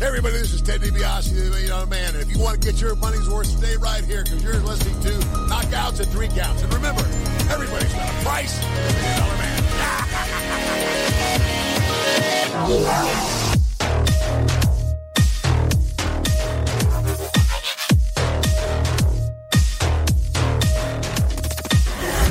Hey 0.00 0.06
everybody, 0.06 0.34
this 0.34 0.52
is 0.52 0.60
Ted 0.60 0.80
DiBiase, 0.80 1.28
the 1.28 1.50
Million 1.50 1.68
Dollar 1.68 1.86
Man. 1.86 2.16
And 2.16 2.28
if 2.28 2.34
you 2.34 2.42
want 2.42 2.60
to 2.60 2.72
get 2.72 2.80
your 2.80 2.96
money's 2.96 3.28
worth, 3.28 3.46
stay 3.46 3.76
right 3.76 4.04
here 4.04 4.24
because 4.24 4.42
you're 4.42 4.56
listening 4.56 5.00
to 5.02 5.10
Knockouts 5.46 6.00
and 6.00 6.10
Three 6.10 6.26
Counts. 6.28 6.64
And 6.64 6.74
remember, 6.74 7.02
everybody's 7.48 7.92
got 7.92 8.08
a 8.08 8.12
price. 8.24 8.58
Million 8.60 9.20
Dollar 9.20 9.38
Man. 9.38 9.60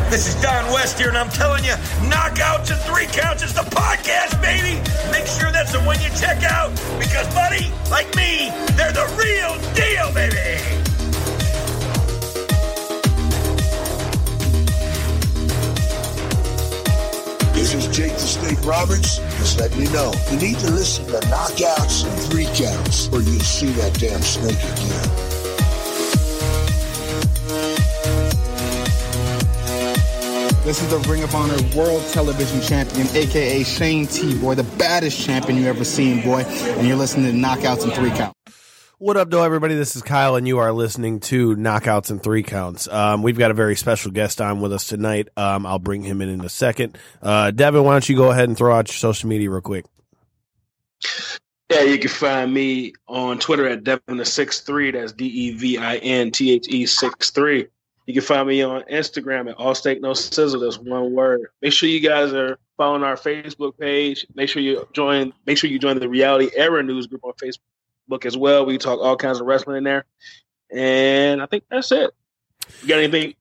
This 0.10 0.28
is 0.28 0.42
Don 0.42 0.66
West 0.74 0.98
here, 0.98 1.10
and 1.10 1.18
I'm 1.18 1.30
telling 1.30 1.64
you, 1.64 1.74
Knockouts 2.10 2.72
and 2.72 2.82
Three 2.82 3.06
Counts 3.06 3.44
is 3.44 3.54
the 3.54 3.62
podcast, 3.62 4.42
baby. 4.42 4.82
Make 5.12 5.28
sure 5.28 5.52
that's 5.52 5.72
the 5.72 5.80
one 5.82 6.02
you 6.02 6.10
check 6.18 6.42
out 6.42 6.72
because, 6.98 7.32
buddy, 7.36 7.72
like 7.92 8.08
me, 8.16 8.50
they're 8.74 8.92
the 8.92 9.06
real 9.14 9.54
deal, 9.76 10.12
baby. 10.12 10.58
This 17.54 17.76
is 17.76 17.88
Jake 17.96 18.14
the 18.14 18.20
Snake 18.20 18.66
Roberts. 18.66 19.18
Just 19.38 19.60
let 19.60 19.78
me 19.78 19.86
know, 19.92 20.12
you 20.32 20.40
need 20.40 20.58
to 20.58 20.72
listen 20.72 21.06
to 21.06 21.20
Knockouts 21.28 22.10
and 22.10 22.20
Three 22.32 22.50
Counts, 22.56 23.10
or 23.10 23.22
you'll 23.22 23.42
see 23.42 23.70
that 23.74 23.94
damn 24.00 24.22
snake 24.24 24.58
again. 24.58 25.29
This 30.70 30.84
is 30.84 30.90
the 30.92 31.10
Ring 31.10 31.24
of 31.24 31.34
Honor 31.34 31.58
World 31.76 32.06
Television 32.12 32.62
Champion, 32.62 33.08
aka 33.16 33.64
Shane 33.64 34.06
T, 34.06 34.38
boy, 34.38 34.54
the 34.54 34.62
baddest 34.78 35.20
champion 35.20 35.58
you 35.58 35.66
ever 35.66 35.84
seen, 35.84 36.22
boy. 36.22 36.44
And 36.44 36.88
you're 36.88 36.96
listening 36.96 37.32
to 37.32 37.36
Knockouts 37.36 37.86
and 37.86 37.92
Three 37.92 38.12
Count. 38.12 38.38
What 39.00 39.18
up, 39.18 39.32
though, 39.32 39.42
everybody? 39.42 39.74
This 39.74 39.96
is 39.96 40.04
Kyle, 40.04 40.36
and 40.36 40.48
you 40.48 40.60
are 40.60 40.72
listening 40.72 41.22
to 41.22 41.56
Knockouts 41.56 42.12
and 42.12 42.22
Three 42.22 42.44
Counts. 42.44 42.88
Um, 42.88 43.24
we've 43.24 43.36
got 43.36 43.50
a 43.50 43.56
very 43.56 43.76
special 43.76 44.12
guest 44.12 44.42
on 44.42 44.62
with 44.62 44.72
us 44.72 44.86
tonight. 44.86 45.30
Um, 45.36 45.66
I'll 45.66 45.80
bring 45.80 46.04
him 46.04 46.22
in 46.22 46.30
in 46.30 46.42
a 46.42 46.50
second. 46.50 47.00
Uh, 47.20 47.50
Devin, 47.50 47.84
why 47.84 47.94
don't 47.94 48.08
you 48.08 48.16
go 48.16 48.30
ahead 48.30 48.48
and 48.48 48.56
throw 48.56 48.72
out 48.72 48.90
your 48.90 48.94
social 48.94 49.28
media 49.28 49.50
real 49.50 49.62
quick? 49.62 49.86
Yeah, 51.72 51.82
you 51.82 51.98
can 51.98 52.12
find 52.12 52.54
me 52.54 52.94
on 53.08 53.40
Twitter 53.40 53.68
at 53.68 53.84
Devin 53.84 54.18
the 54.18 54.26
six 54.26 54.62
three. 54.62 54.92
That's 54.92 55.14
D 55.14 55.26
E 55.26 55.52
V 55.54 55.80
I 55.80 55.96
N 55.96 56.30
T 56.30 56.52
H 56.52 56.68
E 56.68 56.86
six 56.86 57.32
three. 57.32 57.70
You 58.10 58.14
can 58.14 58.24
find 58.24 58.48
me 58.48 58.64
on 58.64 58.82
Instagram 58.92 59.52
at 59.52 59.58
All 59.58 59.76
Steak 59.76 60.02
No 60.02 60.16
Sizzle. 60.16 60.62
That's 60.62 60.80
one 60.80 61.14
word. 61.14 61.42
Make 61.62 61.74
sure 61.74 61.88
you 61.88 62.00
guys 62.00 62.34
are 62.34 62.58
following 62.76 63.04
our 63.04 63.16
Facebook 63.16 63.78
page. 63.78 64.26
Make 64.34 64.50
sure 64.50 64.64
you 64.64 64.88
join. 64.94 65.32
Make 65.46 65.60
sure 65.60 65.70
you 65.70 65.78
join 65.78 66.00
the 66.00 66.10
Reality 66.10 66.50
Era 66.56 66.82
News 66.82 67.06
group 67.06 67.24
on 67.24 67.34
Facebook 67.34 68.26
as 68.26 68.36
well. 68.36 68.66
We 68.66 68.80
talk 68.80 69.00
all 69.00 69.16
kinds 69.16 69.40
of 69.40 69.46
wrestling 69.46 69.78
in 69.78 69.84
there, 69.84 70.06
and 70.72 71.40
I 71.40 71.46
think 71.46 71.66
that's 71.70 71.92
it. 71.92 72.10
You 72.82 72.88
got 72.88 72.98
anything? 72.98 73.36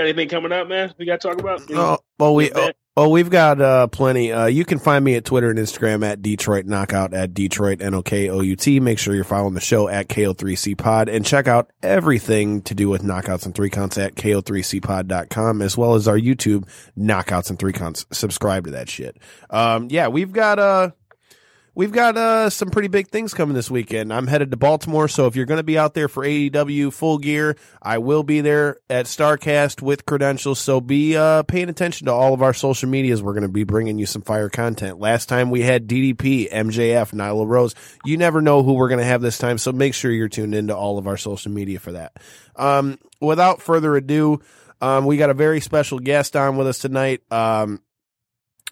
Got 0.00 0.06
anything 0.06 0.28
coming 0.30 0.50
up, 0.50 0.66
man? 0.66 0.94
We 0.96 1.04
got 1.04 1.20
to 1.20 1.28
talk 1.28 1.38
about? 1.38 1.60
Oh, 1.72 1.98
well, 2.18 2.34
we 2.34 2.50
oh, 2.50 2.70
oh, 2.96 3.10
we've 3.10 3.28
got 3.28 3.60
uh, 3.60 3.86
plenty. 3.88 4.32
Uh, 4.32 4.46
you 4.46 4.64
can 4.64 4.78
find 4.78 5.04
me 5.04 5.14
at 5.16 5.26
Twitter 5.26 5.50
and 5.50 5.58
Instagram 5.58 6.02
at 6.02 6.22
Detroit 6.22 6.64
Knockout 6.64 7.12
at 7.12 7.34
Detroit 7.34 7.82
N 7.82 7.92
O 7.92 8.02
K 8.02 8.30
O 8.30 8.40
U 8.40 8.56
T. 8.56 8.80
Make 8.80 8.98
sure 8.98 9.14
you're 9.14 9.24
following 9.24 9.52
the 9.52 9.60
show 9.60 9.90
at 9.90 10.08
KO3C 10.08 10.78
Pod 10.78 11.10
and 11.10 11.22
check 11.22 11.48
out 11.48 11.70
everything 11.82 12.62
to 12.62 12.74
do 12.74 12.88
with 12.88 13.02
knockouts 13.02 13.44
and 13.44 13.54
three 13.54 13.68
counts 13.68 13.98
at 13.98 14.14
KO3CPod.com 14.14 15.60
as 15.60 15.76
well 15.76 15.92
as 15.94 16.08
our 16.08 16.18
YouTube 16.18 16.66
knockouts 16.96 17.50
and 17.50 17.58
three 17.58 17.74
counts. 17.74 18.06
Subscribe 18.10 18.64
to 18.64 18.70
that 18.70 18.88
shit. 18.88 19.18
Um, 19.50 19.88
yeah, 19.90 20.08
we've 20.08 20.32
got 20.32 20.58
uh 20.58 20.92
we've 21.74 21.92
got 21.92 22.16
uh, 22.16 22.50
some 22.50 22.70
pretty 22.70 22.88
big 22.88 23.08
things 23.08 23.34
coming 23.34 23.54
this 23.54 23.70
weekend. 23.70 24.12
I'm 24.12 24.26
headed 24.26 24.50
to 24.50 24.56
Baltimore, 24.56 25.08
so 25.08 25.26
if 25.26 25.36
you're 25.36 25.46
going 25.46 25.58
to 25.58 25.64
be 25.64 25.78
out 25.78 25.94
there 25.94 26.08
for 26.08 26.24
AEW 26.24 26.92
full 26.92 27.18
gear, 27.18 27.56
I 27.80 27.98
will 27.98 28.22
be 28.22 28.40
there 28.40 28.78
at 28.88 29.06
Starcast 29.06 29.82
with 29.82 30.06
credentials. 30.06 30.58
So 30.58 30.80
be 30.80 31.16
uh, 31.16 31.42
paying 31.44 31.68
attention 31.68 32.06
to 32.06 32.12
all 32.12 32.34
of 32.34 32.42
our 32.42 32.54
social 32.54 32.88
medias. 32.88 33.22
We're 33.22 33.34
going 33.34 33.42
to 33.42 33.48
be 33.48 33.64
bringing 33.64 33.98
you 33.98 34.06
some 34.06 34.22
fire 34.22 34.48
content. 34.48 34.98
Last 34.98 35.28
time 35.28 35.50
we 35.50 35.62
had 35.62 35.86
DDP, 35.86 36.50
MJF, 36.50 37.12
Nyla 37.12 37.46
Rose. 37.46 37.74
You 38.04 38.16
never 38.16 38.40
know 38.40 38.62
who 38.62 38.74
we're 38.74 38.88
going 38.88 38.98
to 39.00 39.04
have 39.04 39.22
this 39.22 39.38
time, 39.38 39.58
so 39.58 39.72
make 39.72 39.94
sure 39.94 40.10
you're 40.10 40.28
tuned 40.28 40.54
into 40.54 40.76
all 40.76 40.98
of 40.98 41.06
our 41.06 41.16
social 41.16 41.52
media 41.52 41.78
for 41.78 41.92
that. 41.92 42.16
Um, 42.56 42.98
without 43.20 43.62
further 43.62 43.96
ado, 43.96 44.40
um, 44.80 45.04
we 45.04 45.16
got 45.16 45.30
a 45.30 45.34
very 45.34 45.60
special 45.60 45.98
guest 45.98 46.36
on 46.36 46.56
with 46.56 46.66
us 46.66 46.78
tonight. 46.78 47.20
Um, 47.30 47.80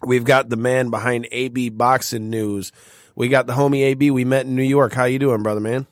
We've 0.03 0.25
got 0.25 0.49
the 0.49 0.57
man 0.57 0.91
behind 0.91 1.29
AB 1.33 1.71
Boxing 1.71 2.31
News. 2.31 2.73
We 3.15 3.29
got 3.29 3.47
the 3.47 3.55
homie 3.55 3.83
AB 3.83 4.11
we 4.11 4.25
met 4.25 4.47
in 4.47 4.55
New 4.55 4.63
York. 4.63 4.93
How 4.93 5.05
you 5.05 5.19
doing, 5.19 5.43
brother 5.43 5.61
man? 5.61 5.87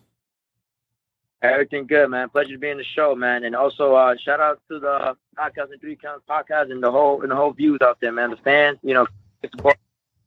Everything 1.42 1.86
good, 1.86 2.08
man. 2.08 2.28
Pleasure 2.28 2.52
to 2.52 2.58
be 2.58 2.70
in 2.70 2.78
the 2.78 2.84
show, 2.84 3.14
man. 3.14 3.44
And 3.44 3.54
also 3.54 3.94
uh, 3.94 4.14
shout 4.16 4.40
out 4.40 4.60
to 4.70 4.78
the 4.78 5.16
podcast 5.36 5.70
and 5.70 5.80
three 5.80 5.96
counts 5.96 6.24
podcast 6.28 6.70
and 6.70 6.82
the 6.82 6.90
whole 6.90 7.22
and 7.22 7.30
the 7.30 7.36
whole 7.36 7.52
views 7.52 7.78
out 7.82 7.98
there, 8.00 8.12
man. 8.12 8.30
The 8.30 8.36
fans, 8.36 8.78
you 8.82 8.94
know, 8.94 9.06
support 9.44 9.76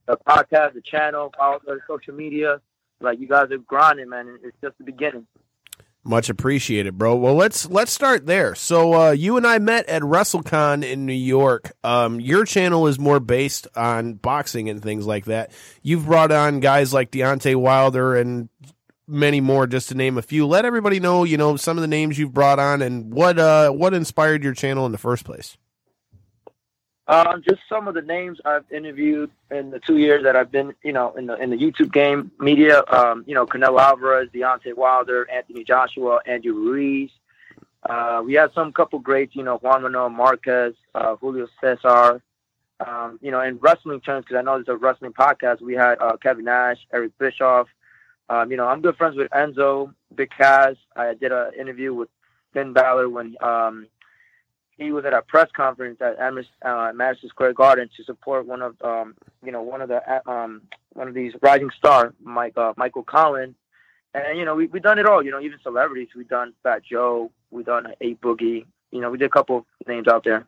the 0.06 0.18
podcast, 0.18 0.74
the 0.74 0.82
channel, 0.82 1.34
all 1.40 1.60
the 1.66 1.80
social 1.88 2.14
media. 2.14 2.62
Like 3.02 3.20
you 3.20 3.28
guys 3.28 3.50
are 3.52 3.58
grinding, 3.58 4.10
man. 4.10 4.40
It's 4.44 4.58
just 4.62 4.78
the 4.78 4.84
beginning. 4.84 5.26
Much 6.06 6.30
appreciated, 6.30 6.98
bro. 6.98 7.16
Well, 7.16 7.36
let's 7.36 7.70
let's 7.70 7.92
start 7.92 8.26
there. 8.26 8.56
So, 8.56 8.94
uh, 8.94 9.12
you 9.12 9.36
and 9.36 9.46
I 9.46 9.60
met 9.60 9.90
at 9.90 10.02
WrestleCon 10.02 10.84
in 10.84 11.06
New 11.06 11.12
York. 11.12 11.74
Um, 11.84 12.22
your 12.22 12.46
channel 12.46 12.88
is 12.88 12.98
more 12.98 13.20
based 13.20 13.68
on 13.76 14.14
boxing 14.14 14.70
and 14.70 14.82
things 14.82 15.06
like 15.06 15.26
that. 15.26 15.52
You've 15.82 16.06
brought 16.06 16.32
on 16.32 16.62
guys 16.62 16.94
like 16.94 17.12
Deontay 17.12 17.58
Wilder 17.58 18.16
and 18.16 18.48
many 19.10 19.42
more, 19.42 19.68
just 19.68 19.90
to 19.90 19.96
name 19.96 20.18
a 20.18 20.22
few. 20.22 20.48
Let 20.48 20.64
everybody 20.64 21.02
know, 21.02 21.26
you 21.26 21.38
know, 21.38 21.58
some 21.58 21.78
of 21.78 21.82
the 21.82 21.88
names 21.88 22.18
you've 22.18 22.34
brought 22.34 22.60
on 22.60 22.82
and 22.82 23.14
what 23.14 23.38
uh, 23.38 23.70
what 23.72 23.94
inspired 23.94 24.42
your 24.42 24.54
channel 24.54 24.86
in 24.86 24.94
the 24.94 24.98
first 24.98 25.26
place. 25.26 25.58
Um, 27.10 27.42
just 27.42 27.62
some 27.68 27.88
of 27.88 27.96
the 27.96 28.04
names 28.04 28.40
I've 28.46 28.72
interviewed 28.72 29.32
in 29.50 29.72
the 29.72 29.80
two 29.80 29.98
years 29.98 30.24
that 30.24 30.36
I've 30.36 30.52
been, 30.52 30.76
you 30.84 30.94
know, 30.94 31.12
in 31.14 31.26
the 31.26 31.36
in 31.42 31.50
the 31.50 31.58
YouTube 31.58 31.92
game 31.92 32.32
media. 32.40 32.84
Um, 32.88 33.24
you 33.26 33.34
know, 33.34 33.48
Canelo 33.48 33.82
Alvarez, 33.82 34.30
Deontay 34.30 34.78
Wilder, 34.78 35.28
Anthony 35.28 35.64
Joshua, 35.64 36.20
Andrew 36.28 36.54
Ruiz. 36.54 37.10
Uh, 37.90 38.22
we 38.24 38.36
had 38.36 38.54
some 38.54 38.72
couple 38.72 39.00
greats, 39.00 39.36
you 39.36 39.42
know, 39.42 39.58
Juan 39.58 39.82
Manuel 39.82 40.10
Marquez, 40.10 40.76
uh, 40.94 41.16
Julio 41.16 41.48
Cesar. 41.60 42.22
Um, 42.86 43.18
you 43.24 43.32
know, 43.32 43.42
in 43.42 43.58
wrestling 43.58 44.02
terms, 44.02 44.26
because 44.26 44.38
I 44.38 44.44
know 44.44 44.62
there's 44.62 44.68
a 44.68 44.78
wrestling 44.78 45.12
podcast, 45.12 45.62
we 45.62 45.74
had 45.74 46.00
uh, 46.00 46.16
Kevin 46.18 46.46
Nash, 46.46 46.78
Eric 46.94 47.18
Bischoff. 47.18 47.68
Um, 48.30 48.52
you 48.52 48.58
know, 48.58 48.68
I'm 48.68 48.82
good 48.82 48.96
friends 48.96 49.18
with 49.18 49.32
Enzo, 49.32 49.94
Big 50.14 50.30
Cass. 50.30 50.76
I 50.96 51.16
did 51.16 51.32
an 51.32 51.54
interview 51.60 51.94
with 51.94 52.10
Finn 52.54 52.72
Balor 52.72 53.10
when 53.10 53.36
um, 53.42 53.88
he 54.80 54.92
was 54.92 55.06
at 55.06 55.14
a 55.14 55.22
press 55.22 55.50
conference 55.56 56.00
at 56.02 56.18
uh, 56.20 56.92
Madison 56.94 57.30
Square 57.30 57.54
Garden 57.54 57.90
to 57.98 58.04
support 58.04 58.46
one 58.46 58.62
of 58.62 58.76
um, 58.82 59.16
you 59.44 59.52
know 59.52 59.62
one 59.62 59.82
of 59.82 59.90
the 59.90 60.02
uh, 60.10 60.30
um, 60.30 60.62
one 60.94 61.08
of 61.08 61.14
these 61.14 61.34
rising 61.42 61.70
star 61.78 62.14
Mike 62.24 62.58
uh, 62.58 62.74
Michael 62.78 63.04
Conlan, 63.04 63.56
and 64.14 64.38
you 64.40 64.46
know 64.46 64.56
we 64.56 64.68
we 64.68 64.80
done 64.80 64.98
it 64.98 65.06
all. 65.06 65.24
You 65.24 65.32
know 65.32 65.42
even 65.42 65.60
celebrities. 65.62 66.10
We 66.16 66.24
done 66.24 66.54
Fat 66.64 66.82
Joe. 66.84 67.32
We 67.52 67.64
done 67.64 67.94
A 68.02 68.16
Boogie. 68.16 68.66
You 68.92 69.02
know 69.02 69.12
we 69.12 69.18
did 69.18 69.26
a 69.26 69.30
couple 69.30 69.66
names 69.86 70.08
out 70.08 70.24
there. 70.24 70.48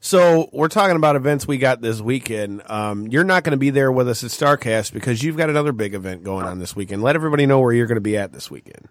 So 0.00 0.50
we're 0.52 0.68
talking 0.68 0.96
about 0.96 1.16
events 1.16 1.48
we 1.48 1.56
got 1.56 1.80
this 1.80 1.98
weekend. 2.00 2.62
Um, 2.70 3.08
you're 3.08 3.24
not 3.24 3.42
going 3.42 3.52
to 3.52 3.56
be 3.56 3.70
there 3.70 3.90
with 3.90 4.06
us 4.06 4.22
at 4.22 4.30
Starcast 4.30 4.92
because 4.92 5.22
you've 5.22 5.38
got 5.38 5.48
another 5.48 5.72
big 5.72 5.94
event 5.94 6.22
going 6.22 6.44
on 6.44 6.58
this 6.58 6.76
weekend. 6.76 7.02
Let 7.02 7.16
everybody 7.16 7.46
know 7.46 7.58
where 7.60 7.72
you're 7.72 7.86
going 7.86 7.96
to 7.96 8.02
be 8.02 8.18
at 8.18 8.30
this 8.30 8.50
weekend. 8.50 8.88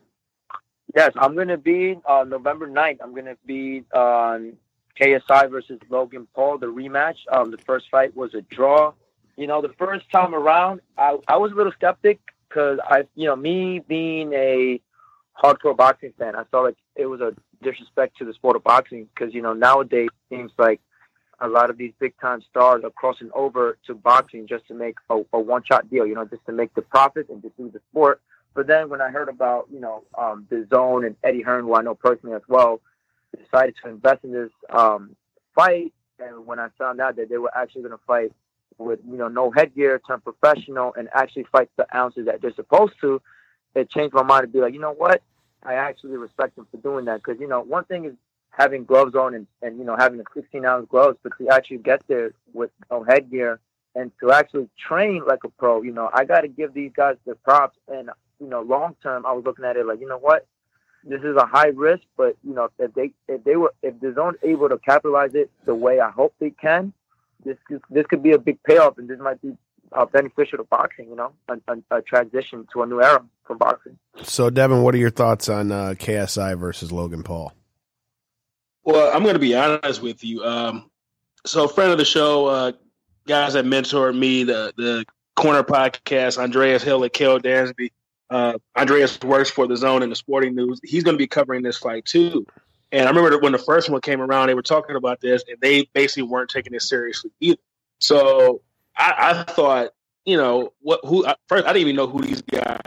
Yes, 0.95 1.11
I'm 1.17 1.33
going 1.33 1.47
to 1.47 1.57
be 1.57 1.97
on 2.05 2.29
November 2.29 2.67
9th. 2.67 2.99
I'm 3.01 3.13
going 3.13 3.25
to 3.25 3.37
be 3.45 3.83
on 3.93 4.53
KSI 4.99 5.49
versus 5.49 5.79
Logan 5.89 6.27
Paul, 6.35 6.59
the 6.59 6.67
rematch. 6.67 7.15
Um, 7.31 7.49
the 7.49 7.57
first 7.57 7.89
fight 7.89 8.15
was 8.15 8.33
a 8.35 8.41
draw. 8.41 8.93
You 9.35 9.47
know, 9.47 9.61
the 9.61 9.73
first 9.79 10.09
time 10.11 10.35
around, 10.35 10.81
I, 10.97 11.17
I 11.27 11.37
was 11.37 11.51
a 11.51 11.55
little 11.55 11.71
skeptic 11.71 12.19
because 12.47 12.77
I, 12.87 13.05
you 13.15 13.25
know, 13.27 13.35
me 13.35 13.79
being 13.79 14.33
a 14.33 14.79
hardcore 15.43 15.75
boxing 15.75 16.13
fan, 16.19 16.35
I 16.35 16.43
felt 16.51 16.65
like 16.65 16.77
it 16.95 17.07
was 17.07 17.21
a 17.21 17.33
disrespect 17.63 18.17
to 18.17 18.25
the 18.25 18.33
sport 18.33 18.55
of 18.55 18.63
boxing 18.63 19.09
because, 19.15 19.33
you 19.33 19.41
know, 19.41 19.53
nowadays 19.53 20.09
it 20.29 20.35
seems 20.35 20.51
like 20.59 20.79
a 21.39 21.47
lot 21.47 21.71
of 21.71 21.77
these 21.79 21.93
big 21.99 22.13
time 22.19 22.43
stars 22.47 22.83
are 22.83 22.91
crossing 22.91 23.31
over 23.33 23.79
to 23.87 23.95
boxing 23.95 24.45
just 24.47 24.67
to 24.67 24.75
make 24.75 24.95
a, 25.09 25.21
a 25.33 25.39
one 25.39 25.63
shot 25.63 25.89
deal, 25.89 26.05
you 26.05 26.13
know, 26.13 26.25
just 26.25 26.45
to 26.45 26.51
make 26.51 26.71
the 26.75 26.83
profit 26.83 27.29
and 27.29 27.41
just 27.41 27.57
do 27.57 27.71
the 27.71 27.81
sport. 27.89 28.21
But 28.53 28.67
then 28.67 28.89
when 28.89 29.01
I 29.01 29.09
heard 29.09 29.29
about, 29.29 29.67
you 29.71 29.79
know, 29.79 30.03
um, 30.17 30.47
DAZN 30.51 31.05
and 31.07 31.15
Eddie 31.23 31.41
Hearn, 31.41 31.65
who 31.65 31.75
I 31.75 31.81
know 31.81 31.95
personally 31.95 32.35
as 32.35 32.43
well, 32.47 32.81
decided 33.37 33.75
to 33.83 33.89
invest 33.89 34.23
in 34.23 34.31
this 34.31 34.51
um, 34.69 35.15
fight. 35.55 35.93
And 36.19 36.45
when 36.45 36.59
I 36.59 36.67
found 36.77 37.01
out 37.01 37.15
that 37.15 37.29
they 37.29 37.37
were 37.37 37.55
actually 37.55 37.81
going 37.81 37.97
to 37.97 38.03
fight 38.05 38.31
with, 38.77 38.99
you 39.09 39.17
know, 39.17 39.27
no 39.27 39.51
headgear, 39.51 39.99
turn 40.05 40.21
professional, 40.21 40.93
and 40.95 41.09
actually 41.13 41.45
fight 41.51 41.69
the 41.77 41.87
ounces 41.95 42.25
that 42.27 42.41
they're 42.41 42.53
supposed 42.53 42.93
to, 43.01 43.21
it 43.75 43.89
changed 43.89 44.13
my 44.13 44.23
mind 44.23 44.43
to 44.43 44.47
be 44.47 44.59
like, 44.59 44.73
you 44.73 44.79
know 44.79 44.93
what? 44.93 45.21
I 45.63 45.75
actually 45.75 46.17
respect 46.17 46.57
him 46.57 46.67
for 46.69 46.77
doing 46.77 47.05
that 47.05 47.23
because 47.23 47.39
you 47.39 47.47
know 47.47 47.61
one 47.61 47.85
thing 47.85 48.03
is 48.03 48.13
having 48.49 48.83
gloves 48.83 49.15
on 49.15 49.33
and, 49.33 49.47
and 49.61 49.77
you 49.77 49.85
know 49.85 49.95
having 49.95 50.17
the 50.17 50.25
16 50.33 50.65
ounce 50.65 50.87
gloves, 50.89 51.17
but 51.23 51.31
to 51.37 51.49
actually 51.49 51.77
get 51.77 52.03
there 52.07 52.33
with 52.53 52.69
no 52.91 53.03
headgear 53.03 53.59
and 53.95 54.11
to 54.19 54.31
actually 54.31 54.69
train 54.77 55.23
like 55.25 55.43
a 55.43 55.49
pro, 55.49 55.81
you 55.81 55.91
know, 55.91 56.09
I 56.13 56.25
got 56.25 56.41
to 56.41 56.47
give 56.47 56.73
these 56.73 56.91
guys 56.95 57.15
their 57.25 57.35
props. 57.35 57.77
And 57.87 58.09
you 58.43 58.49
know, 58.49 58.61
long 58.61 58.95
term, 59.01 59.25
I 59.25 59.31
was 59.31 59.45
looking 59.45 59.65
at 59.65 59.77
it 59.77 59.85
like, 59.85 60.01
you 60.01 60.07
know 60.07 60.17
what, 60.17 60.45
this 61.03 61.21
is 61.21 61.35
a 61.35 61.45
high 61.45 61.67
risk, 61.67 62.03
but 62.17 62.35
you 62.43 62.53
know, 62.53 62.69
if 62.77 62.93
they 62.93 63.11
if 63.27 63.43
they 63.43 63.55
were 63.55 63.73
if 63.81 63.95
DAZN 63.95 64.33
able 64.43 64.69
to 64.69 64.77
capitalize 64.77 65.33
it 65.33 65.49
the 65.65 65.75
way 65.75 65.99
I 65.99 66.09
hope 66.09 66.33
they 66.39 66.51
can, 66.51 66.93
this 67.45 67.57
could, 67.67 67.81
this 67.89 68.05
could 68.07 68.23
be 68.23 68.31
a 68.31 68.37
big 68.37 68.61
payoff, 68.63 68.97
and 68.97 69.09
this 69.09 69.19
might 69.19 69.41
be 69.41 69.55
uh, 69.91 70.05
beneficial 70.05 70.57
to 70.57 70.63
boxing. 70.65 71.09
You 71.09 71.15
know, 71.15 71.33
a, 71.47 71.57
a, 71.67 71.97
a, 71.97 72.01
transition 72.01 72.67
to 72.73 72.83
a 72.83 72.85
new 72.85 73.01
era 73.01 73.23
for 73.45 73.55
boxing. 73.55 73.97
So, 74.23 74.49
Devin, 74.49 74.81
what 74.81 74.95
are 74.95 74.99
your 74.99 75.09
thoughts 75.09 75.49
on 75.49 75.71
uh, 75.71 75.95
KSI 75.97 76.57
versus 76.57 76.91
Logan 76.91 77.23
Paul? 77.23 77.53
Well, 78.85 79.15
I'm 79.15 79.23
going 79.23 79.35
to 79.35 79.39
be 79.39 79.55
honest 79.55 80.01
with 80.01 80.23
you. 80.23 80.43
Um, 80.43 80.89
so, 81.45 81.67
friend 81.67 81.91
of 81.91 81.97
the 81.97 82.05
show, 82.05 82.47
uh, 82.47 82.71
guys 83.27 83.53
that 83.53 83.65
mentored 83.65 84.17
me, 84.17 84.43
the 84.43 84.73
the 84.77 85.05
Corner 85.35 85.63
Podcast, 85.63 86.37
Andreas 86.37 86.83
Hale 86.83 87.03
and 87.03 87.11
Kel 87.11 87.39
Dansby. 87.39 87.91
Uh, 88.33 88.57
Andreas 88.75 89.19
works 89.21 89.51
for 89.51 89.67
DAZN 89.67 90.01
and 90.01 90.11
the 90.11 90.15
Sporting 90.15 90.55
News. 90.55 90.79
He's 90.83 91.03
going 91.03 91.13
to 91.13 91.19
be 91.19 91.27
covering 91.27 91.61
this 91.61 91.77
fight 91.77 92.03
too. 92.05 92.47
And 92.91 93.05
I 93.05 93.11
remember 93.11 93.37
when 93.37 93.51
the 93.51 93.59
first 93.59 93.91
one 93.91 94.01
came 94.01 94.21
around, 94.21 94.47
they 94.47 94.55
were 94.55 94.63
talking 94.63 94.95
about 94.95 95.21
this, 95.21 95.43
and 95.47 95.59
they 95.61 95.87
basically 95.93 96.23
weren't 96.23 96.49
taking 96.49 96.73
it 96.73 96.81
seriously 96.81 97.29
either. 97.39 97.61
So 97.99 98.61
I, 98.97 99.45
I 99.47 99.51
thought, 99.51 99.91
you 100.25 100.35
know, 100.35 100.73
what 100.81 101.01
who 101.05 101.27
first 101.47 101.65
I 101.65 101.73
didn't 101.73 101.81
even 101.83 101.95
know 101.95 102.07
who 102.07 102.23
these 102.23 102.41
guys 102.41 102.79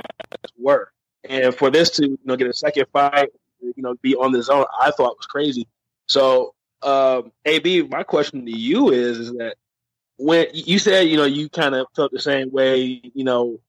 were, 0.58 0.90
and 1.28 1.54
for 1.54 1.70
this 1.70 1.90
to 1.90 2.08
you 2.08 2.18
know 2.24 2.34
get 2.34 2.48
a 2.48 2.52
second 2.52 2.86
fight, 2.92 3.28
you 3.60 3.82
know, 3.84 3.94
be 4.02 4.16
on 4.16 4.32
DAZN, 4.32 4.66
I 4.80 4.90
thought 4.90 5.16
was 5.16 5.26
crazy. 5.26 5.68
So, 6.06 6.54
um, 6.82 7.30
AB, 7.44 7.82
my 7.82 8.02
question 8.02 8.46
to 8.46 8.52
you 8.52 8.90
is, 8.90 9.18
is 9.20 9.32
that 9.34 9.54
when 10.16 10.46
you 10.52 10.80
said, 10.80 11.02
you 11.02 11.16
know, 11.16 11.24
you 11.24 11.48
kind 11.48 11.76
of 11.76 11.86
felt 11.94 12.10
the 12.10 12.18
same 12.18 12.50
way, 12.50 13.00
you 13.14 13.22
know, 13.22 13.60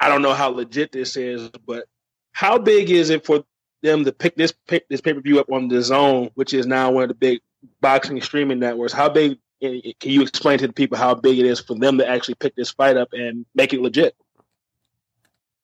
I 0.00 0.08
don't 0.08 0.22
know 0.22 0.34
how 0.34 0.48
legit 0.48 0.92
this 0.92 1.16
is, 1.16 1.48
but 1.66 1.84
how 2.32 2.58
big 2.58 2.90
is 2.90 3.10
it 3.10 3.24
for 3.24 3.44
them 3.82 4.04
to 4.04 4.12
pick 4.12 4.36
this 4.36 4.52
pick 4.66 4.88
this 4.88 5.00
pay 5.00 5.14
per 5.14 5.20
view 5.20 5.40
up 5.40 5.50
on 5.50 5.70
DAZN, 5.70 6.30
which 6.34 6.54
is 6.54 6.66
now 6.66 6.90
one 6.90 7.04
of 7.04 7.08
the 7.08 7.14
big 7.14 7.40
boxing 7.80 8.20
streaming 8.20 8.58
networks? 8.58 8.92
How 8.92 9.08
big 9.08 9.38
can 9.60 9.80
you 10.02 10.22
explain 10.22 10.58
to 10.58 10.66
the 10.66 10.72
people 10.72 10.98
how 10.98 11.14
big 11.14 11.38
it 11.38 11.46
is 11.46 11.60
for 11.60 11.74
them 11.74 11.98
to 11.98 12.08
actually 12.08 12.34
pick 12.34 12.54
this 12.56 12.70
fight 12.70 12.96
up 12.96 13.08
and 13.12 13.46
make 13.54 13.72
it 13.72 13.80
legit? 13.80 14.14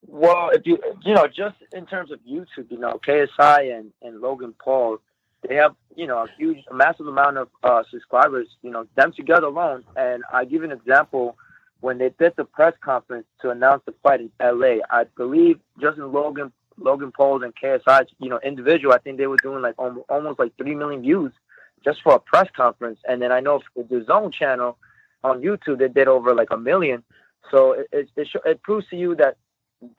Well, 0.07 0.49
if 0.49 0.65
you 0.65 0.77
you 1.03 1.13
know, 1.13 1.27
just 1.27 1.55
in 1.73 1.85
terms 1.85 2.11
of 2.11 2.19
YouTube, 2.19 2.69
you 2.69 2.77
know, 2.77 2.99
KSI 3.07 3.77
and, 3.77 3.91
and 4.01 4.19
Logan 4.19 4.53
Paul, 4.63 4.99
they 5.47 5.55
have 5.55 5.75
you 5.95 6.07
know 6.07 6.19
a 6.19 6.27
huge, 6.37 6.59
a 6.69 6.73
massive 6.73 7.07
amount 7.07 7.37
of 7.37 7.49
uh, 7.63 7.83
subscribers. 7.89 8.47
You 8.61 8.71
know, 8.71 8.85
them 8.95 9.13
together 9.13 9.47
alone. 9.47 9.83
And 9.95 10.23
I 10.31 10.45
give 10.45 10.63
an 10.63 10.71
example 10.71 11.37
when 11.83 11.97
they 11.97 12.11
did 12.17 12.33
the 12.37 12.45
press 12.45 12.73
conference 12.79 13.25
to 13.41 13.49
announce 13.49 13.83
the 13.85 13.93
fight 14.01 14.21
in 14.21 14.31
LA. 14.41 14.77
I 14.89 15.03
believe 15.17 15.59
just 15.81 15.97
in 15.97 16.13
Logan 16.13 16.51
Logan 16.77 17.11
Paul 17.11 17.43
and 17.43 17.53
KSI, 17.53 18.07
you 18.19 18.29
know, 18.29 18.39
individual, 18.41 18.93
I 18.93 18.99
think 18.99 19.17
they 19.17 19.27
were 19.27 19.37
doing 19.37 19.61
like 19.61 19.75
almost, 19.77 20.39
like 20.39 20.55
three 20.57 20.75
million 20.75 21.01
views 21.01 21.33
just 21.83 22.01
for 22.01 22.15
a 22.15 22.19
press 22.19 22.47
conference. 22.55 22.99
And 23.07 23.21
then 23.21 23.33
I 23.33 23.41
know 23.41 23.61
DAZN 23.77 24.33
channel 24.33 24.77
on 25.25 25.41
YouTube, 25.41 25.79
they 25.79 25.89
did 25.89 26.07
over 26.07 26.33
like 26.33 26.51
a 26.51 26.57
million. 26.57 27.03
So 27.51 27.73
it 27.73 27.87
it, 27.91 28.09
it, 28.15 28.27
it 28.45 28.63
proves 28.63 28.87
to 28.87 28.95
you 28.95 29.15
that 29.15 29.35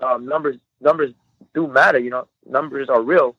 um, 0.01 0.27
numbers 0.27 0.57
numbers 0.81 1.13
do 1.53 1.69
matter. 1.69 1.99
You 1.99 2.11
know, 2.11 2.29
numbers 2.47 2.89
are 2.89 3.03
real. 3.03 3.37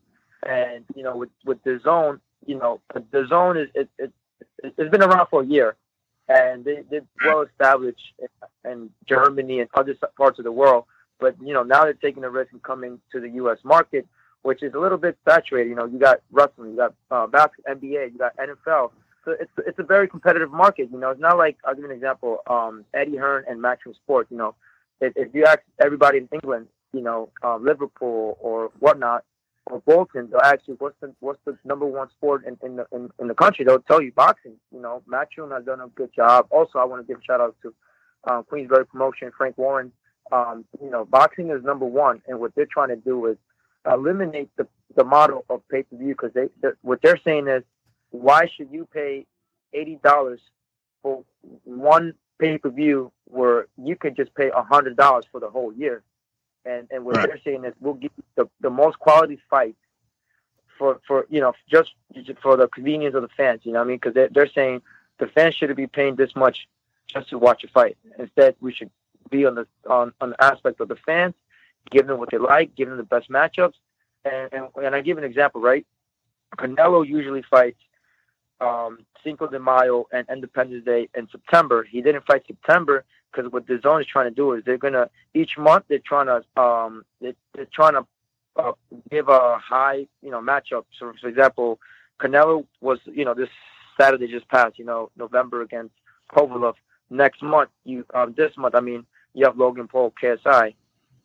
And 0.48 0.86
you 0.96 1.02
know, 1.02 1.18
with 1.18 1.30
with 1.46 1.64
DAZN, 1.64 2.20
you 2.46 2.60
know, 2.60 2.80
DAZN 2.94 3.64
is 3.64 3.70
it, 3.74 3.90
it 3.98 4.14
it's 4.64 4.92
been 4.92 5.04
around 5.04 5.28
for 5.28 5.42
a 5.42 5.46
year, 5.46 5.76
and 6.27 6.66
they 6.66 6.83
they're 6.89 7.01
well 7.24 7.42
established 7.42 8.13
in, 8.63 8.89
Germany 9.07 9.60
and 9.60 9.69
other 9.74 9.95
parts 10.18 10.39
of 10.39 10.45
the 10.45 10.51
world. 10.51 10.86
But 11.19 11.36
you 11.42 11.54
know, 11.54 11.63
now 11.63 11.83
they're 11.83 11.94
taking 11.94 12.24
the 12.24 12.30
risk 12.30 12.51
and 12.51 12.63
coming 12.63 13.00
to 13.12 13.19
the 13.19 13.30
U.S. 13.30 13.60
market 13.63 14.07
which 14.45 14.62
is 14.62 14.75
a 14.75 14.80
little 14.80 15.00
bit 15.00 15.18
saturated. 15.27 15.69
You 15.69 15.75
know, 15.75 15.86
you 15.86 15.98
got 15.98 16.22
wrestling, 16.31 16.69
you 16.69 16.77
got 16.77 16.94
uh, 17.10 17.25
basketball, 17.25 17.74
NBA, 17.74 18.13
you 18.13 18.18
got 18.19 18.38
NFL. 18.38 18.92
So 19.25 19.31
it's 19.31 19.51
it's 19.66 19.80
a 19.80 19.83
very 19.83 20.07
competitive 20.07 20.51
market. 20.51 20.89
You 20.92 21.00
know, 21.00 21.10
it's 21.10 21.19
not 21.19 21.36
like 21.36 21.57
I'll 21.66 21.74
give 21.74 21.83
you 21.83 21.89
an 21.89 21.95
example. 21.95 22.38
Um, 22.48 22.86
Eddie 22.94 23.18
Hearn 23.18 23.45
and 23.50 23.60
Matchroom 23.60 23.95
Sports. 23.95 24.30
You 24.30 24.38
know, 24.38 24.56
if, 25.01 25.13
if 25.16 25.33
you 25.33 25.45
ask 25.45 25.62
everybody 25.80 26.19
in 26.19 26.30
England, 26.31 26.68
you 26.94 27.01
know, 27.01 27.30
uh, 27.44 27.57
Liverpool 27.57 28.38
or 28.39 28.69
whatnot, 28.77 29.24
or 29.68 29.80
Bolton, 29.80 30.30
they'll 30.30 30.42
ask 30.42 30.62
you 30.68 30.76
what's 30.80 30.96
the 31.02 31.14
what's 31.20 31.40
the 31.46 31.58
number 31.64 31.86
one 31.86 32.10
sport 32.12 32.46
in 32.46 32.58
in 32.64 32.76
the 32.78 32.88
in, 32.92 33.10
in 33.20 33.28
the 33.28 33.34
country. 33.34 33.66
They'll 33.66 33.80
tell 33.80 34.02
you 34.02 34.12
boxing. 34.12 34.56
You 34.72 34.82
know, 34.82 35.04
Matchroom 35.10 35.52
has 35.56 35.66
done 35.66 35.82
a 35.82 35.88
good 35.88 36.12
job. 36.16 36.48
Also, 36.52 36.80
I 36.80 36.86
want 36.86 37.06
to 37.06 37.08
give 37.08 37.20
a 37.20 37.24
shout 37.24 37.42
out 37.42 37.56
to 37.64 37.74
uh, 38.26 38.42
Queensberry 38.44 38.86
Promotion, 38.86 39.32
Frank 39.38 39.58
Warren. 39.58 39.92
Um, 40.32 40.66
you 40.82 40.90
know, 40.90 41.06
boxing 41.06 41.50
is 41.52 41.64
number 41.64 41.86
one, 41.86 42.22
and 42.28 42.40
what 42.40 42.54
they're 42.56 42.66
trying 42.66 42.90
to 42.90 42.96
do 42.96 43.28
is 43.28 43.38
eliminate 43.92 44.50
the, 44.58 44.68
the 44.96 45.04
model 45.04 45.46
of 45.50 45.62
pay 45.70 45.84
per 45.84 45.98
view 45.98 46.16
because 46.20 46.32
they 46.34 46.48
what 46.82 47.00
they're 47.02 47.20
saying 47.24 47.48
is 47.48 47.64
why 48.12 48.48
should 48.56 48.70
you 48.72 48.88
pay 48.92 49.26
eighty 49.74 50.00
dollars 50.04 50.42
for 51.02 51.24
one 51.64 52.14
pay 52.40 52.58
per 52.58 52.70
view 52.70 53.12
where 53.26 53.68
you 53.78 53.96
could 53.96 54.16
just 54.16 54.34
pay 54.36 54.50
a 54.56 54.64
hundred 54.64 54.96
dollars 54.96 55.26
for 55.32 55.40
the 55.40 55.50
whole 55.50 55.74
year, 55.74 56.04
and 56.66 56.88
and 56.92 57.06
what 57.06 57.18
right. 57.18 57.28
they're 57.28 57.42
saying 57.44 57.66
is 57.66 57.74
we'll 57.80 57.94
give 57.94 58.12
you 58.18 58.24
the, 58.36 58.50
the 58.62 58.70
most 58.70 59.00
quality 59.00 59.40
fight 59.50 59.76
for 60.78 61.00
for 61.08 61.26
you 61.30 61.42
know 61.42 61.54
just 61.70 61.94
for 62.42 62.58
the 62.58 62.68
convenience 62.68 63.16
of 63.16 63.22
the 63.22 63.30
fans. 63.30 63.62
You 63.64 63.74
know 63.74 63.80
what 63.80 63.86
I 63.86 63.88
mean? 63.88 63.98
Because 63.98 64.14
they're, 64.14 64.30
they're 64.30 64.50
saying 64.50 64.82
the 65.20 65.28
fans 65.28 65.56
shouldn't 65.56 65.78
be 65.78 65.88
paying 65.88 66.16
this 66.16 66.36
much 66.36 66.68
just 67.08 67.30
to 67.30 67.38
watch 67.38 67.64
a 67.64 67.68
fight. 67.68 67.98
Instead, 68.18 68.56
we 68.60 68.74
should 68.74 68.90
be 69.30 69.46
on 69.46 69.56
the 69.56 69.68
on, 69.90 70.14
on 70.22 70.32
the 70.32 70.44
aspect 70.44 70.80
of 70.82 70.88
the 70.88 70.96
fans 70.96 71.34
give 71.92 72.08
them 72.08 72.20
what 72.20 72.32
they 72.32 72.38
like, 72.38 72.76
give 72.76 72.90
them 72.90 72.98
the 72.98 73.04
best 73.04 73.30
matchups. 73.30 73.74
And, 74.24 74.52
and, 74.52 74.68
and 74.84 74.96
I 74.96 75.02
give 75.02 75.18
an 75.18 75.24
example, 75.24 75.62
right? 75.62 75.86
Canelo 76.58 77.08
usually 77.08 77.44
fights 77.44 77.80
um, 78.60 79.00
Cinco 79.24 79.48
de 79.48 79.60
Mayo 79.60 80.08
and 80.12 80.28
Independence 80.32 80.86
Day 80.86 81.10
in 81.16 81.28
September. 81.30 81.84
He 81.84 82.02
didn't 82.02 82.26
fight 82.26 82.44
September 82.48 83.04
because 83.36 83.52
what 83.52 83.66
DAZN 83.68 84.02
is 84.02 84.08
trying 84.08 84.30
to 84.30 84.36
do 84.36 84.54
is 84.54 84.64
they're 84.66 84.78
gonna 84.78 85.10
each 85.34 85.58
month 85.58 85.86
they're 85.88 86.00
trying 86.00 86.28
to 86.28 86.62
um, 86.62 87.04
they, 87.22 87.34
they're 87.54 87.68
trying 87.74 87.94
to 87.94 88.06
uh, 88.58 88.72
give 89.12 89.30
a 89.30 89.58
high 89.58 90.08
you 90.22 90.32
know 90.32 90.42
matchup. 90.42 90.86
So 91.00 91.14
for 91.20 91.28
example, 91.28 91.80
Canelo 92.20 92.65
was 92.82 93.00
you 93.06 93.25
know 93.25 93.34
this 93.34 93.50
Saturday 94.00 94.27
just 94.27 94.48
passed 94.50 94.80
you 94.80 94.86
know 94.86 95.12
November 95.18 95.62
against 95.62 95.94
Kovalev. 96.32 96.75
Next 97.10 97.42
month 97.42 97.70
you 97.84 98.06
um, 98.13 98.34
this 98.38 98.51
month 98.58 98.75
I 98.75 98.82
mean 98.82 99.06
you 99.34 99.46
have 99.46 99.58
Logan 99.58 99.88
Paul 99.88 100.13
KSI. 100.22 100.75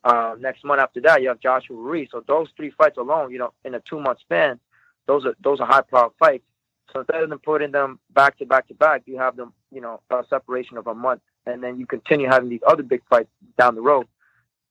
Uh, 0.03 0.35
next 0.39 0.65
month 0.65 0.81
after 0.81 0.99
that, 0.99 1.21
you 1.21 1.27
have 1.27 1.39
Joshua 1.39 1.75
Ruiz. 1.77 2.09
So 2.11 2.23
those 2.27 2.47
three 2.57 2.71
fights 2.71 2.97
alone, 2.97 3.31
you 3.31 3.37
know, 3.37 3.53
in 3.63 3.75
a 3.75 3.79
two 3.81 3.99
month 3.99 4.19
span, 4.19 4.59
those 5.05 5.25
are 5.25 5.35
those 5.43 5.59
are 5.59 5.67
high 5.67 5.81
profile 5.81 6.13
fights. 6.19 6.43
So 6.91 6.99
instead 6.99 7.23
of 7.23 7.29
them 7.29 7.39
putting 7.39 7.71
them 7.71 7.99
back 8.13 8.37
to 8.39 8.45
back 8.45 8.67
to 8.67 8.73
back, 8.73 9.03
you 9.05 9.17
have 9.17 9.37
them, 9.37 9.53
you 9.71 9.79
know, 9.79 10.01
a 10.09 10.23
separation 10.29 10.77
of 10.77 10.87
a 10.87 10.95
month, 10.95 11.21
and 11.45 11.63
then 11.63 11.79
you 11.79 11.85
continue 11.85 12.27
having 12.27 12.49
these 12.49 12.61
other 12.67 12.83
big 12.83 13.01
fights 13.09 13.29
down 13.57 13.75
the 13.75 13.81
road. 13.81 14.07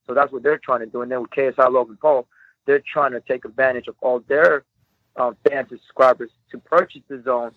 So 0.06 0.14
that's 0.14 0.32
what 0.32 0.42
they're 0.42 0.58
trying 0.58 0.80
to 0.80 0.86
do. 0.86 1.02
And 1.02 1.10
then 1.10 1.22
with 1.22 1.30
KSI 1.30 1.70
Logan 1.70 1.98
Paul, 2.00 2.26
they're 2.66 2.82
trying 2.92 3.12
to 3.12 3.20
take 3.20 3.44
advantage 3.44 3.88
of 3.88 3.96
all 4.00 4.20
their 4.28 4.64
um, 5.16 5.36
fans 5.48 5.68
and 5.70 5.80
subscribers 5.80 6.30
to 6.50 6.58
purchase 6.58 7.02
DAZN, 7.10 7.52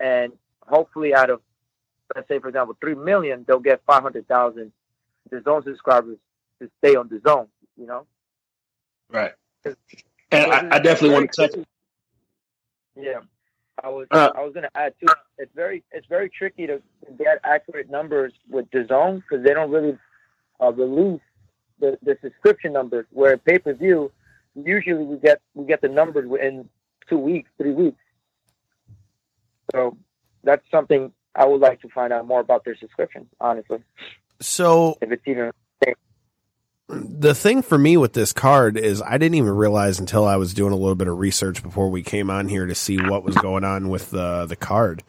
and 0.00 0.32
hopefully, 0.66 1.14
out 1.14 1.30
of 1.30 1.40
let's 2.14 2.28
say 2.28 2.38
for 2.38 2.48
example 2.48 2.76
three 2.80 2.94
million, 2.94 3.44
they'll 3.46 3.58
get 3.58 3.82
five 3.86 4.02
hundred 4.02 4.28
thousand 4.28 4.72
DAZN 5.30 5.64
subscribers 5.64 6.18
to 6.60 6.70
stay 6.78 6.96
on 6.96 7.08
DAZN, 7.08 7.48
you 7.76 7.86
know? 7.86 8.06
Right. 9.10 9.32
And 9.64 10.52
I, 10.52 10.76
I, 10.76 10.78
definitely 10.78 11.10
want 11.10 11.32
to 11.32 11.48
touch. 11.48 11.66
Yeah. 12.96 13.20
I 13.82 13.88
was 13.88 14.06
uh, 14.10 14.30
I 14.36 14.42
was 14.42 14.52
gonna 14.54 14.70
add 14.74 14.94
too. 15.00 15.12
It's 15.38 15.52
very 15.54 15.82
it's 15.90 16.06
very 16.06 16.30
tricky 16.30 16.66
to 16.66 16.80
get 17.18 17.40
accurate 17.44 17.90
numbers 17.90 18.32
with 18.48 18.70
DAZN 18.70 19.22
because 19.22 19.44
they 19.44 19.52
don't 19.52 19.70
really 19.70 19.98
uh, 20.60 20.72
release 20.72 21.20
the, 21.80 21.98
the 22.02 22.16
subscription 22.22 22.72
numbers. 22.72 23.06
Where 23.10 23.36
pay 23.36 23.58
per 23.58 23.74
view, 23.74 24.12
usually 24.54 25.04
we 25.04 25.16
get 25.16 25.40
we 25.54 25.64
get 25.64 25.80
the 25.80 25.88
numbers 25.88 26.28
within 26.28 26.68
two 27.08 27.18
weeks, 27.18 27.50
three 27.58 27.72
weeks. 27.72 27.98
So 29.72 29.96
that's 30.44 30.64
something 30.70 31.12
I 31.34 31.46
would 31.46 31.60
like 31.60 31.80
to 31.82 31.88
find 31.88 32.12
out 32.12 32.26
more 32.26 32.40
about 32.40 32.64
their 32.64 32.76
subscription. 32.76 33.26
Honestly, 33.40 33.78
so 34.40 34.98
if 35.00 35.10
it's 35.10 35.26
even 35.26 35.50
the 36.88 37.34
thing 37.34 37.62
for 37.62 37.78
me 37.78 37.96
with 37.96 38.12
this 38.12 38.32
card 38.32 38.76
is 38.76 39.00
I 39.00 39.12
didn't 39.18 39.36
even 39.36 39.54
realize 39.54 39.98
until 39.98 40.26
I 40.26 40.36
was 40.36 40.52
doing 40.52 40.72
a 40.72 40.76
little 40.76 40.94
bit 40.94 41.08
of 41.08 41.18
research 41.18 41.62
before 41.62 41.88
we 41.88 42.02
came 42.02 42.30
on 42.30 42.48
here 42.48 42.66
to 42.66 42.74
see 42.74 42.98
what 42.98 43.24
was 43.24 43.36
going 43.36 43.64
on 43.64 43.88
with 43.88 44.10
the 44.10 44.46
the 44.46 44.56
card. 44.56 45.02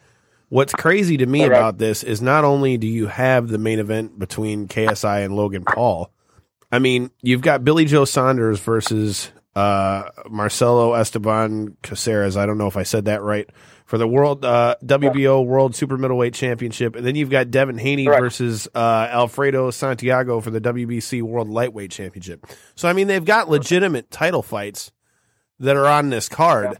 What's 0.48 0.72
crazy 0.72 1.16
to 1.16 1.26
me 1.26 1.42
right. 1.42 1.48
about 1.48 1.78
this 1.78 2.02
is 2.02 2.22
not 2.22 2.44
only 2.44 2.78
do 2.78 2.86
you 2.86 3.08
have 3.08 3.48
the 3.48 3.58
main 3.58 3.78
event 3.78 4.18
between 4.18 4.68
KSI 4.68 5.24
and 5.24 5.34
Logan 5.34 5.64
Paul, 5.64 6.10
I 6.70 6.78
mean, 6.78 7.10
you've 7.20 7.40
got 7.40 7.64
Billy 7.64 7.84
Joe 7.84 8.04
Saunders 8.04 8.60
versus 8.60 9.30
uh, 9.56 10.04
Marcelo 10.30 10.94
Esteban 10.94 11.76
Coceres. 11.82 12.36
I 12.36 12.46
don't 12.46 12.58
know 12.58 12.68
if 12.68 12.76
I 12.76 12.84
said 12.84 13.06
that 13.06 13.22
right 13.22 13.50
for 13.86 13.98
the 13.98 14.06
world 14.06 14.44
uh, 14.44 14.74
WBO 14.84 15.46
World 15.46 15.74
Super 15.74 15.96
Middleweight 15.96 16.34
Championship, 16.34 16.96
and 16.96 17.06
then 17.06 17.14
you've 17.14 17.30
got 17.30 17.50
Devin 17.50 17.78
Haney 17.78 18.06
Correct. 18.06 18.20
versus 18.20 18.68
uh, 18.74 19.08
Alfredo 19.10 19.70
Santiago 19.70 20.40
for 20.40 20.50
the 20.50 20.60
WBC 20.60 21.22
World 21.22 21.48
Lightweight 21.48 21.92
Championship. 21.92 22.46
So 22.74 22.88
I 22.88 22.92
mean, 22.92 23.06
they've 23.06 23.24
got 23.24 23.48
legitimate 23.48 24.10
title 24.10 24.42
fights 24.42 24.90
that 25.60 25.76
are 25.76 25.86
on 25.86 26.10
this 26.10 26.28
card. 26.28 26.78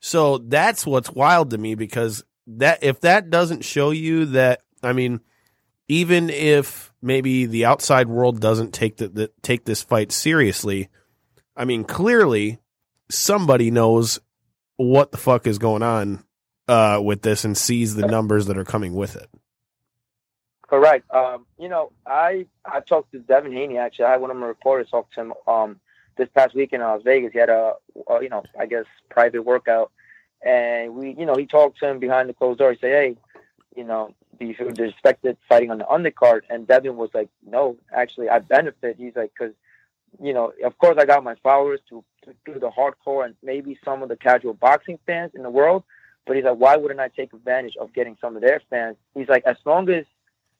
So 0.00 0.38
that's 0.38 0.84
what's 0.84 1.10
wild 1.10 1.50
to 1.50 1.58
me 1.58 1.74
because 1.74 2.24
that 2.48 2.82
if 2.82 3.00
that 3.00 3.30
doesn't 3.30 3.64
show 3.64 3.90
you 3.90 4.26
that, 4.26 4.60
I 4.82 4.92
mean, 4.92 5.20
even 5.86 6.28
if 6.28 6.92
maybe 7.00 7.46
the 7.46 7.64
outside 7.64 8.08
world 8.08 8.40
doesn't 8.40 8.74
take 8.74 8.96
the, 8.96 9.08
the 9.08 9.30
take 9.42 9.64
this 9.64 9.82
fight 9.82 10.10
seriously, 10.10 10.88
I 11.56 11.64
mean, 11.64 11.84
clearly 11.84 12.58
somebody 13.08 13.70
knows 13.70 14.18
what 14.76 15.12
the 15.12 15.18
fuck 15.18 15.46
is 15.46 15.58
going 15.58 15.82
on 15.82 16.24
uh, 16.68 17.00
with 17.02 17.22
this 17.22 17.44
and 17.44 17.56
sees 17.56 17.94
the 17.94 18.06
numbers 18.06 18.46
that 18.46 18.58
are 18.58 18.64
coming 18.64 18.94
with 18.94 19.16
it. 19.16 19.28
Correct. 20.68 21.10
Um, 21.12 21.46
you 21.58 21.68
know, 21.68 21.92
I 22.06 22.46
I 22.64 22.80
talked 22.80 23.12
to 23.12 23.20
Devin 23.20 23.52
Haney 23.52 23.78
actually. 23.78 24.04
I 24.04 24.12
had 24.12 24.20
one 24.20 24.30
of 24.30 24.36
my 24.36 24.46
reporters 24.46 24.90
talk 24.90 25.10
to 25.12 25.20
him 25.20 25.34
um, 25.46 25.80
this 26.16 26.28
past 26.34 26.54
weekend 26.54 26.82
in 26.82 26.88
Las 26.88 27.02
Vegas. 27.02 27.32
He 27.32 27.38
had 27.38 27.48
a, 27.48 27.72
a 28.06 28.22
you 28.22 28.28
know 28.28 28.44
I 28.58 28.66
guess 28.66 28.84
private 29.08 29.42
workout, 29.42 29.90
and 30.42 30.94
we 30.94 31.14
you 31.18 31.24
know 31.24 31.36
he 31.36 31.46
talked 31.46 31.78
to 31.78 31.88
him 31.88 31.98
behind 31.98 32.28
the 32.28 32.34
closed 32.34 32.58
door. 32.58 32.72
He 32.72 32.78
said, 32.78 32.90
hey, 32.90 33.16
you 33.74 33.84
know, 33.84 34.14
feel 34.38 34.70
disrespected 34.70 35.36
fighting 35.48 35.70
on 35.70 35.78
the 35.78 35.84
undercard? 35.84 36.42
And 36.50 36.66
Devin 36.66 36.96
was 36.96 37.10
like, 37.14 37.28
no, 37.46 37.76
actually 37.92 38.28
I 38.28 38.38
benefit. 38.40 38.96
He's 38.98 39.16
like, 39.16 39.32
because 39.38 39.54
you 40.22 40.32
know, 40.32 40.52
of 40.64 40.76
course 40.78 40.96
I 40.98 41.04
got 41.04 41.24
my 41.24 41.34
followers 41.42 41.80
to, 41.90 42.04
to 42.24 42.34
do 42.44 42.58
the 42.58 42.70
hardcore 42.70 43.24
and 43.24 43.34
maybe 43.42 43.78
some 43.84 44.02
of 44.02 44.08
the 44.08 44.16
casual 44.16 44.54
boxing 44.54 44.98
fans 45.06 45.32
in 45.34 45.42
the 45.42 45.50
world. 45.50 45.84
But 46.28 46.36
he's 46.36 46.44
like, 46.44 46.58
why 46.58 46.76
wouldn't 46.76 47.00
I 47.00 47.08
take 47.08 47.32
advantage 47.32 47.74
of 47.80 47.94
getting 47.94 48.18
some 48.20 48.36
of 48.36 48.42
their 48.42 48.60
fans? 48.68 48.96
He's 49.14 49.28
like, 49.28 49.44
as 49.46 49.56
long 49.64 49.88
as 49.88 50.04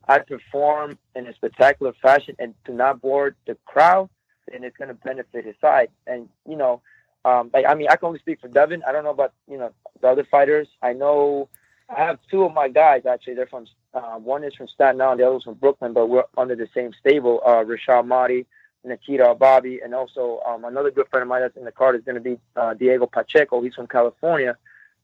I 0.09 0.19
perform 0.19 0.99
in 1.15 1.27
a 1.27 1.35
spectacular 1.35 1.93
fashion 2.01 2.35
and 2.39 2.55
do 2.65 2.73
not 2.73 3.03
bore 3.03 3.37
the 3.47 3.55
crowd, 3.67 4.09
then 4.51 4.65
it's 4.65 4.79
going 4.79 4.89
to 4.89 4.95
benefit 4.95 5.45
his 5.45 5.57
side. 5.61 5.91
And 6.07 6.31
you 6.49 6.57
know, 6.57 6.81
um, 7.27 7.51
like 7.53 7.67
I 7.69 7.75
mean, 7.75 7.89
I 7.91 7.97
can 7.97 8.07
only 8.07 8.19
speak 8.19 8.41
for 8.41 8.49
Devin. 8.49 8.83
I 8.89 8.93
don't 8.93 9.05
know 9.05 9.11
about 9.11 9.35
you 9.47 9.59
know 9.59 9.71
the 10.01 10.09
other 10.09 10.25
fighters. 10.25 10.69
I 10.81 10.95
know 10.95 11.51
I 11.95 12.03
have 12.03 12.19
two 12.31 12.45
of 12.45 12.55
my 12.55 12.69
guys 12.69 13.05
actually. 13.05 13.35
They're 13.35 13.47
from 13.47 13.67
uh, 13.93 14.17
one 14.17 14.45
is 14.45 14.55
from 14.55 14.69
Staten 14.69 15.03
Island, 15.03 15.21
the 15.21 15.27
other 15.27 15.35
was 15.35 15.45
from 15.45 15.55
Brooklyn, 15.55 15.93
but 15.93 16.07
we're 16.07 16.25
under 16.39 16.57
the 16.57 16.69
same 16.75 16.95
stable. 16.99 17.43
Uh, 17.45 17.65
Rashad 17.65 18.07
Mahdi, 18.07 18.47
Nikita 18.85 19.35
Ababiy, 19.39 19.85
and 19.85 19.95
also 19.95 20.41
um, 20.47 20.65
another 20.65 20.91
good 20.91 21.09
friend 21.09 21.23
of 21.23 21.29
mine 21.29 21.43
that's 21.43 21.59
in 21.59 21.65
the 21.67 21.73
card 21.73 21.95
is 21.97 22.03
going 22.05 22.15
to 22.15 22.23
be 22.23 22.39
uh, 22.57 22.73
Diego 22.73 23.05
Pacheco. 23.07 23.61
He's 23.61 23.75
from 23.75 23.87
California. 23.87 24.57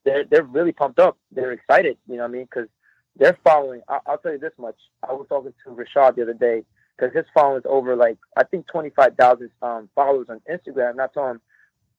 They're 0.05 0.25
they're 0.25 0.43
really 0.43 0.73
pumped 0.73 0.99
up. 0.99 1.17
They're 1.33 1.53
excited. 1.53 1.97
You 2.07 2.17
know 2.17 2.23
what 2.23 2.31
I 2.31 2.33
mean? 2.33 2.45
Because 2.45 2.69
they're 3.17 3.39
following. 3.45 3.83
I, 3.89 4.01
I'll 4.07 4.19
tell 4.19 4.33
you 4.33 4.39
this 4.39 4.53
much. 4.59 4.77
I 5.09 5.13
was 5.13 5.27
talking 5.29 5.55
to 5.65 5.71
Rashad 5.71 6.17
the 6.17 6.23
other 6.23 6.35
day 6.35 6.65
because 6.97 7.15
his 7.15 7.25
following 7.35 7.59
is 7.59 7.67
over 7.69 7.97
like 7.97 8.19
I 8.37 8.45
think 8.45 8.67
twenty 8.67 8.91
five 8.91 9.17
thousand 9.17 9.51
um, 9.63 9.89
followers 9.95 10.27
on 10.29 10.41
Instagram. 10.51 10.91
And 10.91 11.01
I 11.01 11.07
told 11.09 11.33
him 11.33 11.41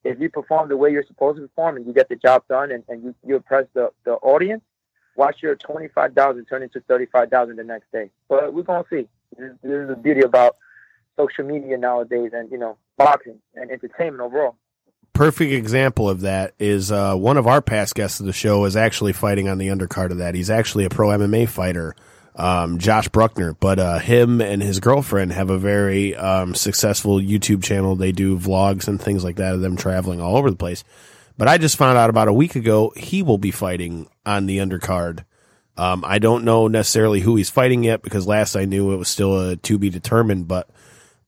if 0.04 0.20
you 0.20 0.30
perform 0.30 0.70
the 0.70 0.78
way 0.78 0.92
you're 0.92 1.06
supposed 1.06 1.38
to 1.38 1.48
perform 1.48 1.78
and 1.78 1.86
you 1.88 1.94
get 1.94 2.10
the 2.10 2.16
job 2.16 2.44
done 2.48 2.72
and, 2.72 2.84
and 2.88 3.04
you, 3.04 3.16
you 3.26 3.36
impress 3.36 3.66
the, 3.74 3.90
the 4.04 4.14
audience, 4.14 4.62
watch 5.16 5.42
your 5.42 5.56
twenty 5.56 5.88
five 5.88 6.14
thousand 6.14 6.46
turn 6.46 6.64
into 6.64 6.80
thirty 6.82 7.08
five 7.08 7.30
thousand 7.30 7.56
the 7.56 7.64
next 7.64 7.92
day. 7.92 8.10
But 8.30 8.54
we're 8.54 8.64
gonna 8.64 8.86
see. 8.90 9.08
This, 9.38 9.52
this 9.64 9.72
is 9.72 9.88
the 9.90 9.96
beauty 9.96 10.22
about 10.22 10.56
social 11.18 11.46
media 11.46 11.78
nowadays 11.78 12.32
and 12.34 12.52
you 12.52 12.58
know 12.58 12.78
boxing 12.98 13.40
and 13.56 13.72
entertainment 13.72 14.22
overall. 14.22 14.56
Perfect 15.16 15.54
example 15.54 16.10
of 16.10 16.22
that 16.22 16.56
is 16.60 16.92
uh, 16.92 17.16
one 17.16 17.38
of 17.38 17.48
our 17.48 17.62
past 17.62 17.96
guests 17.96 18.20
of 18.20 18.26
the 18.26 18.34
show 18.34 18.66
is 18.66 18.76
actually 18.76 19.14
fighting 19.14 19.48
on 19.48 19.58
the 19.58 19.70
undercard 19.70 20.12
of 20.12 20.18
that. 20.18 20.36
He's 20.36 20.50
actually 20.50 20.84
a 20.84 20.90
pro 20.90 21.08
MMA 21.08 21.48
fighter, 21.48 21.96
um, 22.36 22.80
Josh 22.80 23.08
Bruckner. 23.08 23.54
But 23.54 23.80
uh, 23.80 24.00
him 24.00 24.42
and 24.42 24.62
his 24.62 24.82
girlfriend 24.82 25.32
have 25.32 25.50
a 25.50 25.58
very 25.58 26.18
um, 26.18 26.54
successful 26.54 27.18
YouTube 27.18 27.64
channel. 27.64 27.96
They 27.96 28.12
do 28.12 28.38
vlogs 28.38 28.90
and 28.90 29.02
things 29.02 29.24
like 29.24 29.38
that 29.38 29.56
of 29.56 29.62
them 29.62 29.78
traveling 29.78 30.20
all 30.20 30.36
over 30.36 30.50
the 30.50 30.58
place. 30.58 30.84
But 31.38 31.48
I 31.48 31.60
just 31.60 31.78
found 31.78 31.98
out 31.98 32.10
about 32.10 32.28
a 32.28 32.34
week 32.34 32.58
ago 32.58 32.92
he 32.98 33.24
will 33.24 33.38
be 33.38 33.52
fighting 33.52 34.10
on 34.26 34.48
the 34.48 34.58
undercard. 34.58 35.24
Um, 35.78 36.04
I 36.06 36.20
don't 36.20 36.44
know 36.44 36.68
necessarily 36.68 37.22
who 37.22 37.38
he's 37.38 37.50
fighting 37.50 37.86
yet 37.86 38.02
because 38.02 38.28
last 38.28 38.58
I 38.58 38.66
knew 38.66 38.92
it 38.92 38.98
was 38.98 39.08
still 39.08 39.52
a 39.52 39.56
to 39.56 39.78
be 39.78 39.90
determined. 39.90 40.50
But 40.50 40.70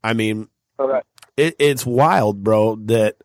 I 0.03 0.12
mean, 0.12 0.50
it, 1.38 1.56
it's 1.58 1.86
wild, 1.86 2.44
bro, 2.44 2.75
that 2.88 3.15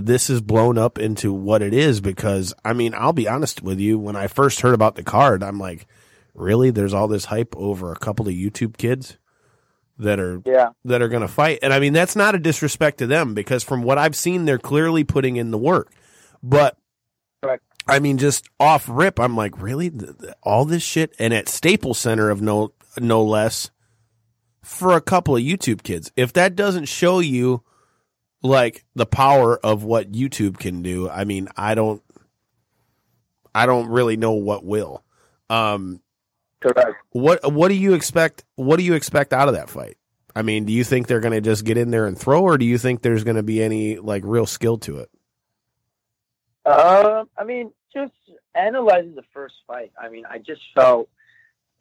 this 0.00 0.30
is 0.30 0.40
blown 0.40 0.78
up 0.78 0.98
into 0.98 1.32
what 1.32 1.62
it 1.62 1.72
is 1.74 2.00
because 2.00 2.54
I 2.64 2.72
mean, 2.72 2.94
I'll 2.94 3.12
be 3.12 3.28
honest 3.28 3.62
with 3.62 3.78
you, 3.80 3.98
when 3.98 4.16
I 4.16 4.26
first 4.26 4.60
heard 4.60 4.74
about 4.74 4.94
the 4.96 5.02
card, 5.02 5.42
I'm 5.42 5.58
like, 5.58 5.86
really? 6.34 6.70
There's 6.70 6.94
all 6.94 7.08
this 7.08 7.26
hype 7.26 7.54
over 7.56 7.92
a 7.92 7.96
couple 7.98 8.28
of 8.28 8.34
YouTube 8.34 8.76
kids 8.76 9.16
that 9.98 10.20
are 10.20 10.40
Yeah. 10.46 10.70
that 10.84 11.02
are 11.02 11.08
going 11.08 11.22
to 11.22 11.28
fight. 11.28 11.58
And 11.62 11.72
I 11.72 11.80
mean, 11.80 11.92
that's 11.92 12.14
not 12.16 12.34
a 12.34 12.38
disrespect 12.38 12.98
to 12.98 13.06
them 13.06 13.34
because 13.34 13.64
from 13.64 13.82
what 13.82 13.98
I've 13.98 14.16
seen, 14.16 14.44
they're 14.44 14.58
clearly 14.58 15.04
putting 15.04 15.36
in 15.36 15.50
the 15.50 15.58
work. 15.58 15.92
But 16.42 16.76
Correct. 17.42 17.62
I 17.88 17.98
mean, 17.98 18.18
just 18.18 18.46
off 18.60 18.86
rip, 18.88 19.18
I'm 19.18 19.36
like, 19.36 19.60
really? 19.60 19.90
All 20.42 20.64
this 20.64 20.82
shit? 20.82 21.14
And 21.18 21.32
at 21.34 21.48
Staples 21.48 21.98
Center 21.98 22.30
of 22.30 22.40
no, 22.40 22.72
no 23.00 23.24
less 23.24 23.70
for 24.62 24.92
a 24.94 25.00
couple 25.00 25.36
of 25.36 25.42
YouTube 25.42 25.82
kids. 25.82 26.12
If 26.14 26.32
that 26.34 26.54
doesn't 26.54 26.84
show 26.84 27.18
you 27.20 27.62
like 28.42 28.84
the 28.94 29.06
power 29.06 29.58
of 29.58 29.84
what 29.84 30.12
YouTube 30.12 30.58
can 30.58 30.82
do, 30.82 31.08
I 31.08 31.24
mean, 31.24 31.48
I 31.56 31.74
don't, 31.74 32.02
I 33.54 33.66
don't 33.66 33.88
really 33.88 34.16
know 34.16 34.32
what 34.32 34.64
will. 34.64 35.02
Um, 35.50 36.00
Correct. 36.60 36.96
what 37.10 37.52
what 37.52 37.68
do 37.68 37.74
you 37.74 37.94
expect? 37.94 38.44
What 38.56 38.78
do 38.78 38.84
you 38.84 38.94
expect 38.94 39.32
out 39.32 39.48
of 39.48 39.54
that 39.54 39.70
fight? 39.70 39.96
I 40.34 40.42
mean, 40.42 40.64
do 40.66 40.72
you 40.72 40.84
think 40.84 41.06
they're 41.06 41.20
going 41.20 41.32
to 41.32 41.40
just 41.40 41.64
get 41.64 41.76
in 41.76 41.90
there 41.90 42.06
and 42.06 42.16
throw, 42.16 42.42
or 42.42 42.58
do 42.58 42.64
you 42.64 42.78
think 42.78 43.02
there's 43.02 43.24
going 43.24 43.36
to 43.36 43.42
be 43.42 43.62
any 43.62 43.98
like 43.98 44.22
real 44.24 44.46
skill 44.46 44.78
to 44.78 44.98
it? 44.98 45.10
Um, 46.64 47.28
I 47.36 47.44
mean, 47.44 47.72
just 47.92 48.12
analyzing 48.54 49.14
the 49.14 49.24
first 49.32 49.54
fight. 49.66 49.92
I 50.00 50.08
mean, 50.08 50.24
I 50.26 50.38
just 50.38 50.60
felt 50.74 51.08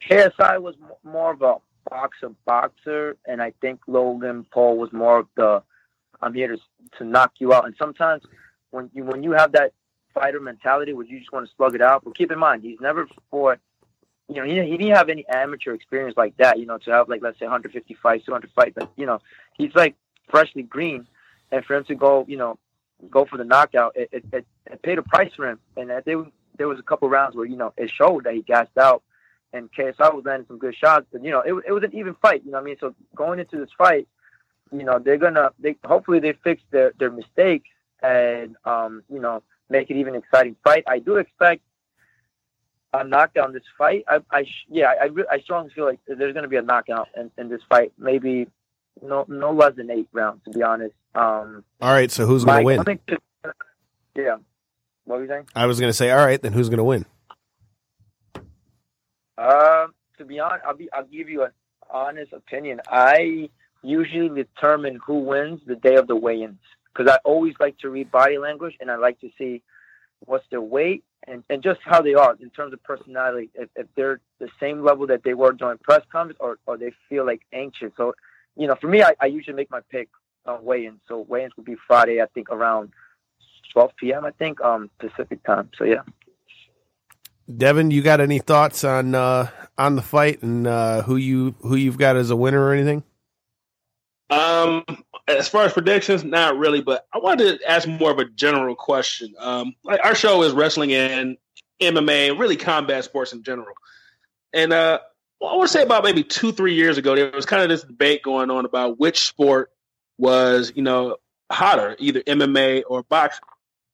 KSI 0.09 0.61
was 0.61 0.75
more 1.03 1.31
of 1.31 1.41
a 1.41 1.55
boxer 1.89 2.31
boxer, 2.45 3.17
and 3.25 3.41
I 3.41 3.53
think 3.61 3.81
Logan 3.87 4.45
Paul 4.51 4.77
was 4.77 4.91
more 4.93 5.19
of 5.19 5.27
the 5.35 5.61
I'm 6.21 6.33
here 6.33 6.47
to 6.47 6.57
to 6.97 7.03
knock 7.03 7.33
you 7.39 7.53
out. 7.53 7.65
And 7.65 7.75
sometimes 7.77 8.23
when 8.71 8.89
you 8.93 9.03
when 9.03 9.23
you 9.23 9.31
have 9.31 9.51
that 9.53 9.73
fighter 10.13 10.39
mentality 10.39 10.93
where 10.93 11.05
you 11.05 11.19
just 11.19 11.31
want 11.31 11.47
to 11.47 11.55
slug 11.55 11.75
it 11.75 11.81
out, 11.81 12.03
but 12.03 12.15
keep 12.17 12.31
in 12.31 12.39
mind 12.39 12.63
he's 12.63 12.79
never 12.79 13.07
fought. 13.29 13.59
You 14.29 14.35
know, 14.35 14.43
he, 14.43 14.55
he 14.69 14.77
didn't 14.77 14.95
have 14.95 15.07
any 15.07 15.25
amateur 15.29 15.73
experience 15.73 16.17
like 16.17 16.35
that. 16.37 16.59
You 16.59 16.65
know, 16.65 16.77
to 16.79 16.91
have 16.91 17.07
like 17.07 17.21
let's 17.21 17.39
say 17.39 17.45
150 17.45 17.93
fights, 18.01 18.25
200 18.25 18.51
fights. 18.51 18.73
But 18.75 18.91
you 18.97 19.05
know, 19.05 19.19
he's 19.57 19.73
like 19.73 19.95
freshly 20.29 20.63
green, 20.63 21.07
and 21.51 21.63
for 21.63 21.75
him 21.75 21.85
to 21.85 21.95
go, 21.95 22.25
you 22.27 22.37
know, 22.37 22.57
go 23.09 23.25
for 23.25 23.37
the 23.37 23.43
knockout, 23.43 23.95
it, 23.95 24.09
it, 24.11 24.25
it, 24.33 24.47
it 24.65 24.81
paid 24.81 24.97
a 24.97 25.03
price 25.03 25.31
for 25.35 25.49
him. 25.49 25.59
And 25.75 25.91
I 25.91 26.01
think 26.01 26.33
there 26.57 26.67
was 26.67 26.79
a 26.79 26.83
couple 26.83 27.09
rounds 27.09 27.35
where 27.35 27.45
you 27.45 27.55
know 27.55 27.73
it 27.77 27.89
showed 27.89 28.25
that 28.25 28.33
he 28.33 28.41
gassed 28.41 28.77
out, 28.77 29.03
and 29.53 29.71
KSI 29.71 30.13
was 30.13 30.25
landing 30.25 30.47
some 30.47 30.57
good 30.57 30.75
shots. 30.75 31.05
But 31.11 31.23
you 31.23 31.31
know, 31.31 31.41
it, 31.41 31.53
it 31.67 31.71
was 31.71 31.83
an 31.83 31.95
even 31.95 32.15
fight. 32.15 32.43
You 32.43 32.51
know 32.51 32.57
what 32.57 32.63
I 32.63 32.65
mean? 32.65 32.77
So 32.79 32.95
going 33.15 33.39
into 33.39 33.57
this 33.57 33.69
fight, 33.77 34.07
you 34.71 34.83
know, 34.83 34.99
they're 34.99 35.17
gonna 35.17 35.51
they 35.59 35.75
hopefully 35.85 36.19
they 36.19 36.33
fix 36.43 36.61
their 36.71 36.93
their 36.99 37.11
mistakes 37.11 37.69
and 38.01 38.55
um, 38.65 39.03
you 39.09 39.19
know 39.19 39.43
make 39.69 39.89
it 39.89 39.97
even 39.97 40.15
exciting 40.15 40.55
fight. 40.63 40.83
I 40.87 40.99
do 40.99 41.17
expect 41.17 41.61
a 42.93 43.03
knockout 43.03 43.49
in 43.49 43.53
this 43.53 43.63
fight. 43.77 44.05
I, 44.07 44.19
I 44.31 44.45
yeah, 44.69 44.93
I 45.01 45.09
I 45.31 45.39
strongly 45.39 45.71
feel 45.73 45.85
like 45.85 45.99
there's 46.07 46.33
gonna 46.33 46.47
be 46.47 46.57
a 46.57 46.61
knockout 46.61 47.09
in, 47.15 47.31
in 47.37 47.49
this 47.49 47.61
fight. 47.69 47.91
Maybe 47.97 48.47
no 49.01 49.25
no 49.27 49.51
less 49.51 49.75
than 49.75 49.89
eight 49.91 50.07
rounds 50.11 50.43
to 50.45 50.51
be 50.51 50.63
honest. 50.63 50.93
Um, 51.15 51.63
All 51.81 51.91
right, 51.91 52.11
so 52.11 52.25
who's 52.25 52.45
going 52.45 52.59
to 52.59 52.65
win? 52.65 52.79
I 52.79 52.83
think 52.83 53.01
yeah. 54.15 54.37
What 55.05 55.17
were 55.17 55.23
you 55.23 55.29
saying? 55.29 55.47
I 55.55 55.65
was 55.65 55.79
going 55.79 55.89
to 55.89 55.93
say, 55.93 56.11
all 56.11 56.17
right, 56.17 56.41
then 56.41 56.53
who's 56.53 56.69
going 56.69 56.79
to 56.79 56.83
win? 56.83 57.05
Um, 59.37 59.93
to 60.17 60.25
be 60.25 60.39
honest, 60.39 60.63
I'll 60.65 60.75
be 60.75 60.89
I'll 60.91 61.05
give 61.05 61.29
you 61.29 61.43
an 61.43 61.51
honest 61.89 62.33
opinion. 62.33 62.81
I 62.87 63.49
usually 63.83 64.29
determine 64.29 64.99
who 65.05 65.19
wins 65.19 65.61
the 65.65 65.75
day 65.75 65.95
of 65.95 66.07
the 66.07 66.15
weigh-ins 66.15 66.59
because 66.93 67.11
I 67.11 67.17
always 67.23 67.53
like 67.59 67.77
to 67.79 67.89
read 67.89 68.11
body 68.11 68.37
language 68.37 68.75
and 68.79 68.89
I 68.89 68.95
like 68.95 69.19
to 69.21 69.29
see 69.37 69.61
what's 70.25 70.45
their 70.49 70.61
weight 70.61 71.03
and, 71.27 71.43
and 71.49 71.61
just 71.61 71.79
how 71.83 72.01
they 72.01 72.15
are 72.15 72.35
in 72.41 72.49
terms 72.49 72.73
of 72.73 72.83
personality. 72.83 73.49
If, 73.53 73.69
if 73.75 73.87
they're 73.95 74.19
the 74.39 74.49
same 74.59 74.83
level 74.83 75.07
that 75.07 75.23
they 75.23 75.33
were 75.33 75.53
during 75.53 75.77
press 75.77 76.01
conference 76.11 76.37
or, 76.39 76.57
or 76.65 76.77
they 76.77 76.91
feel 77.09 77.25
like 77.25 77.41
anxious. 77.53 77.91
So, 77.97 78.13
you 78.55 78.67
know, 78.67 78.75
for 78.79 78.87
me, 78.87 79.03
I, 79.03 79.13
I 79.21 79.27
usually 79.27 79.55
make 79.55 79.69
my 79.69 79.81
pick 79.91 80.09
on 80.45 80.63
weigh-ins. 80.63 80.99
So 81.07 81.25
weigh-ins 81.27 81.55
would 81.57 81.65
be 81.65 81.75
Friday, 81.87 82.21
I 82.21 82.25
think 82.33 82.49
around 82.49 82.91
12 83.73 83.91
p.m. 83.97 84.25
I 84.25 84.31
think 84.31 84.59
um 84.61 84.89
Pacific 84.99 85.43
time. 85.43 85.69
So 85.77 85.83
yeah. 85.83 86.01
Devin, 87.55 87.91
you 87.91 88.01
got 88.01 88.19
any 88.19 88.39
thoughts 88.39 88.83
on 88.83 89.15
uh, 89.15 89.49
on 89.77 89.95
the 89.95 90.01
fight 90.01 90.41
and 90.41 90.67
uh, 90.67 91.03
who 91.03 91.15
you 91.15 91.55
who 91.61 91.75
you've 91.75 91.97
got 91.97 92.15
as 92.15 92.29
a 92.29 92.35
winner 92.35 92.61
or 92.61 92.73
anything? 92.73 93.03
Um, 94.29 94.83
as 95.27 95.47
far 95.47 95.63
as 95.63 95.73
predictions, 95.73 96.23
not 96.23 96.57
really, 96.57 96.81
but 96.81 97.05
I 97.13 97.19
wanted 97.19 97.59
to 97.59 97.69
ask 97.69 97.87
more 97.87 98.11
of 98.11 98.19
a 98.19 98.25
general 98.25 98.75
question. 98.75 99.33
Um, 99.39 99.73
like 99.83 99.99
our 100.03 100.15
show 100.15 100.43
is 100.43 100.53
wrestling 100.53 100.93
and 100.93 101.37
MMA 101.81 102.31
and 102.31 102.39
really 102.39 102.57
combat 102.57 103.03
sports 103.03 103.33
in 103.33 103.43
general. 103.43 103.75
And 104.53 104.73
uh, 104.73 104.99
well, 105.39 105.51
I 105.51 105.55
want 105.55 105.69
to 105.69 105.73
say 105.73 105.83
about 105.83 106.03
maybe 106.03 106.23
two, 106.23 106.51
three 106.51 106.73
years 106.73 106.97
ago, 106.97 107.15
there 107.15 107.31
was 107.31 107.45
kind 107.45 107.63
of 107.63 107.69
this 107.69 107.83
debate 107.83 108.23
going 108.23 108.49
on 108.49 108.65
about 108.65 108.99
which 108.99 109.19
sport 109.19 109.71
was, 110.17 110.71
you 110.75 110.81
know, 110.81 111.17
hotter, 111.51 111.95
either 111.99 112.21
MMA 112.21 112.83
or 112.87 113.03
boxing. 113.03 113.43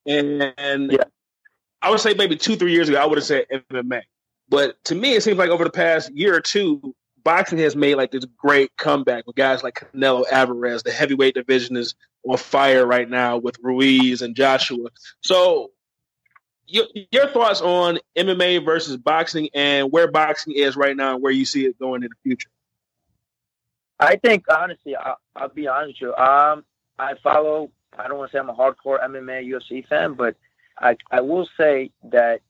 And, 0.06 0.54
and 0.56 0.92
Yeah. 0.92 1.04
I 1.82 1.90
would 1.90 2.00
say 2.00 2.14
maybe 2.14 2.36
two, 2.36 2.56
three 2.56 2.72
years 2.72 2.88
ago, 2.88 3.00
I 3.00 3.06
would 3.06 3.18
have 3.18 3.26
said 3.26 3.46
MMA. 3.70 4.02
But 4.48 4.82
to 4.84 4.94
me, 4.94 5.14
it 5.14 5.22
seems 5.22 5.38
like 5.38 5.50
over 5.50 5.64
the 5.64 5.70
past 5.70 6.10
year 6.12 6.34
or 6.34 6.40
two, 6.40 6.94
boxing 7.24 7.58
has 7.58 7.74
made 7.74 7.96
like 7.96 8.12
this 8.12 8.24
great 8.36 8.76
comeback 8.76 9.26
with 9.26 9.36
guys 9.36 9.62
like 9.62 9.74
Canelo 9.74 10.24
Alvarez. 10.30 10.82
The 10.82 10.92
heavyweight 10.92 11.34
division 11.34 11.76
is 11.76 11.94
on 12.24 12.36
fire 12.36 12.86
right 12.86 13.08
now 13.08 13.38
with 13.38 13.56
Ruiz 13.62 14.22
and 14.22 14.36
Joshua. 14.36 14.90
So, 15.22 15.70
your, 16.66 16.86
your 17.10 17.28
thoughts 17.28 17.60
on 17.60 17.98
MMA 18.16 18.64
versus 18.64 18.96
boxing 18.96 19.48
and 19.54 19.92
where 19.92 20.10
boxing 20.10 20.54
is 20.54 20.76
right 20.76 20.96
now 20.96 21.14
and 21.14 21.22
where 21.22 21.32
you 21.32 21.44
see 21.44 21.66
it 21.66 21.78
going 21.78 22.02
in 22.02 22.08
the 22.08 22.16
future? 22.22 22.48
I 24.00 24.16
think 24.16 24.44
honestly, 24.50 24.96
I, 24.96 25.14
I'll 25.36 25.48
be 25.48 25.66
honest 25.68 26.00
with 26.00 26.08
you. 26.08 26.14
Um, 26.16 26.64
I 26.98 27.14
follow. 27.22 27.70
I 27.98 28.08
don't 28.08 28.18
want 28.18 28.30
to 28.30 28.36
say 28.36 28.40
I'm 28.40 28.48
a 28.48 28.54
hardcore 28.54 29.02
MMA 29.04 29.48
UFC 29.48 29.86
fan, 29.86 30.14
but 30.14 30.36
I 30.78 30.96
I 31.10 31.20
will 31.20 31.48
say 31.56 31.90
that 32.04 32.40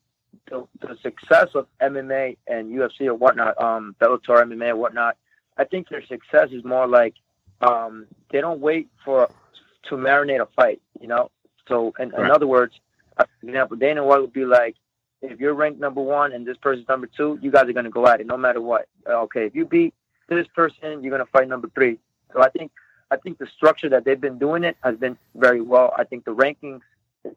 the, 0.48 0.66
the 0.80 0.96
success 1.02 1.48
of 1.54 1.66
MMA 1.80 2.36
and 2.46 2.72
UFC 2.72 3.06
or 3.06 3.14
whatnot, 3.14 3.60
um, 3.62 3.94
Bellator 4.00 4.42
MMA 4.42 4.70
or 4.70 4.76
whatnot, 4.76 5.16
I 5.56 5.64
think 5.64 5.88
their 5.88 6.04
success 6.06 6.48
is 6.50 6.64
more 6.64 6.86
like 6.86 7.14
um, 7.60 8.06
they 8.30 8.40
don't 8.40 8.60
wait 8.60 8.88
for 9.04 9.28
to 9.88 9.94
marinate 9.96 10.40
a 10.40 10.48
fight. 10.56 10.80
You 11.00 11.08
know, 11.08 11.30
so 11.68 11.94
in, 11.98 12.14
in 12.14 12.30
other 12.30 12.46
words, 12.46 12.74
uh, 13.16 13.24
for 13.40 13.46
example, 13.46 13.76
Dana 13.76 14.04
White 14.04 14.20
would 14.20 14.32
be 14.32 14.44
like, 14.44 14.76
if 15.22 15.40
you're 15.40 15.54
ranked 15.54 15.80
number 15.80 16.02
one 16.02 16.32
and 16.32 16.46
this 16.46 16.56
person's 16.58 16.88
number 16.88 17.08
two, 17.16 17.38
you 17.40 17.50
guys 17.50 17.68
are 17.68 17.72
going 17.72 17.84
to 17.84 17.90
go 17.90 18.06
at 18.06 18.20
it 18.20 18.26
no 18.26 18.36
matter 18.36 18.60
what. 18.60 18.88
Uh, 19.08 19.22
Okay, 19.22 19.46
if 19.46 19.54
you 19.54 19.64
beat 19.64 19.94
this 20.28 20.46
person, 20.54 21.02
you're 21.02 21.10
going 21.10 21.24
to 21.24 21.30
fight 21.30 21.48
number 21.48 21.70
three. 21.74 21.98
So 22.32 22.42
I 22.42 22.50
think 22.50 22.72
I 23.10 23.16
think 23.16 23.38
the 23.38 23.46
structure 23.56 23.88
that 23.90 24.04
they've 24.04 24.20
been 24.20 24.38
doing 24.38 24.64
it 24.64 24.76
has 24.82 24.96
been 24.96 25.16
very 25.34 25.60
well. 25.60 25.94
I 25.96 26.04
think 26.04 26.24
the 26.24 26.34
rankings 26.34 26.80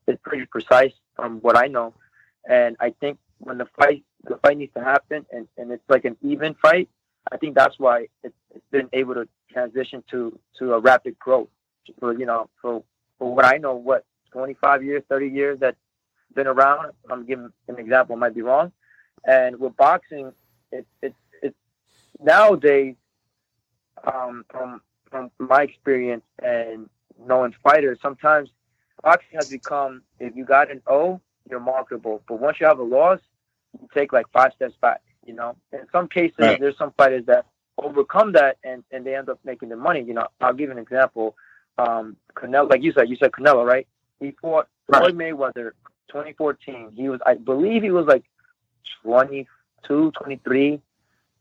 is 0.08 0.18
pretty 0.24 0.46
precise 0.46 0.92
from 1.16 1.40
what 1.40 1.58
I 1.58 1.68
know, 1.68 1.94
and 2.50 2.76
I 2.80 2.92
think 3.00 3.18
when 3.40 3.58
the 3.58 3.68
fight 3.80 4.04
the 4.24 4.38
fight 4.38 4.58
needs 4.58 4.74
to 4.74 4.84
happen 4.84 5.26
and, 5.32 5.48
and 5.58 5.72
it's 5.72 5.84
like 5.90 6.06
an 6.06 6.18
even 6.22 6.56
fight, 6.56 6.90
I 7.32 7.38
think 7.38 7.56
that's 7.56 7.80
why 7.80 8.08
it's, 8.24 8.36
it's 8.54 8.66
been 8.72 8.90
able 8.94 9.14
to 9.16 9.28
transition 9.52 10.04
to 10.12 10.38
to 10.60 10.74
a 10.74 10.80
rapid 10.80 11.18
growth. 11.20 11.50
For 12.00 12.18
you 12.18 12.26
know, 12.26 12.50
for 12.62 12.84
for 13.18 13.34
what 13.34 13.46
I 13.46 13.58
know, 13.58 13.76
what 13.76 14.06
25 14.32 14.84
years, 14.84 15.04
30 15.10 15.28
years 15.28 15.60
that's 15.60 15.78
been 16.34 16.48
around. 16.48 16.92
I'm 17.10 17.26
giving 17.26 17.52
an 17.68 17.80
example, 17.80 18.16
might 18.16 18.36
be 18.36 18.42
wrong. 18.42 18.72
And 19.26 19.60
with 19.60 19.76
boxing, 19.78 20.32
it's 20.72 20.88
it's 21.02 21.16
it's 21.42 21.56
nowadays 22.20 22.96
um, 24.06 24.46
from 24.50 24.82
from 25.10 25.32
my 25.40 25.64
experience 25.64 26.24
and 26.44 26.90
knowing 27.26 27.54
fighters, 27.64 28.00
sometimes 28.02 28.50
boxing 29.02 29.36
has 29.36 29.50
become 29.50 30.02
if 30.20 30.36
you 30.36 30.46
got 30.46 30.72
an 30.72 30.82
O, 30.88 31.22
you're 31.50 31.60
marketable. 31.60 32.22
But 32.28 32.40
once 32.40 32.60
you 32.60 32.68
have 32.68 32.80
a 32.80 32.84
loss, 32.84 33.20
you 33.82 33.88
take 33.94 34.14
like 34.14 34.28
five 34.32 34.54
steps 34.56 34.76
back. 34.82 35.02
You 35.26 35.34
know, 35.34 35.56
in 35.74 35.86
some 35.92 36.08
cases, 36.08 36.36
Right. 36.40 36.60
there's 36.60 36.78
some 36.78 36.92
fighters 36.98 37.26
that 37.26 37.46
overcome 37.78 38.32
that 38.34 38.58
and 38.64 38.84
and 38.92 39.06
they 39.06 39.16
end 39.16 39.30
up 39.30 39.40
making 39.44 39.70
the 39.70 39.76
money. 39.76 40.02
You 40.02 40.14
know, 40.14 40.28
I'll 40.42 40.54
give 40.54 40.70
an 40.72 40.78
example. 40.78 41.36
Um, 41.78 42.16
Canelo, 42.36 42.70
like 42.70 42.82
you 42.82 42.92
said, 42.94 43.10
you 43.10 43.16
said 43.18 43.32
Canelo, 43.32 43.66
right? 43.66 43.88
He 44.20 44.32
fought 44.42 44.68
Floyd 44.88 45.16
Mayweather 45.16 45.72
2014. 46.08 46.92
He 46.96 47.10
was, 47.10 47.20
I 47.26 47.36
believe, 47.36 47.84
he 47.84 47.92
was 47.92 48.06
like 48.08 48.24
22, 49.04 50.12
23, 50.12 50.82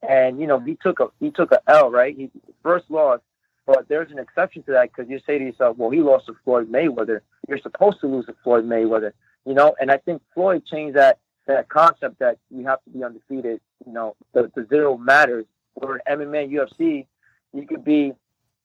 and 0.09 0.41
you 0.41 0.47
know 0.47 0.59
he 0.61 0.77
took 0.77 1.01
a 1.01 1.09
he 1.21 1.31
took 1.31 1.53
a 1.53 1.61
L, 1.69 1.91
right? 1.91 2.15
He 2.17 2.31
first 2.63 2.91
loss, 2.91 3.21
but 3.67 3.89
there's 3.89 4.11
an 4.11 4.19
exception 4.19 4.63
to 4.65 4.73
that 4.73 4.91
because 4.95 5.09
you 5.11 5.21
say 5.27 5.39
to 5.39 5.45
yourself, 5.45 5.77
well, 5.79 5.91
he 5.91 6.01
lost 6.01 6.27
to 6.27 6.37
Floyd 6.45 6.71
Mayweather. 6.71 7.21
You're 7.49 7.59
supposed 7.59 8.01
to 8.01 8.07
lose 8.09 8.27
to 8.27 8.35
Floyd 8.45 8.65
Mayweather, 8.67 9.13
you 9.47 9.55
know. 9.55 9.75
And 9.81 9.91
I 9.91 9.99
think 9.99 10.23
Floyd 10.35 10.65
changed 10.67 10.97
that 10.97 11.19
that 11.47 11.69
concept 11.69 12.19
that 12.19 12.39
you 12.51 12.67
have 12.67 12.83
to 12.85 12.91
be 12.91 13.05
undefeated. 13.05 13.61
You 13.87 13.93
know, 13.93 14.17
the, 14.33 14.51
the 14.55 14.67
zero 14.69 14.97
matters. 14.97 15.47
Where 15.75 15.97
in 16.07 16.19
MMA, 16.19 16.51
UFC, 16.53 17.07
you 17.53 17.67
could 17.67 17.85
be 17.85 18.13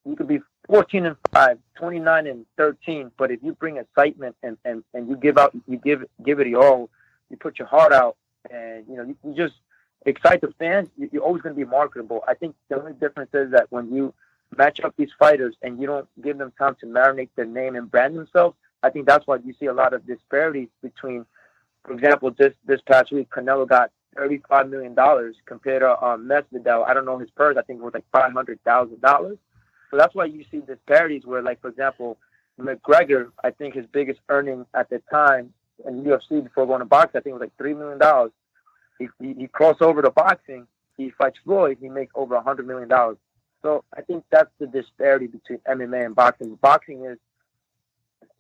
you 0.05 0.15
could 0.15 0.27
be 0.27 0.39
14 0.67 1.05
and 1.05 1.15
5, 1.33 1.57
29 1.75 2.27
and 2.27 2.45
13, 2.57 3.11
but 3.17 3.31
if 3.31 3.39
you 3.43 3.53
bring 3.53 3.77
excitement 3.77 4.35
and, 4.43 4.57
and, 4.65 4.83
and 4.93 5.09
you 5.09 5.15
give 5.17 5.37
out, 5.37 5.53
you 5.67 5.77
give 5.77 6.05
give 6.25 6.39
it 6.39 6.47
your 6.47 6.65
all, 6.65 6.89
you 7.29 7.37
put 7.37 7.59
your 7.59 7.67
heart 7.67 7.91
out, 7.93 8.15
and 8.49 8.85
you 8.87 8.95
know 8.95 9.03
you, 9.03 9.17
you 9.25 9.33
just 9.35 9.55
excite 10.05 10.41
the 10.41 10.53
fans. 10.59 10.89
you- 10.97 11.09
You're 11.11 11.23
always 11.23 11.41
going 11.41 11.55
to 11.55 11.59
be 11.65 11.69
marketable. 11.69 12.23
I 12.27 12.33
think 12.33 12.55
the 12.69 12.79
only 12.79 12.93
difference 12.93 13.31
is 13.33 13.51
that 13.51 13.67
when 13.71 13.93
you 13.93 14.13
match 14.57 14.79
up 14.81 14.93
these 14.97 15.11
fighters 15.19 15.55
and 15.61 15.79
you 15.79 15.87
don't 15.87 16.07
give 16.21 16.37
them 16.37 16.51
time 16.57 16.75
to 16.81 16.85
marinate 16.85 17.29
their 17.35 17.45
name 17.45 17.75
and 17.75 17.89
brand 17.89 18.15
themselves, 18.17 18.55
I 18.83 18.89
think 18.89 19.07
that's 19.07 19.27
why 19.27 19.37
you 19.43 19.53
see 19.59 19.67
a 19.67 19.73
lot 19.73 19.93
of 19.93 20.05
disparities 20.05 20.69
between, 20.81 21.25
for 21.83 21.93
example, 21.93 22.31
this 22.37 22.53
this 22.65 22.81
past 22.85 23.11
week, 23.11 23.29
Canelo 23.29 23.67
got 23.67 23.91
thirty-five 24.15 24.69
million 24.69 24.93
dollars 24.95 25.35
compared 25.45 25.81
to 25.81 26.03
um. 26.03 26.31
I 26.31 26.93
don't 26.93 27.05
know 27.05 27.19
his 27.19 27.29
purse. 27.31 27.57
I 27.57 27.63
think 27.63 27.79
it 27.79 27.83
was 27.83 27.93
like 27.93 28.05
five 28.11 28.33
hundred 28.33 28.59
thousand 28.63 29.01
dollars. 29.01 29.37
So 29.89 29.97
that's 29.97 30.15
why 30.15 30.25
you 30.25 30.45
see 30.49 30.61
disparities 30.61 31.25
where, 31.25 31.41
like, 31.41 31.61
for 31.61 31.67
example, 31.67 32.17
McGregor, 32.59 33.31
I 33.43 33.51
think 33.51 33.75
his 33.75 33.85
biggest 33.91 34.21
earning 34.29 34.65
at 34.73 34.89
the 34.89 35.01
time 35.11 35.53
in 35.85 36.03
UFC 36.03 36.43
before 36.43 36.65
going 36.65 36.79
to 36.79 36.85
boxing, 36.85 37.19
I 37.19 37.21
think 37.21 37.31
it 37.31 37.33
was 37.33 37.41
like 37.41 37.57
three 37.57 37.73
million 37.73 37.99
dollars. 37.99 38.31
He, 38.99 39.07
he 39.19 39.33
he 39.33 39.47
crossed 39.47 39.81
over 39.81 40.01
to 40.01 40.11
boxing. 40.11 40.67
He 40.97 41.11
fights 41.17 41.37
Floyd. 41.43 41.77
He 41.81 41.89
makes 41.89 42.11
over 42.15 42.35
a 42.35 42.41
hundred 42.41 42.67
million 42.67 42.87
dollars. 42.87 43.17
So 43.61 43.83
I 43.95 44.01
think 44.01 44.23
that's 44.31 44.49
the 44.59 44.67
disparity 44.67 45.27
between 45.27 45.59
MMA 45.59 46.05
and 46.05 46.15
boxing. 46.15 46.55
Boxing 46.61 47.05
is, 47.05 47.17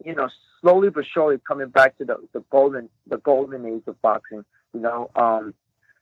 you 0.03 0.15
know, 0.15 0.29
slowly 0.61 0.89
but 0.89 1.05
surely 1.05 1.37
coming 1.47 1.69
back 1.69 1.97
to 1.97 2.05
the, 2.05 2.17
the 2.33 2.43
golden 2.49 2.89
the 3.07 3.17
golden 3.17 3.65
age 3.65 3.83
of 3.87 4.01
boxing. 4.01 4.45
You 4.73 4.79
know, 4.79 5.09
um, 5.15 5.53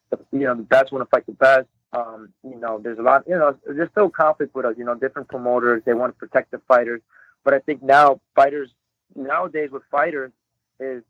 the, 0.10 0.20
you 0.32 0.46
know 0.46 0.56
the 0.56 0.64
best 0.64 0.92
want 0.92 1.04
to 1.04 1.10
fight 1.10 1.26
the 1.26 1.34
best. 1.34 1.68
Um, 1.92 2.30
you 2.44 2.60
know, 2.60 2.80
there's 2.80 3.00
a 3.00 3.02
lot. 3.02 3.24
You 3.28 3.36
know, 3.36 3.58
there's 3.66 3.90
still 3.92 4.10
conflict 4.10 4.54
with 4.56 4.66
us. 4.66 4.76
You 4.78 4.86
know, 4.86 4.96
different 4.96 5.28
promoters 5.28 5.84
they 5.86 5.94
want 5.94 6.14
to 6.14 6.20
protect 6.20 6.52
the 6.52 6.62
fighters, 6.68 7.02
but 7.44 7.54
I 7.54 7.60
think 7.60 7.82
now 7.82 8.20
fighters 8.36 8.70
nowadays 9.16 9.72
with 9.72 9.84
fighters 9.90 10.32
is 10.80 11.04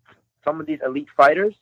some 0.43 0.59
of 0.59 0.65
these 0.65 0.79
elite 0.85 1.09
fighters 1.15 1.53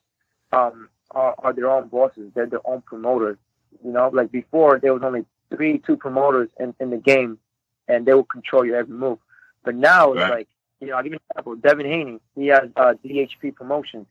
um, 0.53 0.89
are, 1.11 1.35
are 1.39 1.53
their 1.53 1.69
own 1.69 1.87
bosses. 1.87 2.31
They're 2.33 2.45
their 2.45 2.65
own 2.67 2.81
promoters. 2.81 3.37
You 3.83 3.91
know, 3.91 4.09
like 4.13 4.31
before 4.31 4.79
there 4.79 4.93
was 4.93 5.03
only 5.03 5.25
three, 5.49 5.79
two 5.79 5.97
promoters 5.97 6.49
in, 6.59 6.73
in 6.79 6.89
the 6.89 6.97
game, 6.97 7.39
and 7.87 8.05
they 8.05 8.13
will 8.13 8.23
control 8.23 8.65
your 8.65 8.77
every 8.77 8.95
move. 8.95 9.19
But 9.63 9.75
now 9.75 10.13
it's 10.13 10.29
like, 10.29 10.47
you 10.79 10.87
know, 10.87 10.95
I'll 10.95 11.03
give 11.03 11.13
you 11.13 11.19
an 11.19 11.31
example. 11.31 11.55
Devin 11.55 11.85
Haney, 11.85 12.19
he 12.35 12.47
has 12.47 12.69
uh, 12.75 12.93
DHP 13.03 13.55
Promotions. 13.55 14.07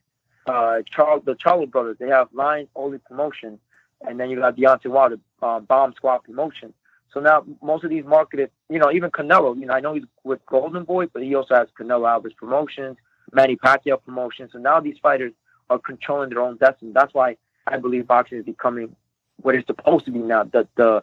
Uh, 0.47 0.83
Charles, 0.89 1.25
the 1.25 1.35
Charlo 1.35 1.71
brothers, 1.71 1.97
they 1.99 2.09
have 2.09 2.29
Lions 2.33 2.69
Only 2.77 2.99
Promotion, 2.99 3.59
and 4.07 4.19
then 4.19 4.31
you 4.31 4.37
got 4.37 4.57
Deontay 4.57 4.87
Wilder, 4.87 5.19
uh, 5.43 5.61
Bomb 5.61 5.95
Squad 5.95 6.19
Promotion. 6.19 6.73
So 7.13 7.21
now 7.21 7.45
most 7.63 7.83
of 7.83 7.91
these 7.91 8.05
marketed, 8.05 8.51
you 8.69 8.79
know, 8.79 8.93
even 8.93 9.11
Canelo, 9.11 9.59
you 9.59 9.67
know, 9.67 9.75
I 9.75 9.81
know 9.81 9.95
he's 9.95 10.05
with 10.23 10.45
Golden 10.47 10.85
Boy, 10.85 11.07
but 11.07 11.23
he 11.23 11.35
also 11.35 11.55
has 11.55 11.69
Canelo 11.79 12.09
Alvarez 12.09 12.35
Promotions, 12.35 12.97
Manny 13.33 13.57
Pacquiao 13.57 14.03
Promotions. 14.03 14.53
So 14.53 14.59
now 14.59 14.81
these 14.81 14.99
fighters 15.03 15.33
are 15.71 15.79
controlling 15.79 16.31
their 16.31 16.41
own 16.41 16.59
destiny. 16.59 16.93
That's 16.95 17.15
why 17.15 17.37
I 17.67 17.79
believe 17.79 18.07
boxing 18.07 18.39
is 18.39 18.45
becoming 18.45 18.95
what 19.41 19.55
it's 19.55 19.67
supposed 19.67 20.05
to 20.05 20.11
be 20.11 20.19
now. 20.19 20.45
The 20.45 20.69
the 20.77 21.03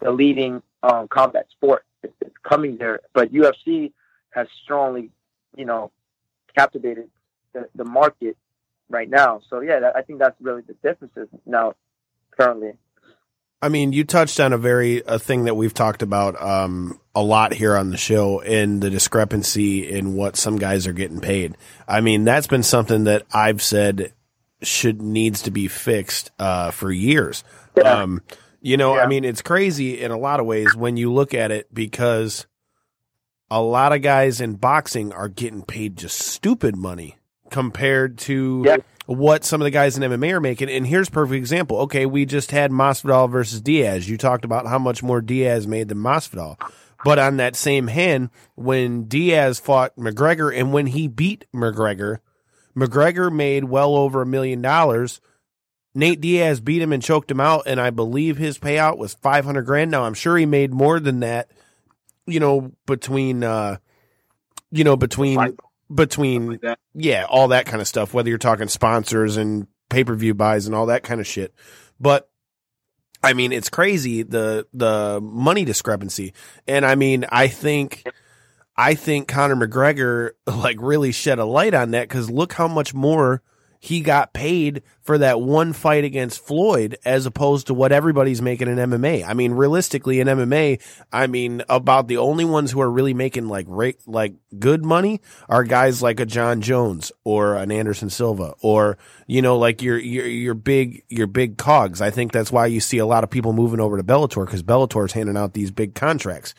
the 0.00 0.10
leading 0.10 0.62
um, 0.82 1.08
combat 1.08 1.46
sport. 1.50 1.84
It's 2.02 2.36
coming 2.42 2.76
there, 2.76 3.00
but 3.12 3.32
UFC 3.32 3.92
has 4.32 4.48
strongly, 4.62 5.10
you 5.56 5.64
know, 5.64 5.90
captivated 6.54 7.08
the, 7.54 7.68
the 7.74 7.84
market 7.84 8.36
right 8.90 9.08
now. 9.08 9.40
So 9.48 9.60
yeah, 9.60 9.80
that, 9.80 9.96
I 9.96 10.02
think 10.02 10.18
that's 10.18 10.36
really 10.40 10.62
the 10.62 10.74
differences 10.82 11.28
now 11.46 11.74
currently. 12.36 12.72
I 13.62 13.68
mean, 13.68 13.92
you 13.92 14.02
touched 14.02 14.40
on 14.40 14.52
a 14.52 14.58
very 14.58 15.02
a 15.06 15.20
thing 15.20 15.44
that 15.44 15.54
we've 15.54 15.72
talked 15.72 16.02
about 16.02 16.40
um, 16.42 16.98
a 17.14 17.22
lot 17.22 17.54
here 17.54 17.76
on 17.76 17.90
the 17.90 17.96
show, 17.96 18.40
in 18.40 18.80
the 18.80 18.90
discrepancy 18.90 19.88
in 19.88 20.14
what 20.14 20.36
some 20.36 20.56
guys 20.56 20.88
are 20.88 20.92
getting 20.92 21.20
paid. 21.20 21.56
I 21.86 22.00
mean, 22.00 22.24
that's 22.24 22.48
been 22.48 22.64
something 22.64 23.04
that 23.04 23.24
I've 23.32 23.62
said 23.62 24.14
should 24.62 25.00
needs 25.00 25.42
to 25.42 25.52
be 25.52 25.68
fixed 25.68 26.32
uh, 26.40 26.72
for 26.72 26.90
years. 26.90 27.44
Yeah. 27.76 28.02
Um, 28.02 28.22
you 28.60 28.76
know, 28.76 28.96
I 28.98 29.06
mean, 29.06 29.24
it's 29.24 29.42
crazy 29.42 30.00
in 30.00 30.12
a 30.12 30.18
lot 30.18 30.38
of 30.38 30.46
ways 30.46 30.74
when 30.76 30.96
you 30.96 31.12
look 31.12 31.34
at 31.34 31.50
it 31.50 31.72
because 31.72 32.46
a 33.52 33.60
lot 33.60 33.92
of 33.92 34.00
guys 34.02 34.40
in 34.40 34.54
boxing 34.54 35.12
are 35.12 35.28
getting 35.28 35.62
paid 35.62 35.96
just 35.96 36.18
stupid 36.18 36.74
money 36.76 37.16
compared 37.50 38.16
to 38.16 38.62
Yeah. 38.64 38.76
what 39.06 39.44
some 39.44 39.60
of 39.60 39.64
the 39.64 39.70
guys 39.70 39.96
in 39.96 40.02
MMA 40.02 40.32
are 40.32 40.40
making. 40.40 40.70
And 40.70 40.86
here's 40.86 41.08
a 41.08 41.12
perfect 41.12 41.36
example. 41.36 41.76
Okay, 41.80 42.06
we 42.06 42.24
just 42.24 42.50
had 42.50 42.70
Masvidal 42.70 43.30
versus 43.30 43.60
Diaz. 43.60 44.08
You 44.08 44.16
talked 44.16 44.44
about 44.46 44.66
how 44.66 44.78
much 44.78 45.02
more 45.02 45.20
Diaz 45.20 45.66
made 45.66 45.88
than 45.88 45.98
Masvidal. 45.98 46.56
But 47.04 47.18
on 47.18 47.36
that 47.36 47.54
same 47.56 47.88
hand, 47.88 48.30
when 48.54 49.04
Diaz 49.04 49.58
fought 49.60 49.94
McGregor 49.96 50.56
and 50.56 50.72
when 50.72 50.86
he 50.86 51.06
beat 51.08 51.44
McGregor, 51.54 52.18
McGregor 52.76 53.30
made 53.30 53.64
well 53.64 53.96
over 53.96 54.22
a 54.22 54.26
million 54.26 54.62
dollars. 54.62 55.20
Nate 55.94 56.22
Diaz 56.22 56.60
beat 56.60 56.80
him 56.80 56.90
and 56.92 57.02
choked 57.02 57.30
him 57.30 57.40
out, 57.40 57.64
and 57.66 57.78
I 57.78 57.90
believe 57.90 58.38
his 58.38 58.58
payout 58.58 58.96
was 58.96 59.12
five 59.12 59.44
hundred 59.44 59.64
grand. 59.66 59.90
Now 59.90 60.04
I'm 60.04 60.14
sure 60.14 60.38
he 60.38 60.46
made 60.46 60.72
more 60.72 60.98
than 60.98 61.20
that, 61.20 61.50
you 62.26 62.40
know, 62.40 62.72
between 62.86 63.44
uh 63.44 63.78
you 64.70 64.84
know, 64.84 64.96
between 64.96 65.56
between 65.92 66.58
Like 66.62 66.78
yeah, 66.94 67.26
all 67.28 67.48
that 67.48 67.66
kind 67.66 67.80
of 67.80 67.88
stuff, 67.88 68.14
whether 68.14 68.28
you're 68.28 68.38
talking 68.38 68.68
sponsors 68.68 69.36
and 69.36 69.66
pay 69.90 70.04
per 70.04 70.14
view 70.14 70.34
buys 70.34 70.66
and 70.66 70.74
all 70.74 70.86
that 70.86 71.02
kind 71.02 71.20
of 71.20 71.26
shit. 71.26 71.54
But 72.00 72.28
I 73.22 73.34
mean, 73.34 73.52
it's 73.52 73.68
crazy 73.68 74.22
the 74.22 74.66
the 74.72 75.20
money 75.22 75.64
discrepancy, 75.64 76.32
and 76.66 76.84
I 76.84 76.94
mean, 76.94 77.24
I 77.30 77.48
think 77.48 78.04
I 78.76 78.94
think 78.94 79.28
Conor 79.28 79.56
McGregor 79.56 80.30
like 80.46 80.76
really 80.80 81.12
shed 81.12 81.38
a 81.38 81.44
light 81.44 81.74
on 81.74 81.92
that 81.92 82.08
because 82.08 82.30
look 82.30 82.54
how 82.54 82.68
much 82.68 82.94
more 82.94 83.42
he 83.84 84.00
got 84.00 84.32
paid 84.32 84.84
for 85.00 85.18
that 85.18 85.40
one 85.40 85.72
fight 85.72 86.04
against 86.04 86.46
Floyd 86.46 86.96
as 87.04 87.26
opposed 87.26 87.66
to 87.66 87.74
what 87.74 87.90
everybody's 87.90 88.40
making 88.40 88.68
in 88.68 88.76
MMA. 88.76 89.26
I 89.26 89.34
mean, 89.34 89.54
realistically 89.54 90.20
in 90.20 90.28
MMA, 90.28 90.80
I 91.12 91.26
mean, 91.26 91.64
about 91.68 92.06
the 92.06 92.18
only 92.18 92.44
ones 92.44 92.70
who 92.70 92.80
are 92.80 92.88
really 92.88 93.12
making 93.12 93.48
like 93.48 93.66
rate, 93.68 93.98
like 94.06 94.34
good 94.56 94.84
money 94.84 95.20
are 95.48 95.64
guys 95.64 96.00
like 96.00 96.20
a 96.20 96.26
Jon 96.26 96.60
Jones 96.60 97.10
or 97.24 97.56
an 97.56 97.72
Anderson 97.72 98.08
Silva 98.08 98.54
or 98.60 98.98
you 99.26 99.42
know 99.42 99.58
like 99.58 99.82
your 99.82 99.98
your 99.98 100.28
your 100.28 100.54
big 100.54 101.02
your 101.08 101.26
big 101.26 101.58
cogs. 101.58 102.00
I 102.00 102.10
think 102.10 102.30
that's 102.30 102.52
why 102.52 102.66
you 102.66 102.78
see 102.78 102.98
a 102.98 103.06
lot 103.06 103.24
of 103.24 103.30
people 103.30 103.52
moving 103.52 103.80
over 103.80 103.96
to 103.96 104.04
Bellator 104.04 104.46
because 104.46 104.62
Bellator's 104.62 105.12
handing 105.12 105.36
out 105.36 105.54
these 105.54 105.72
big 105.72 105.96
contracts. 105.96 106.54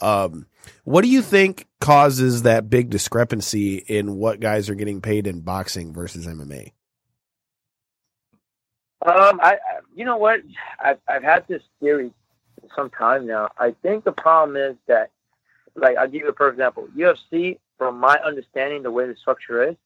Um, 0.00 0.46
what 0.84 1.02
do 1.02 1.08
you 1.08 1.22
think 1.22 1.66
causes 1.80 2.42
that 2.42 2.68
big 2.70 2.90
discrepancy 2.90 3.76
in 3.76 4.16
what 4.16 4.40
guys 4.40 4.68
are 4.68 4.74
getting 4.74 5.00
paid 5.00 5.26
in 5.26 5.40
boxing 5.40 5.92
versus 5.92 6.26
MMA? 6.26 6.72
Um, 9.04 9.40
I, 9.42 9.58
you 9.94 10.04
know 10.04 10.16
what? 10.16 10.40
I've 10.80 10.98
I've 11.08 11.22
had 11.22 11.46
this 11.46 11.62
theory 11.80 12.12
for 12.60 12.68
some 12.74 12.90
time 12.90 13.26
now. 13.26 13.48
I 13.56 13.74
think 13.82 14.04
the 14.04 14.12
problem 14.12 14.56
is 14.56 14.76
that, 14.88 15.10
like, 15.76 15.96
I'll 15.96 16.08
give 16.08 16.22
you 16.22 16.28
a 16.28 16.32
perfect 16.32 16.58
example. 16.58 16.88
UFC, 16.96 17.58
from 17.78 17.98
my 18.00 18.18
understanding, 18.24 18.82
the 18.82 18.90
way 18.90 19.06
the 19.06 19.14
structure 19.14 19.70
is, 19.70 19.76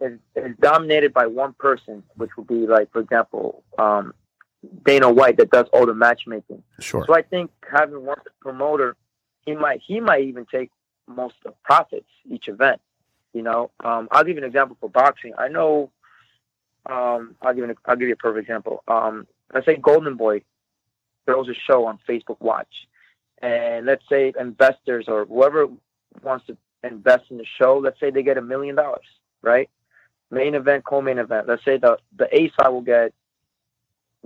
is 0.00 0.18
is 0.36 0.56
dominated 0.60 1.12
by 1.12 1.26
one 1.26 1.52
person, 1.54 2.04
which 2.16 2.30
would 2.36 2.46
be 2.46 2.66
like, 2.66 2.92
for 2.92 3.00
example, 3.00 3.64
um, 3.76 4.14
Dana 4.84 5.10
White 5.10 5.36
that 5.38 5.50
does 5.50 5.66
all 5.72 5.86
the 5.86 5.94
matchmaking. 5.94 6.62
Sure. 6.80 7.04
So 7.06 7.14
I 7.14 7.22
think 7.22 7.50
having 7.70 8.04
one 8.04 8.18
promoter, 8.40 8.96
he 9.46 9.54
might 9.54 9.80
he 9.86 10.00
might 10.00 10.24
even 10.24 10.46
take 10.46 10.70
most 11.06 11.36
of 11.44 11.60
profits 11.62 12.08
each 12.30 12.48
event. 12.48 12.80
You 13.32 13.42
know, 13.42 13.70
um, 13.82 14.08
I'll 14.10 14.24
give 14.24 14.36
you 14.36 14.42
an 14.42 14.48
example 14.48 14.76
for 14.80 14.88
boxing. 14.88 15.32
I 15.36 15.48
know. 15.48 15.90
Um, 16.86 17.34
I'll 17.42 17.54
give 17.54 17.64
an, 17.64 17.74
I'll 17.86 17.96
give 17.96 18.08
you 18.08 18.14
a 18.14 18.16
perfect 18.16 18.48
example. 18.48 18.82
Um, 18.88 19.26
let's 19.52 19.66
say 19.66 19.76
Golden 19.76 20.16
Boy 20.16 20.42
throws 21.24 21.48
a 21.48 21.54
show 21.54 21.86
on 21.86 21.98
Facebook 22.08 22.40
Watch, 22.40 22.88
and 23.40 23.86
let's 23.86 24.04
say 24.08 24.32
investors 24.38 25.06
or 25.08 25.24
whoever 25.24 25.66
wants 26.22 26.46
to 26.46 26.56
invest 26.82 27.24
in 27.30 27.38
the 27.38 27.46
show, 27.58 27.78
let's 27.78 27.98
say 27.98 28.10
they 28.10 28.22
get 28.22 28.36
a 28.36 28.42
million 28.42 28.76
dollars, 28.76 29.06
right? 29.42 29.70
Main 30.30 30.54
event, 30.54 30.84
co-main 30.84 31.18
event. 31.18 31.48
Let's 31.48 31.64
say 31.64 31.78
the 31.78 31.98
the 32.16 32.28
A 32.36 32.50
side 32.56 32.68
will 32.68 32.82
get 32.82 33.12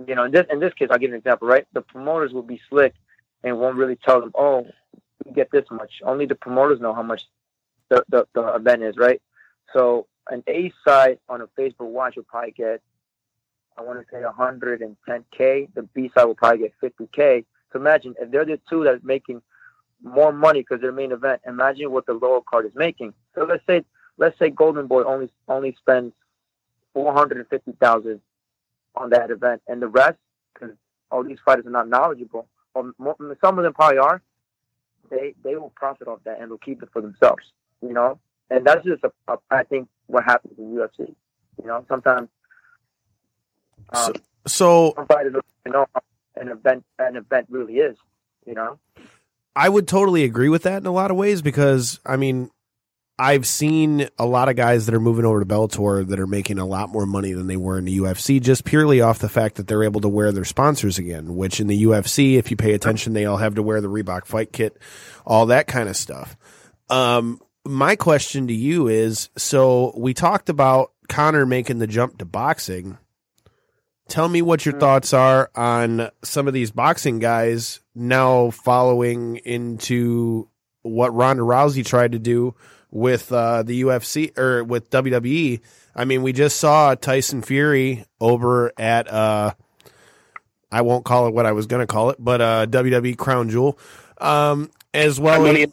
you 0.07 0.15
know, 0.15 0.23
in 0.23 0.31
this 0.31 0.45
in 0.49 0.59
this 0.59 0.73
case, 0.73 0.87
I'll 0.91 0.97
give 0.97 1.11
an 1.11 1.17
example, 1.17 1.47
right? 1.47 1.65
The 1.73 1.81
promoters 1.81 2.31
will 2.31 2.43
be 2.43 2.61
slick 2.69 2.93
and 3.43 3.59
won't 3.59 3.77
really 3.77 3.97
tell 3.97 4.21
them, 4.21 4.31
oh, 4.35 4.67
get 5.33 5.51
this 5.51 5.65
much. 5.71 6.01
Only 6.03 6.25
the 6.25 6.35
promoters 6.35 6.79
know 6.79 6.93
how 6.93 7.03
much 7.03 7.23
the, 7.89 8.03
the, 8.09 8.27
the 8.33 8.41
event 8.55 8.83
is, 8.83 8.97
right? 8.97 9.21
So 9.73 10.07
an 10.29 10.43
A 10.47 10.71
side 10.85 11.19
on 11.27 11.41
a 11.41 11.47
Facebook 11.47 11.89
watch 11.89 12.15
will 12.15 12.23
probably 12.23 12.51
get, 12.51 12.81
I 13.77 13.81
want 13.81 13.99
to 13.99 14.05
say 14.11 14.21
110K. 14.21 15.73
The 15.73 15.83
B 15.93 16.11
side 16.13 16.25
will 16.25 16.35
probably 16.35 16.59
get 16.59 16.73
50K. 16.81 17.45
So 17.71 17.79
imagine 17.79 18.15
if 18.19 18.31
they're 18.31 18.45
the 18.45 18.59
two 18.69 18.83
that 18.83 18.95
are 18.95 18.99
making 19.03 19.41
more 20.03 20.31
money 20.31 20.61
because 20.61 20.81
they're 20.81 20.91
main 20.91 21.11
event, 21.11 21.41
imagine 21.45 21.91
what 21.91 22.05
the 22.05 22.13
lower 22.13 22.41
card 22.41 22.65
is 22.65 22.71
making. 22.75 23.13
So 23.35 23.43
let's 23.43 23.65
say, 23.67 23.83
let's 24.17 24.37
say 24.39 24.49
Golden 24.49 24.87
Boy 24.87 25.03
only, 25.03 25.29
only 25.47 25.75
spends 25.79 26.13
450,000 26.93 28.21
on 28.95 29.09
that 29.11 29.29
event, 29.29 29.61
and 29.67 29.81
the 29.81 29.87
rest, 29.87 30.17
because 30.53 30.75
all 31.11 31.23
these 31.23 31.37
fighters 31.45 31.65
are 31.65 31.71
not 31.71 31.87
knowledgeable, 31.87 32.47
or 32.73 32.91
some 33.41 33.57
of 33.57 33.63
them 33.63 33.73
probably 33.73 33.99
are, 33.99 34.21
they 35.09 35.35
they 35.43 35.55
will 35.55 35.71
profit 35.75 36.07
off 36.07 36.19
that 36.25 36.39
and 36.39 36.49
will 36.49 36.57
keep 36.57 36.83
it 36.83 36.89
for 36.91 37.01
themselves, 37.01 37.43
you 37.81 37.93
know. 37.93 38.19
And 38.49 38.65
that's 38.65 38.83
just 38.83 39.03
a, 39.03 39.11
a 39.31 39.37
I 39.51 39.63
think 39.63 39.87
what 40.07 40.23
happens 40.23 40.57
in 40.57 40.73
UFC. 40.73 41.15
You 41.61 41.67
know, 41.67 41.85
sometimes 41.87 42.29
um, 43.93 44.13
So 44.45 44.93
don't 45.29 45.45
even 45.65 45.71
know 45.73 45.85
an 46.35 46.49
event 46.49 46.85
an 46.97 47.15
event 47.15 47.47
really 47.49 47.77
is. 47.77 47.97
You 48.45 48.55
know. 48.55 48.79
I 49.55 49.67
would 49.67 49.87
totally 49.87 50.23
agree 50.23 50.49
with 50.49 50.63
that 50.63 50.77
in 50.77 50.85
a 50.85 50.91
lot 50.91 51.11
of 51.11 51.17
ways 51.17 51.41
because 51.41 51.99
I 52.05 52.15
mean, 52.15 52.49
I've 53.21 53.45
seen 53.45 54.07
a 54.17 54.25
lot 54.25 54.47
of 54.47 54.55
guys 54.55 54.85
that 54.85 54.95
are 54.95 54.99
moving 54.99 55.25
over 55.25 55.41
to 55.41 55.45
Bellator 55.45 56.07
that 56.07 56.21
are 56.21 56.25
making 56.25 56.57
a 56.57 56.65
lot 56.65 56.87
more 56.87 57.05
money 57.05 57.33
than 57.33 57.47
they 57.47 57.57
were 57.57 57.77
in 57.77 57.83
the 57.83 57.97
UFC 57.97 58.41
just 58.41 58.63
purely 58.63 59.01
off 59.01 59.19
the 59.19 59.27
fact 59.27 59.57
that 59.57 59.67
they're 59.67 59.83
able 59.83 59.99
to 59.99 60.07
wear 60.07 60.31
their 60.31 60.45
sponsors 60.45 60.97
again, 60.97 61.35
which 61.35 61.59
in 61.59 61.67
the 61.67 61.83
UFC, 61.83 62.35
if 62.35 62.49
you 62.49 62.55
pay 62.55 62.73
attention, 62.73 63.11
they 63.11 63.25
all 63.25 63.35
have 63.35 63.55
to 63.55 63.61
wear 63.61 63.81
the 63.81 63.89
Reebok 63.89 64.25
fight 64.25 64.53
kit, 64.53 64.77
all 65.25 65.47
that 65.47 65.67
kind 65.67 65.89
of 65.89 65.97
stuff. 65.97 66.37
Um, 66.89 67.41
my 67.65 67.97
question 67.97 68.47
to 68.47 68.53
you 68.53 68.87
is, 68.87 69.29
so 69.37 69.93
we 69.97 70.13
talked 70.13 70.47
about 70.47 70.93
Conor 71.09 71.45
making 71.45 71.79
the 71.79 71.87
jump 71.87 72.19
to 72.19 72.25
boxing. 72.25 72.97
Tell 74.07 74.29
me 74.29 74.41
what 74.41 74.65
your 74.65 74.79
thoughts 74.79 75.13
are 75.13 75.51
on 75.55 76.09
some 76.23 76.47
of 76.47 76.53
these 76.53 76.71
boxing 76.71 77.19
guys 77.19 77.81
now 77.93 78.51
following 78.51 79.35
into 79.37 80.47
what 80.83 81.13
Ronda 81.13 81.43
Rousey 81.43 81.85
tried 81.85 82.13
to 82.13 82.19
do 82.19 82.55
with 82.91 83.31
uh, 83.31 83.63
the 83.63 83.83
UFC 83.83 84.37
or 84.37 84.63
with 84.63 84.89
WWE. 84.89 85.61
I 85.95 86.05
mean, 86.05 86.23
we 86.23 86.33
just 86.33 86.57
saw 86.57 86.95
Tyson 86.95 87.41
Fury 87.41 88.05
over 88.19 88.71
at 88.77 89.11
uh, 89.11 89.53
I 90.71 90.81
won't 90.81 91.05
call 91.05 91.27
it 91.27 91.33
what 91.33 91.45
I 91.45 91.51
was 91.51 91.65
going 91.65 91.81
to 91.81 91.87
call 91.87 92.09
it, 92.11 92.17
but 92.19 92.41
uh, 92.41 92.65
WWE 92.67 93.17
Crown 93.17 93.49
Jewel. 93.49 93.77
Um, 94.19 94.69
as 94.93 95.19
well 95.19 95.45
as 95.45 95.67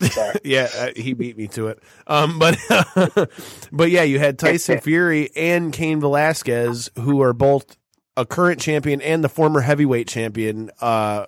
yeah, 0.44 0.68
uh, 0.76 0.90
he 0.96 1.12
beat 1.12 1.36
me 1.36 1.48
to 1.48 1.68
it. 1.68 1.82
Um, 2.06 2.38
but 2.38 2.58
but 3.72 3.90
yeah, 3.90 4.02
you 4.02 4.18
had 4.18 4.38
Tyson 4.38 4.80
Fury 4.82 5.30
and 5.36 5.72
Cain 5.72 6.00
Velasquez, 6.00 6.90
who 6.96 7.22
are 7.22 7.32
both 7.32 7.76
a 8.16 8.24
current 8.24 8.60
champion 8.60 9.00
and 9.02 9.22
the 9.22 9.28
former 9.28 9.60
heavyweight 9.60 10.08
champion 10.08 10.70
uh, 10.80 11.26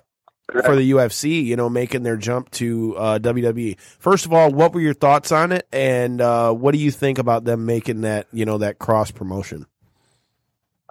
for 0.51 0.75
the 0.75 0.91
UFC. 0.91 1.43
You 1.43 1.55
know, 1.55 1.69
making 1.69 2.03
their 2.03 2.17
jump 2.17 2.51
to 2.51 2.95
uh, 2.97 3.19
WWE. 3.19 3.79
First 3.79 4.25
of 4.25 4.33
all, 4.33 4.51
what 4.51 4.73
were 4.73 4.81
your 4.81 4.93
thoughts 4.93 5.31
on 5.31 5.51
it, 5.51 5.67
and 5.71 6.21
uh, 6.21 6.53
what 6.53 6.73
do 6.73 6.77
you 6.77 6.91
think 6.91 7.17
about 7.17 7.43
them 7.43 7.65
making 7.65 8.01
that 8.01 8.27
you 8.31 8.45
know 8.45 8.57
that 8.59 8.79
cross 8.79 9.11
promotion? 9.11 9.65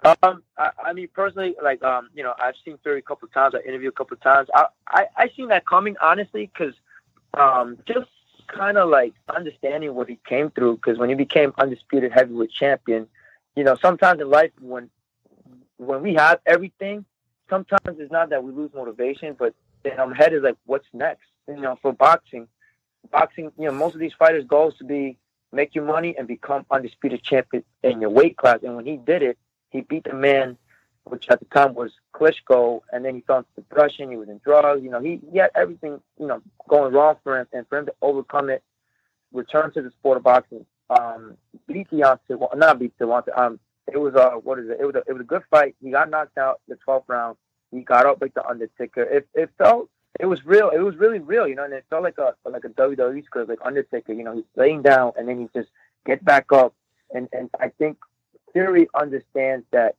Um, 0.03 0.41
I, 0.57 0.71
I 0.83 0.93
mean, 0.93 1.09
personally, 1.13 1.55
like, 1.61 1.83
um, 1.83 2.09
you 2.15 2.23
know, 2.23 2.33
I've 2.39 2.55
seen 2.65 2.77
Fury 2.81 2.99
a 2.99 3.01
couple 3.03 3.27
of 3.27 3.33
times. 3.33 3.53
I 3.53 3.67
interviewed 3.67 3.93
a 3.93 3.95
couple 3.95 4.15
of 4.15 4.21
times. 4.21 4.49
I, 4.53 4.65
I, 4.87 5.05
I 5.15 5.29
seen 5.35 5.49
that 5.49 5.65
coming, 5.65 5.95
honestly, 6.01 6.49
because, 6.51 6.73
um, 7.35 7.77
just 7.85 8.09
kind 8.47 8.77
of 8.77 8.89
like 8.89 9.13
understanding 9.29 9.93
what 9.93 10.09
he 10.09 10.17
came 10.27 10.49
through. 10.49 10.77
Because 10.77 10.97
when 10.97 11.09
he 11.09 11.15
became 11.15 11.53
undisputed 11.57 12.11
heavyweight 12.11 12.51
champion, 12.51 13.07
you 13.55 13.63
know, 13.63 13.77
sometimes 13.79 14.21
in 14.21 14.29
life 14.29 14.51
when, 14.59 14.89
when 15.77 16.01
we 16.01 16.15
have 16.15 16.39
everything, 16.47 17.05
sometimes 17.51 17.99
it's 17.99 18.11
not 18.11 18.29
that 18.29 18.43
we 18.43 18.51
lose 18.51 18.71
motivation, 18.73 19.35
but 19.37 19.53
in 19.83 19.99
our 19.99 20.13
head 20.13 20.33
is 20.33 20.41
like, 20.41 20.57
what's 20.65 20.87
next? 20.93 21.27
You 21.47 21.57
know, 21.57 21.77
for 21.81 21.91
boxing, 21.91 22.47
boxing, 23.11 23.51
you 23.59 23.65
know, 23.65 23.73
most 23.73 23.93
of 23.93 23.99
these 23.99 24.13
fighters' 24.17 24.45
goals 24.47 24.75
to 24.77 24.85
be 24.85 25.17
make 25.51 25.75
your 25.75 25.83
money 25.83 26.15
and 26.17 26.27
become 26.27 26.65
undisputed 26.71 27.21
champion 27.21 27.63
in 27.83 27.99
your 27.99 28.09
weight 28.09 28.37
class. 28.37 28.59
And 28.63 28.75
when 28.77 28.85
he 28.85 28.95
did 28.95 29.21
it, 29.21 29.37
he 29.69 29.81
beat 29.81 30.05
the 30.05 30.13
man, 30.13 30.57
which 31.03 31.27
at 31.29 31.39
the 31.39 31.45
time 31.45 31.73
was 31.73 31.91
Klitschko, 32.15 32.81
and 32.93 33.03
then 33.03 33.15
he 33.15 33.21
fell 33.21 33.39
into 33.39 33.49
depression. 33.55 34.09
He 34.09 34.17
was 34.17 34.29
in 34.29 34.39
drugs. 34.45 34.81
You 34.81 34.89
know, 34.89 35.01
he, 35.01 35.19
he 35.29 35.39
had 35.39 35.51
everything, 35.53 35.99
you 36.17 36.27
know, 36.27 36.41
going 36.69 36.93
wrong 36.93 37.17
for 37.23 37.39
him, 37.39 37.47
and 37.51 37.67
for 37.67 37.79
him 37.79 37.85
to 37.87 37.93
overcome 38.01 38.49
it, 38.49 38.63
return 39.33 39.73
to 39.73 39.81
the 39.81 39.91
sport 39.91 40.17
of 40.17 40.23
boxing, 40.23 40.65
um, 40.89 41.35
beat 41.67 41.89
Deontay, 41.89 42.37
well, 42.37 42.51
not 42.55 42.79
beat 42.79 42.97
Deontay, 42.97 43.37
um, 43.37 43.59
it 43.91 43.97
was 43.97 44.15
a 44.15 44.39
what 44.39 44.59
is 44.59 44.69
it? 44.69 44.77
It 44.79 44.85
was 44.85 44.95
a, 44.95 45.03
it 45.07 45.13
was 45.13 45.21
a 45.21 45.25
good 45.25 45.43
fight. 45.49 45.75
He 45.81 45.91
got 45.91 46.09
knocked 46.09 46.37
out 46.37 46.61
the 46.67 46.77
12th 46.87 47.03
round. 47.07 47.37
He 47.71 47.81
got 47.81 48.05
up 48.05 48.19
like 48.21 48.33
the 48.33 48.45
Undertaker. 48.45 49.03
It 49.03 49.27
it 49.33 49.49
felt 49.57 49.89
it 50.19 50.25
was 50.25 50.45
real. 50.45 50.69
It 50.69 50.79
was 50.79 50.95
really 50.97 51.19
real, 51.19 51.47
you 51.47 51.55
know, 51.55 51.63
and 51.63 51.73
it 51.73 51.85
felt 51.89 52.03
like 52.03 52.17
a 52.17 52.35
like 52.45 52.65
a 52.65 52.69
WWE 52.69 53.25
script, 53.25 53.49
like 53.49 53.59
Undertaker. 53.63 54.13
You 54.13 54.23
know, 54.23 54.35
he's 54.35 54.43
laying 54.55 54.81
down 54.81 55.13
and 55.17 55.27
then 55.27 55.39
he 55.39 55.59
just 55.59 55.69
get 56.05 56.23
back 56.23 56.51
up, 56.51 56.73
and 57.11 57.27
and 57.31 57.49
I 57.59 57.69
think 57.69 57.97
Fury 58.53 58.87
understands 58.93 59.65
that 59.71 59.95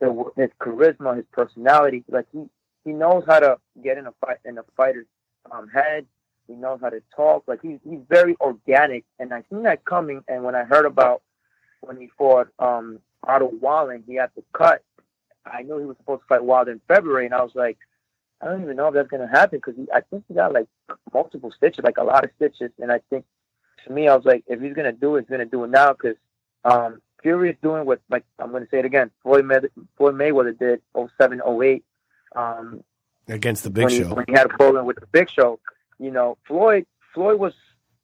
the, 0.00 0.24
his 0.36 0.50
charisma, 0.60 1.16
his 1.16 1.26
personality, 1.32 2.04
like 2.08 2.26
he 2.32 2.44
he 2.84 2.92
knows 2.92 3.24
how 3.26 3.40
to 3.40 3.58
get 3.82 3.98
in 3.98 4.06
a 4.06 4.12
fight 4.20 4.38
in 4.44 4.58
a 4.58 4.64
fighter's 4.76 5.06
um, 5.50 5.68
head. 5.68 6.06
He 6.46 6.54
knows 6.54 6.80
how 6.82 6.90
to 6.90 7.02
talk. 7.16 7.44
Like 7.46 7.60
he's 7.62 7.78
he's 7.88 8.00
very 8.08 8.36
organic, 8.40 9.04
and 9.18 9.32
I 9.32 9.42
seen 9.50 9.62
that 9.62 9.84
coming. 9.84 10.22
And 10.28 10.44
when 10.44 10.54
I 10.54 10.64
heard 10.64 10.84
about 10.84 11.22
when 11.80 11.96
he 11.96 12.08
fought 12.18 12.48
um, 12.58 12.98
Otto 13.26 13.50
Wallin, 13.60 14.04
he 14.06 14.14
had 14.14 14.34
to 14.34 14.44
cut. 14.52 14.82
I 15.46 15.62
knew 15.62 15.78
he 15.78 15.84
was 15.84 15.96
supposed 15.98 16.22
to 16.22 16.26
fight 16.26 16.44
Wilder 16.44 16.72
in 16.72 16.80
February, 16.88 17.26
and 17.26 17.34
I 17.34 17.42
was 17.42 17.54
like, 17.54 17.78
I 18.40 18.46
don't 18.46 18.62
even 18.62 18.76
know 18.76 18.88
if 18.88 18.94
that's 18.94 19.08
gonna 19.08 19.28
happen 19.28 19.58
because 19.58 19.74
I 19.94 20.00
think 20.00 20.24
he 20.28 20.34
got 20.34 20.52
like 20.52 20.66
multiple 21.12 21.52
stitches, 21.56 21.84
like 21.84 21.98
a 21.98 22.04
lot 22.04 22.24
of 22.24 22.30
stitches. 22.36 22.70
And 22.80 22.90
I 22.90 23.00
think 23.10 23.24
to 23.86 23.92
me, 23.92 24.08
I 24.08 24.16
was 24.16 24.24
like, 24.24 24.44
if 24.46 24.60
he's 24.60 24.74
gonna 24.74 24.92
do 24.92 25.16
it, 25.16 25.22
he's 25.22 25.30
gonna 25.30 25.44
do 25.44 25.64
it 25.64 25.70
now 25.70 25.92
because 25.92 26.16
um, 26.64 27.00
Fury 27.22 27.50
is 27.50 27.56
doing 27.62 27.86
what, 27.86 28.00
like 28.10 28.24
I'm 28.38 28.52
gonna 28.52 28.66
say 28.70 28.78
it 28.78 28.84
again, 28.84 29.10
Floyd, 29.22 29.46
May- 29.46 29.84
Floyd 29.96 30.14
Mayweather 30.14 30.58
did 30.58 30.82
07, 30.94 31.40
08, 31.46 31.84
um, 32.36 32.84
against 33.28 33.64
the 33.64 33.70
Big 33.70 33.84
when, 33.84 33.92
Show. 33.92 34.08
He, 34.08 34.12
when 34.12 34.24
he 34.28 34.32
had 34.34 34.46
a 34.46 34.50
problem 34.50 34.86
with 34.86 35.00
the 35.00 35.06
Big 35.06 35.30
Show. 35.30 35.58
You 35.98 36.10
know, 36.10 36.36
Floyd 36.46 36.86
Floyd 37.14 37.38
was, 37.38 37.54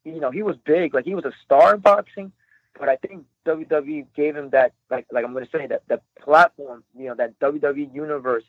you 0.05 0.19
know, 0.19 0.31
he 0.31 0.41
was 0.41 0.55
big, 0.65 0.93
like 0.93 1.05
he 1.05 1.13
was 1.13 1.25
a 1.25 1.33
star 1.43 1.75
in 1.75 1.81
boxing, 1.81 2.31
but 2.79 2.89
I 2.89 2.95
think 2.97 3.25
WWE 3.45 4.07
gave 4.15 4.35
him 4.35 4.49
that, 4.51 4.73
like, 4.89 5.05
like 5.11 5.25
I'm 5.25 5.33
gonna 5.33 5.47
say 5.51 5.67
that 5.67 5.83
that 5.87 6.01
platform, 6.19 6.83
you 6.97 7.07
know, 7.07 7.15
that 7.15 7.39
WWE 7.39 7.93
universe, 7.93 8.43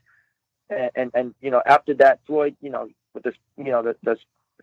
and 0.70 0.90
and, 0.94 1.10
and 1.14 1.34
you 1.40 1.50
know, 1.50 1.62
after 1.64 1.94
that, 1.94 2.20
Floyd, 2.26 2.56
you 2.60 2.70
know, 2.70 2.88
with 3.14 3.24
this, 3.24 3.34
you 3.56 3.64
know, 3.64 3.82
the, 3.82 3.96
the 4.02 4.16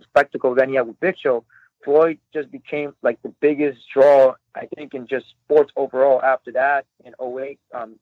spectacle 0.03 0.55
that 0.55 0.69
he 0.69 0.75
had 0.75 0.87
with 0.87 0.99
Big 0.99 1.17
Show. 1.17 1.43
Floyd 1.83 2.19
just 2.33 2.51
became 2.51 2.93
like 3.01 3.21
the 3.21 3.29
biggest 3.39 3.79
draw, 3.93 4.35
I 4.53 4.65
think, 4.75 4.93
in 4.93 5.07
just 5.07 5.27
sports 5.29 5.71
overall 5.77 6.21
after 6.21 6.51
that 6.51 6.85
in 7.05 7.13
08. 7.21 7.57
Um, 7.73 7.95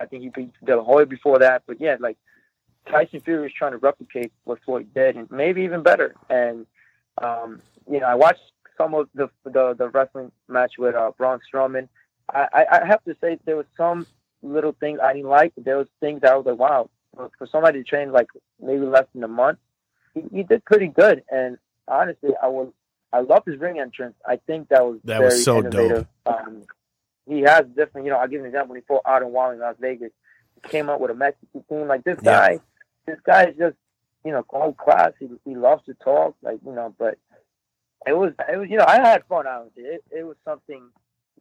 I 0.00 0.06
think 0.06 0.22
he 0.22 0.30
beat 0.30 0.52
De 0.64 0.76
La 0.76 0.82
Hoya 0.82 1.06
before 1.06 1.38
that. 1.40 1.62
But 1.66 1.80
yeah, 1.80 1.96
like 2.00 2.16
Tyson 2.90 3.20
Fury 3.20 3.46
is 3.46 3.52
trying 3.52 3.72
to 3.72 3.78
replicate 3.78 4.32
what 4.44 4.60
Floyd 4.64 4.88
did 4.94 5.16
and 5.16 5.30
maybe 5.30 5.62
even 5.62 5.82
better. 5.82 6.14
And, 6.30 6.66
um, 7.20 7.60
you 7.90 8.00
know, 8.00 8.06
I 8.06 8.14
watched 8.14 8.40
some 8.78 8.94
of 8.94 9.08
the 9.14 9.28
the, 9.44 9.74
the 9.74 9.88
wrestling 9.90 10.32
match 10.48 10.72
with 10.78 10.94
uh, 10.94 11.10
Braun 11.18 11.40
Strowman. 11.52 11.88
I, 12.32 12.46
I, 12.52 12.80
I 12.82 12.86
have 12.86 13.02
to 13.04 13.16
say 13.20 13.38
there 13.44 13.56
was 13.56 13.66
some 13.76 14.06
little 14.42 14.74
things 14.80 15.00
I 15.02 15.12
didn't 15.14 15.28
like. 15.28 15.52
There 15.56 15.76
was 15.78 15.88
things 16.00 16.20
that 16.22 16.32
I 16.32 16.36
was 16.36 16.46
like, 16.46 16.58
wow, 16.58 16.88
for, 17.14 17.30
for 17.38 17.46
somebody 17.46 17.82
to 17.82 17.84
train 17.84 18.12
like 18.12 18.28
maybe 18.62 18.86
less 18.86 19.06
than 19.14 19.24
a 19.24 19.28
month, 19.28 19.58
he, 20.14 20.22
he 20.32 20.42
did 20.42 20.64
pretty 20.64 20.88
good. 20.88 21.24
And 21.30 21.58
honestly, 21.86 22.30
I 22.42 22.48
was 22.48 22.68
I 23.12 23.20
love 23.20 23.44
his 23.46 23.58
ring 23.58 23.80
entrance. 23.80 24.14
I 24.26 24.36
think 24.46 24.68
that 24.68 24.84
was 24.84 24.98
That 25.04 25.18
very 25.18 25.30
was 25.36 25.44
so 25.44 25.58
innovative. 25.58 26.06
Um, 26.26 26.62
he 27.26 27.40
has 27.40 27.64
different, 27.76 28.06
you 28.06 28.12
know. 28.12 28.18
I'll 28.18 28.28
give 28.28 28.40
an 28.40 28.46
example. 28.46 28.72
When 28.74 28.80
he 28.82 28.86
fought 28.86 29.02
Otto 29.04 29.26
Wallin 29.26 29.56
in 29.56 29.60
Las 29.60 29.76
Vegas, 29.80 30.12
he 30.54 30.68
came 30.68 30.88
up 30.88 31.00
with 31.00 31.10
a 31.10 31.14
Mexican 31.14 31.62
team. 31.68 31.86
Like 31.88 32.04
this 32.04 32.18
Yeah. 32.22 32.32
guy, 32.32 32.60
this 33.06 33.18
guy 33.24 33.44
is 33.46 33.56
just, 33.56 33.76
you 34.24 34.32
know, 34.32 34.44
gold 34.48 34.76
class. 34.76 35.12
He 35.18 35.28
he 35.44 35.54
loves 35.54 35.84
to 35.86 35.94
talk, 35.94 36.36
like 36.42 36.58
you 36.64 36.72
know. 36.72 36.94
But 36.98 37.18
it 38.06 38.16
was, 38.16 38.32
it 38.50 38.56
was, 38.56 38.68
you 38.70 38.76
know, 38.78 38.84
I 38.86 38.96
had 39.00 39.24
fun. 39.26 39.46
Honestly, 39.46 39.82
it 39.84 40.04
it 40.10 40.22
was 40.24 40.36
something, 40.44 40.82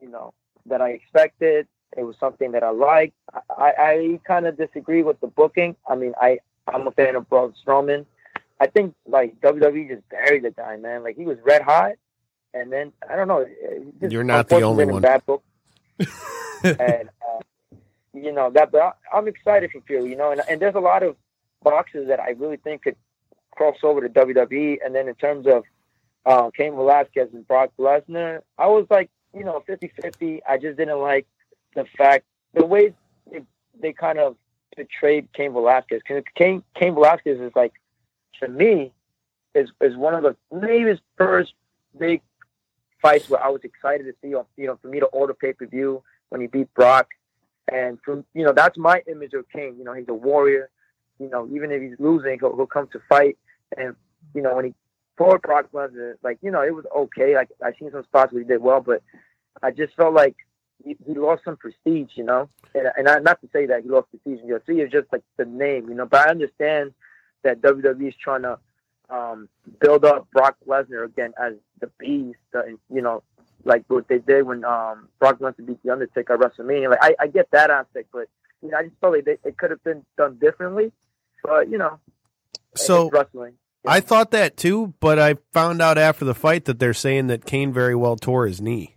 you 0.01 0.09
know, 0.09 0.33
that 0.65 0.81
I 0.81 0.89
expected. 0.91 1.67
It 1.95 2.03
was 2.03 2.15
something 2.19 2.51
that 2.51 2.63
I 2.63 2.69
liked. 2.71 3.15
I 3.33 3.39
I, 3.57 3.71
I 3.91 4.19
kind 4.25 4.45
of 4.47 4.57
disagree 4.57 5.03
with 5.03 5.19
the 5.19 5.27
booking. 5.27 5.75
I 5.87 5.95
mean, 5.95 6.13
I 6.19 6.39
I'm 6.67 6.87
a 6.87 6.91
fan 6.91 7.15
of 7.15 7.29
Braun 7.29 7.53
Strowman. 7.65 8.05
I 8.59 8.67
think 8.67 8.95
like 9.07 9.39
WWE 9.41 9.87
just 9.89 10.09
buried 10.09 10.43
the 10.43 10.51
guy, 10.51 10.77
man. 10.77 11.03
Like 11.03 11.15
he 11.15 11.25
was 11.25 11.37
red 11.43 11.61
hot, 11.61 11.93
and 12.53 12.71
then 12.71 12.91
I 13.09 13.15
don't 13.15 13.27
know. 13.27 13.45
You're 14.01 14.23
not 14.23 14.49
the 14.49 14.61
only 14.61 14.83
unfortunately 14.83 14.85
been 14.85 14.89
in 14.89 14.93
one. 14.93 15.01
Bad 15.01 15.25
book. 15.25 15.43
and 16.63 17.09
uh, 17.21 17.75
you 18.13 18.31
know 18.31 18.49
that, 18.51 18.71
but 18.71 18.81
I- 18.81 19.17
I'm 19.17 19.27
excited 19.27 19.71
for 19.71 19.81
Fury. 19.81 20.09
You 20.09 20.15
know, 20.15 20.31
and, 20.31 20.41
and 20.49 20.59
there's 20.61 20.75
a 20.75 20.79
lot 20.79 21.03
of 21.03 21.15
boxes 21.63 22.07
that 22.07 22.19
I 22.19 22.31
really 22.31 22.57
think 22.57 22.83
could 22.83 22.95
cross 23.55 23.77
over 23.83 24.01
to 24.01 24.09
WWE. 24.09 24.77
And 24.85 24.93
then 24.95 25.07
in 25.07 25.15
terms 25.15 25.47
of 25.47 25.63
uh, 26.27 26.51
Cain 26.51 26.75
Velasquez 26.75 27.29
and 27.33 27.47
Brock 27.47 27.71
Lesnar, 27.79 28.41
I 28.57 28.67
was 28.67 28.85
like, 28.89 29.09
you 29.33 29.45
know, 29.45 29.63
50-50. 29.67 30.41
I 30.47 30.57
just 30.57 30.77
didn't 30.77 30.99
like 30.99 31.25
the 31.73 31.85
fact 31.97 32.25
the 32.53 32.65
way 32.65 32.93
they, 33.31 33.43
they 33.79 33.93
kind 33.93 34.19
of 34.19 34.35
betrayed 34.75 35.29
Cain 35.33 35.53
Velasquez. 35.53 36.01
Cain, 36.35 36.63
Cain 36.75 36.93
Velasquez 36.93 37.39
is 37.39 37.51
like 37.55 37.73
to 38.41 38.49
me 38.49 38.91
is 39.55 39.69
is 39.81 39.95
one 39.95 40.13
of 40.13 40.23
the 40.23 40.35
maybe 40.51 40.89
his 40.89 40.99
first 41.17 41.53
big 41.97 42.21
fights 43.01 43.29
where 43.29 43.43
I 43.43 43.49
was 43.49 43.61
excited 43.63 44.03
to 44.03 44.13
see. 44.21 44.29
You 44.29 44.67
know, 44.67 44.79
for 44.81 44.89
me 44.89 44.99
to 44.99 45.05
order 45.07 45.33
pay 45.33 45.53
per 45.53 45.65
view 45.65 46.03
when 46.29 46.41
he 46.41 46.47
beat 46.47 46.71
Brock, 46.73 47.07
and 47.71 47.97
from 48.03 48.25
you 48.33 48.43
know 48.43 48.53
that's 48.53 48.77
my 48.77 49.01
image 49.07 49.33
of 49.33 49.49
King. 49.49 49.75
You 49.77 49.85
know, 49.85 49.93
he's 49.93 50.09
a 50.09 50.13
warrior. 50.13 50.69
You 51.19 51.29
know, 51.29 51.47
even 51.51 51.71
if 51.71 51.81
he's 51.81 51.99
losing, 51.99 52.37
he'll, 52.39 52.55
he'll 52.55 52.67
come 52.67 52.87
to 52.89 52.99
fight. 53.07 53.37
And 53.77 53.95
you 54.35 54.41
know, 54.41 54.55
when 54.55 54.65
he 54.65 54.73
fought 55.17 55.41
Brock 55.41 55.71
Lesnar, 55.73 56.15
like 56.23 56.37
you 56.41 56.51
know, 56.51 56.61
it 56.61 56.73
was 56.73 56.85
okay. 56.95 57.35
Like 57.35 57.49
I 57.63 57.71
seen 57.79 57.91
some 57.91 58.03
spots 58.03 58.31
where 58.31 58.41
he 58.41 58.47
did 58.47 58.61
well, 58.61 58.81
but 58.81 59.01
I 59.61 59.71
just 59.71 59.95
felt 59.95 60.13
like 60.13 60.35
he, 60.83 60.95
he 61.05 61.13
lost 61.13 61.43
some 61.43 61.57
prestige. 61.57 62.11
You 62.15 62.23
know, 62.23 62.49
and, 62.73 62.87
and 62.95 63.07
I, 63.07 63.19
not 63.19 63.41
to 63.41 63.49
say 63.51 63.65
that 63.67 63.83
he 63.83 63.89
lost 63.89 64.07
prestige 64.09 64.43
in 64.43 64.49
UFC, 64.49 64.81
it's 64.81 64.91
just 64.91 65.11
like 65.11 65.23
the 65.37 65.45
name. 65.45 65.89
You 65.89 65.95
know, 65.95 66.05
but 66.05 66.27
I 66.27 66.31
understand 66.31 66.93
that 67.43 67.61
WWE 67.61 68.07
is 68.07 68.15
trying 68.21 68.43
to 68.43 68.59
um, 69.09 69.49
build 69.79 70.05
up 70.05 70.27
Brock 70.31 70.57
Lesnar 70.67 71.05
again 71.05 71.33
as 71.41 71.53
the 71.79 71.89
beast. 71.99 72.39
The, 72.51 72.77
you 72.93 73.01
know, 73.01 73.23
like 73.63 73.83
what 73.87 74.07
they 74.07 74.19
did 74.19 74.45
when 74.45 74.63
um, 74.65 75.09
Brock 75.19 75.39
Lesnar 75.39 75.65
beat 75.65 75.81
the 75.83 75.91
Undertaker 75.91 76.33
at 76.33 76.39
WrestleMania. 76.39 76.89
Like 76.91 76.99
I, 77.01 77.15
I 77.19 77.27
get 77.27 77.49
that 77.51 77.69
aspect, 77.69 78.09
but 78.11 78.27
you 78.61 78.69
know, 78.69 78.77
I 78.77 78.83
just 78.83 78.95
felt 79.01 79.13
like 79.13 79.25
they, 79.25 79.37
it 79.43 79.57
could 79.57 79.71
have 79.71 79.83
been 79.83 80.05
done 80.17 80.37
differently. 80.39 80.91
But 81.43 81.69
you 81.69 81.77
know, 81.77 81.99
So 82.75 83.07
it's 83.07 83.13
I 83.87 83.99
thought 84.01 84.31
that 84.31 84.57
too, 84.57 84.93
but 84.99 85.17
I 85.19 85.35
found 85.53 85.81
out 85.81 85.97
after 85.97 86.25
the 86.25 86.35
fight 86.35 86.65
that 86.65 86.79
they're 86.79 86.93
saying 86.93 87.27
that 87.27 87.45
Cain 87.45 87.71
very 87.73 87.95
well 87.95 88.15
tore 88.15 88.45
his 88.47 88.61
knee. 88.61 88.95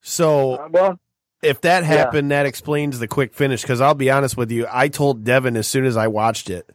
So 0.00 0.54
Uh, 0.56 0.68
well, 0.70 1.00
if 1.42 1.60
that 1.62 1.82
Yeah. 1.82 1.88
happened, 1.88 2.30
that 2.30 2.46
explains 2.46 2.98
the 2.98 3.08
quick 3.08 3.34
finish. 3.34 3.62
Because 3.62 3.80
I'll 3.80 3.94
be 3.94 4.10
honest 4.10 4.36
with 4.36 4.50
you, 4.50 4.66
I 4.70 4.88
told 4.88 5.24
Devin 5.24 5.56
as 5.56 5.66
soon 5.66 5.84
as 5.84 5.96
I 5.96 6.06
watched 6.08 6.50
it, 6.50 6.70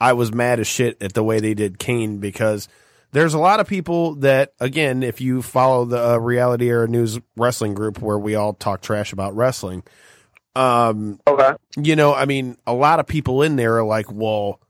I 0.00 0.12
was 0.12 0.32
mad 0.32 0.60
as 0.60 0.66
shit 0.66 1.00
at 1.02 1.14
the 1.14 1.22
way 1.24 1.40
they 1.40 1.54
did 1.54 1.78
Cain 1.78 2.18
because 2.18 2.68
there's 3.12 3.34
a 3.34 3.38
lot 3.38 3.60
of 3.60 3.66
people 3.66 4.16
that, 4.16 4.52
again, 4.60 5.02
if 5.02 5.20
you 5.20 5.40
follow 5.42 5.84
the 5.86 6.12
uh, 6.12 6.16
Reality 6.18 6.68
Era 6.68 6.86
News 6.88 7.18
wrestling 7.36 7.74
group 7.74 8.00
where 8.02 8.18
we 8.18 8.34
all 8.34 8.52
talk 8.52 8.82
trash 8.82 9.12
about 9.12 9.34
wrestling, 9.34 9.82
um, 10.54 11.18
okay. 11.26 11.52
you 11.78 11.96
know, 11.96 12.14
I 12.14 12.26
mean, 12.26 12.56
a 12.66 12.74
lot 12.74 13.00
of 13.00 13.06
people 13.06 13.42
in 13.42 13.56
there 13.56 13.76
are 13.78 13.84
like, 13.84 14.10
well, 14.10 14.60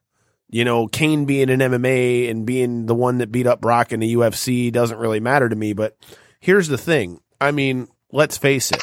you 0.49 0.65
know, 0.65 0.87
Cain 0.87 1.25
being 1.25 1.51
an 1.51 1.61
MMA 1.61 2.31
and 2.31 2.47
being 2.47 2.87
the 2.87 2.95
one 2.95 3.19
that 3.19 3.33
beat 3.33 3.47
up 3.47 3.61
Brock 3.61 3.93
in 3.93 4.01
the 4.01 4.15
UFC 4.15 4.73
doesn't 4.73 4.99
really 4.99 5.21
matter 5.21 5.49
to 5.49 5.57
me. 5.57 5.73
But 5.73 5.97
here's 6.41 6.69
the 6.69 6.79
thing. 6.79 7.21
I 7.41 7.51
mean, 7.51 7.89
let's 8.13 8.39
face 8.39 8.71
it. 8.71 8.83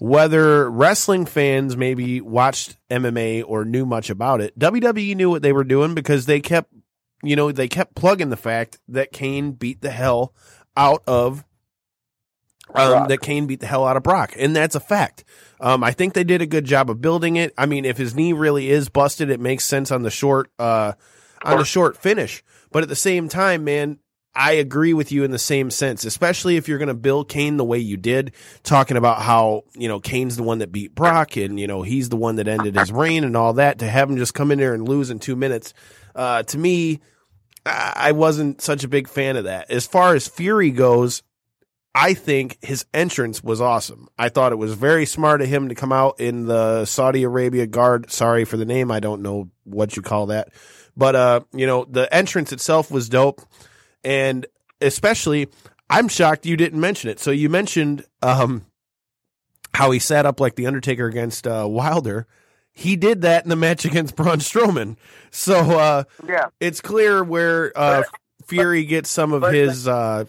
Whether 0.00 0.70
wrestling 0.70 1.26
fans 1.26 1.76
maybe 1.76 2.20
watched 2.20 2.76
MMA 2.90 3.44
or 3.46 3.64
knew 3.64 3.84
much 3.84 4.08
about 4.08 4.40
it, 4.40 4.58
WWE 4.58 5.14
knew 5.14 5.30
what 5.30 5.42
they 5.42 5.52
were 5.52 5.64
doing 5.64 5.94
because 5.94 6.24
they 6.24 6.40
kept, 6.40 6.72
you 7.22 7.36
know, 7.36 7.52
they 7.52 7.68
kept 7.68 7.94
plugging 7.94 8.30
the 8.30 8.36
fact 8.36 8.78
that 8.88 9.12
Cain 9.12 9.52
beat 9.52 9.82
the 9.82 9.90
hell 9.90 10.32
out 10.76 11.02
of 11.06 11.44
um, 12.74 13.08
that 13.08 13.20
Cain 13.20 13.46
beat 13.46 13.60
the 13.60 13.66
hell 13.66 13.86
out 13.86 13.96
of 13.96 14.02
Brock, 14.02 14.34
and 14.38 14.56
that's 14.56 14.74
a 14.74 14.80
fact. 14.80 15.24
Um, 15.64 15.82
I 15.82 15.92
think 15.92 16.12
they 16.12 16.24
did 16.24 16.42
a 16.42 16.46
good 16.46 16.66
job 16.66 16.90
of 16.90 17.00
building 17.00 17.36
it. 17.36 17.54
I 17.56 17.64
mean, 17.64 17.86
if 17.86 17.96
his 17.96 18.14
knee 18.14 18.34
really 18.34 18.68
is 18.68 18.90
busted, 18.90 19.30
it 19.30 19.40
makes 19.40 19.64
sense 19.64 19.90
on 19.90 20.02
the 20.02 20.10
short, 20.10 20.50
uh, 20.58 20.92
on 21.42 21.56
the 21.56 21.64
short 21.64 21.96
finish. 21.96 22.44
But 22.70 22.82
at 22.82 22.90
the 22.90 22.94
same 22.94 23.30
time, 23.30 23.64
man, 23.64 23.98
I 24.34 24.52
agree 24.52 24.92
with 24.92 25.10
you 25.10 25.24
in 25.24 25.30
the 25.30 25.38
same 25.38 25.70
sense, 25.70 26.04
especially 26.04 26.56
if 26.56 26.68
you're 26.68 26.76
going 26.76 26.88
to 26.88 26.94
build 26.94 27.30
Cain 27.30 27.56
the 27.56 27.64
way 27.64 27.78
you 27.78 27.96
did, 27.96 28.32
talking 28.62 28.98
about 28.98 29.22
how, 29.22 29.62
you 29.74 29.88
know, 29.88 30.00
Cain's 30.00 30.36
the 30.36 30.42
one 30.42 30.58
that 30.58 30.70
beat 30.70 30.94
Brock 30.94 31.38
and, 31.38 31.58
you 31.58 31.66
know, 31.66 31.80
he's 31.80 32.10
the 32.10 32.16
one 32.16 32.36
that 32.36 32.46
ended 32.46 32.76
his 32.76 32.92
reign 32.92 33.24
and 33.24 33.34
all 33.34 33.54
that 33.54 33.78
to 33.78 33.88
have 33.88 34.10
him 34.10 34.18
just 34.18 34.34
come 34.34 34.50
in 34.50 34.58
there 34.58 34.74
and 34.74 34.86
lose 34.86 35.08
in 35.08 35.18
two 35.18 35.34
minutes. 35.34 35.72
Uh, 36.14 36.42
to 36.42 36.58
me, 36.58 37.00
I 37.64 37.92
I 37.96 38.12
wasn't 38.12 38.60
such 38.60 38.84
a 38.84 38.88
big 38.88 39.08
fan 39.08 39.36
of 39.36 39.44
that. 39.44 39.70
As 39.70 39.86
far 39.86 40.14
as 40.14 40.28
Fury 40.28 40.72
goes, 40.72 41.22
I 41.94 42.14
think 42.14 42.58
his 42.60 42.86
entrance 42.92 43.42
was 43.42 43.60
awesome. 43.60 44.08
I 44.18 44.28
thought 44.28 44.50
it 44.52 44.56
was 44.56 44.74
very 44.74 45.06
smart 45.06 45.40
of 45.42 45.48
him 45.48 45.68
to 45.68 45.74
come 45.76 45.92
out 45.92 46.18
in 46.18 46.46
the 46.46 46.84
Saudi 46.86 47.22
Arabia 47.22 47.66
guard. 47.68 48.10
Sorry 48.10 48.44
for 48.44 48.56
the 48.56 48.64
name. 48.64 48.90
I 48.90 48.98
don't 48.98 49.22
know 49.22 49.50
what 49.62 49.94
you 49.96 50.02
call 50.02 50.26
that. 50.26 50.48
But, 50.96 51.14
uh, 51.14 51.40
you 51.52 51.66
know, 51.66 51.84
the 51.88 52.12
entrance 52.12 52.52
itself 52.52 52.90
was 52.90 53.08
dope. 53.08 53.42
And 54.02 54.44
especially, 54.80 55.48
I'm 55.88 56.08
shocked 56.08 56.46
you 56.46 56.56
didn't 56.56 56.80
mention 56.80 57.10
it. 57.10 57.20
So 57.20 57.30
you 57.30 57.48
mentioned, 57.48 58.04
um, 58.22 58.64
how 59.72 59.90
he 59.92 59.98
sat 60.00 60.26
up 60.26 60.40
like 60.40 60.56
the 60.56 60.66
Undertaker 60.66 61.06
against, 61.06 61.46
uh, 61.46 61.66
Wilder. 61.68 62.26
He 62.72 62.96
did 62.96 63.22
that 63.22 63.44
in 63.44 63.50
the 63.50 63.56
match 63.56 63.84
against 63.84 64.16
Braun 64.16 64.38
Strowman. 64.38 64.96
So, 65.30 65.56
uh, 65.78 66.04
Yeah. 66.28 66.46
it's 66.58 66.80
clear 66.80 67.22
where, 67.22 67.72
uh, 67.76 68.02
Fury 68.46 68.84
gets 68.84 69.10
some 69.10 69.32
of 69.32 69.44
his, 69.52 69.86
uh, 69.88 70.24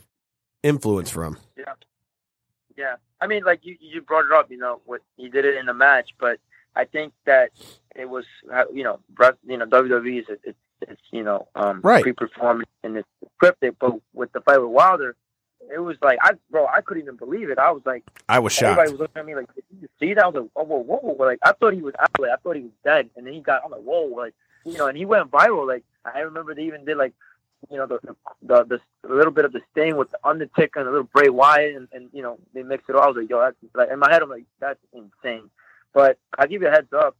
influence 0.65 1.09
from. 1.09 1.37
Yeah, 1.57 1.73
yeah. 2.75 2.95
I 3.21 3.27
mean, 3.27 3.43
like 3.43 3.65
you, 3.65 3.77
you 3.79 4.01
brought 4.01 4.25
it 4.25 4.31
up. 4.31 4.51
You 4.51 4.57
know, 4.57 4.81
what 4.85 5.01
he 5.17 5.29
did 5.29 5.45
it 5.45 5.55
in 5.57 5.65
the 5.67 5.73
match, 5.73 6.09
but 6.19 6.39
I 6.75 6.85
think 6.85 7.13
that 7.25 7.51
it 7.95 8.09
was, 8.09 8.25
uh, 8.53 8.63
you 8.73 8.83
know, 8.83 8.99
you 9.47 9.57
know, 9.57 9.65
WWE 9.65 10.19
is 10.19 10.25
it's 10.43 10.57
it's 10.81 11.01
you 11.11 11.23
know 11.23 11.47
um, 11.55 11.81
Right. 11.81 12.03
pre-performance 12.03 12.69
and 12.83 12.97
it's 12.97 13.07
scripted. 13.41 13.75
But 13.79 13.93
with 14.13 14.31
the 14.33 14.41
fight 14.41 14.59
with 14.61 14.71
Wilder, 14.71 15.15
it 15.73 15.79
was 15.79 15.97
like 16.01 16.19
I 16.21 16.31
bro, 16.51 16.67
I 16.67 16.81
couldn't 16.81 17.03
even 17.03 17.15
believe 17.15 17.49
it. 17.49 17.57
I 17.57 17.71
was 17.71 17.83
like, 17.85 18.03
I 18.27 18.39
was 18.39 18.51
shocked. 18.53 18.71
everybody 18.79 18.91
was 18.91 18.99
looking 18.99 19.19
at 19.19 19.25
me 19.25 19.35
like, 19.35 19.53
did 19.55 19.63
you 19.81 19.87
see 19.99 20.13
that? 20.13 20.23
I 20.23 20.27
was 20.27 20.35
like, 20.35 20.51
oh 20.55 20.63
whoa, 20.63 20.83
whoa, 20.83 21.15
like 21.23 21.39
I 21.43 21.53
thought 21.53 21.73
he 21.73 21.81
was 21.81 21.93
out, 21.99 22.09
like, 22.19 22.31
I 22.31 22.35
thought 22.37 22.55
he 22.57 22.63
was 22.63 22.71
dead, 22.83 23.09
and 23.15 23.25
then 23.25 23.33
he 23.33 23.39
got, 23.39 23.61
I'm 23.63 23.71
like, 23.71 23.81
whoa, 23.81 24.03
like 24.15 24.33
you 24.65 24.77
know, 24.77 24.87
and 24.87 24.97
he 24.97 25.05
went 25.05 25.31
viral. 25.31 25.65
Like 25.67 25.83
I 26.03 26.19
remember 26.19 26.53
they 26.53 26.63
even 26.63 26.83
did 26.85 26.97
like. 26.97 27.13
You 27.69 27.77
know 27.77 27.87
the 27.87 27.99
the 28.41 28.63
the, 29.03 29.13
little 29.13 29.31
bit 29.31 29.45
of 29.45 29.53
the 29.53 29.61
sting 29.71 29.97
with 29.97 30.11
the 30.11 30.19
Undertaker 30.23 30.79
and 30.79 30.87
a 30.87 30.91
little 30.91 31.09
Bray 31.13 31.29
Wyatt 31.29 31.75
and, 31.75 31.87
and 31.91 32.09
you 32.13 32.21
know 32.21 32.37
they 32.53 32.63
mix 32.63 32.83
it 32.87 32.95
all. 32.95 33.03
I 33.03 33.07
was 33.07 33.17
like, 33.17 33.29
yo, 33.29 33.39
that's 33.39 33.55
like 33.73 33.89
in 33.91 33.99
my 33.99 34.11
head 34.11 34.21
I'm 34.21 34.29
like, 34.29 34.45
that's 34.59 34.79
insane. 34.93 35.49
But 35.93 36.17
I'll 36.37 36.47
give 36.47 36.61
you 36.61 36.67
a 36.67 36.71
heads 36.71 36.91
up. 36.93 37.15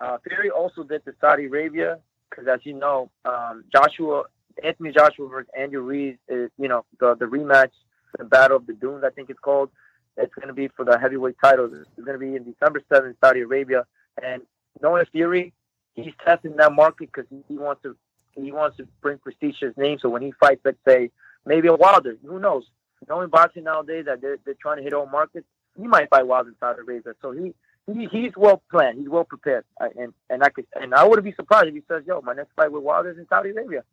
Uh, 0.00 0.18
Fury 0.26 0.50
also 0.50 0.82
did 0.82 1.02
the 1.04 1.14
Saudi 1.20 1.46
Arabia 1.46 1.98
because, 2.28 2.46
as 2.48 2.60
you 2.64 2.74
know, 2.74 3.10
um, 3.24 3.64
Joshua 3.72 4.24
Anthony 4.62 4.92
Joshua 4.92 5.28
versus 5.28 5.50
Andy 5.58 5.76
Ruiz 5.76 6.16
is 6.28 6.50
you 6.58 6.68
know 6.68 6.84
the 6.98 7.14
the 7.16 7.26
rematch, 7.26 7.72
the 8.18 8.24
Battle 8.24 8.56
of 8.56 8.66
the 8.66 8.74
Dunes, 8.74 9.04
I 9.04 9.10
think 9.10 9.30
it's 9.30 9.40
called. 9.40 9.70
It's 10.16 10.34
going 10.34 10.48
to 10.48 10.54
be 10.54 10.68
for 10.68 10.84
the 10.84 10.98
heavyweight 10.98 11.36
title. 11.42 11.70
It's 11.72 11.88
going 12.04 12.12
to 12.12 12.18
be 12.18 12.36
in 12.36 12.44
December 12.44 12.82
seventh, 12.92 13.16
Saudi 13.22 13.40
Arabia. 13.40 13.86
And 14.22 14.42
knowing 14.82 15.04
Fury, 15.12 15.52
he's 15.94 16.12
testing 16.24 16.56
that 16.56 16.72
market 16.72 17.10
because 17.12 17.26
he 17.30 17.56
wants 17.56 17.82
to 17.82 17.96
he 18.34 18.52
wants 18.52 18.76
to 18.78 18.86
bring 19.00 19.18
his 19.40 19.76
name. 19.76 19.98
So 20.00 20.08
when 20.08 20.22
he 20.22 20.32
fights, 20.32 20.60
let's 20.64 20.78
say 20.86 21.10
maybe 21.44 21.68
a 21.68 21.74
Wilder, 21.74 22.16
who 22.24 22.38
knows? 22.38 22.64
Knowing 23.08 23.30
boxing 23.30 23.64
nowadays 23.64 24.04
that 24.06 24.20
they're 24.20 24.38
they're 24.44 24.54
trying 24.60 24.76
to 24.76 24.82
hit 24.82 24.92
all 24.92 25.06
markets, 25.06 25.46
he 25.80 25.86
might 25.86 26.10
fight 26.10 26.26
Wilder 26.26 26.50
in 26.50 26.56
Saudi 26.60 26.80
Arabia. 26.80 27.14
So 27.22 27.32
he 27.32 27.54
he, 27.86 28.06
he's 28.06 28.32
well 28.36 28.62
planned. 28.70 28.98
He's 28.98 29.08
well 29.08 29.24
prepared, 29.24 29.64
I, 29.80 29.88
and 29.98 30.12
and 30.28 30.44
I 30.44 30.50
could 30.50 30.66
and 30.74 30.94
I 30.94 31.04
wouldn't 31.04 31.24
be 31.24 31.32
surprised 31.32 31.68
if 31.68 31.74
he 31.74 31.82
says, 31.88 32.02
"Yo, 32.06 32.20
my 32.20 32.34
next 32.34 32.52
fight 32.54 32.70
with 32.70 32.82
Wilder's 32.82 33.18
in 33.18 33.26
Saudi 33.28 33.50
Arabia," 33.50 33.84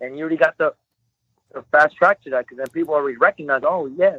and 0.00 0.14
he 0.14 0.20
already 0.20 0.38
got 0.38 0.56
the, 0.56 0.74
the 1.52 1.62
fast 1.70 1.94
track 1.96 2.22
to 2.22 2.30
that 2.30 2.46
because 2.46 2.56
then 2.56 2.66
people 2.72 2.94
already 2.94 3.18
recognize, 3.18 3.62
"Oh 3.64 3.86
yeah, 3.86 4.16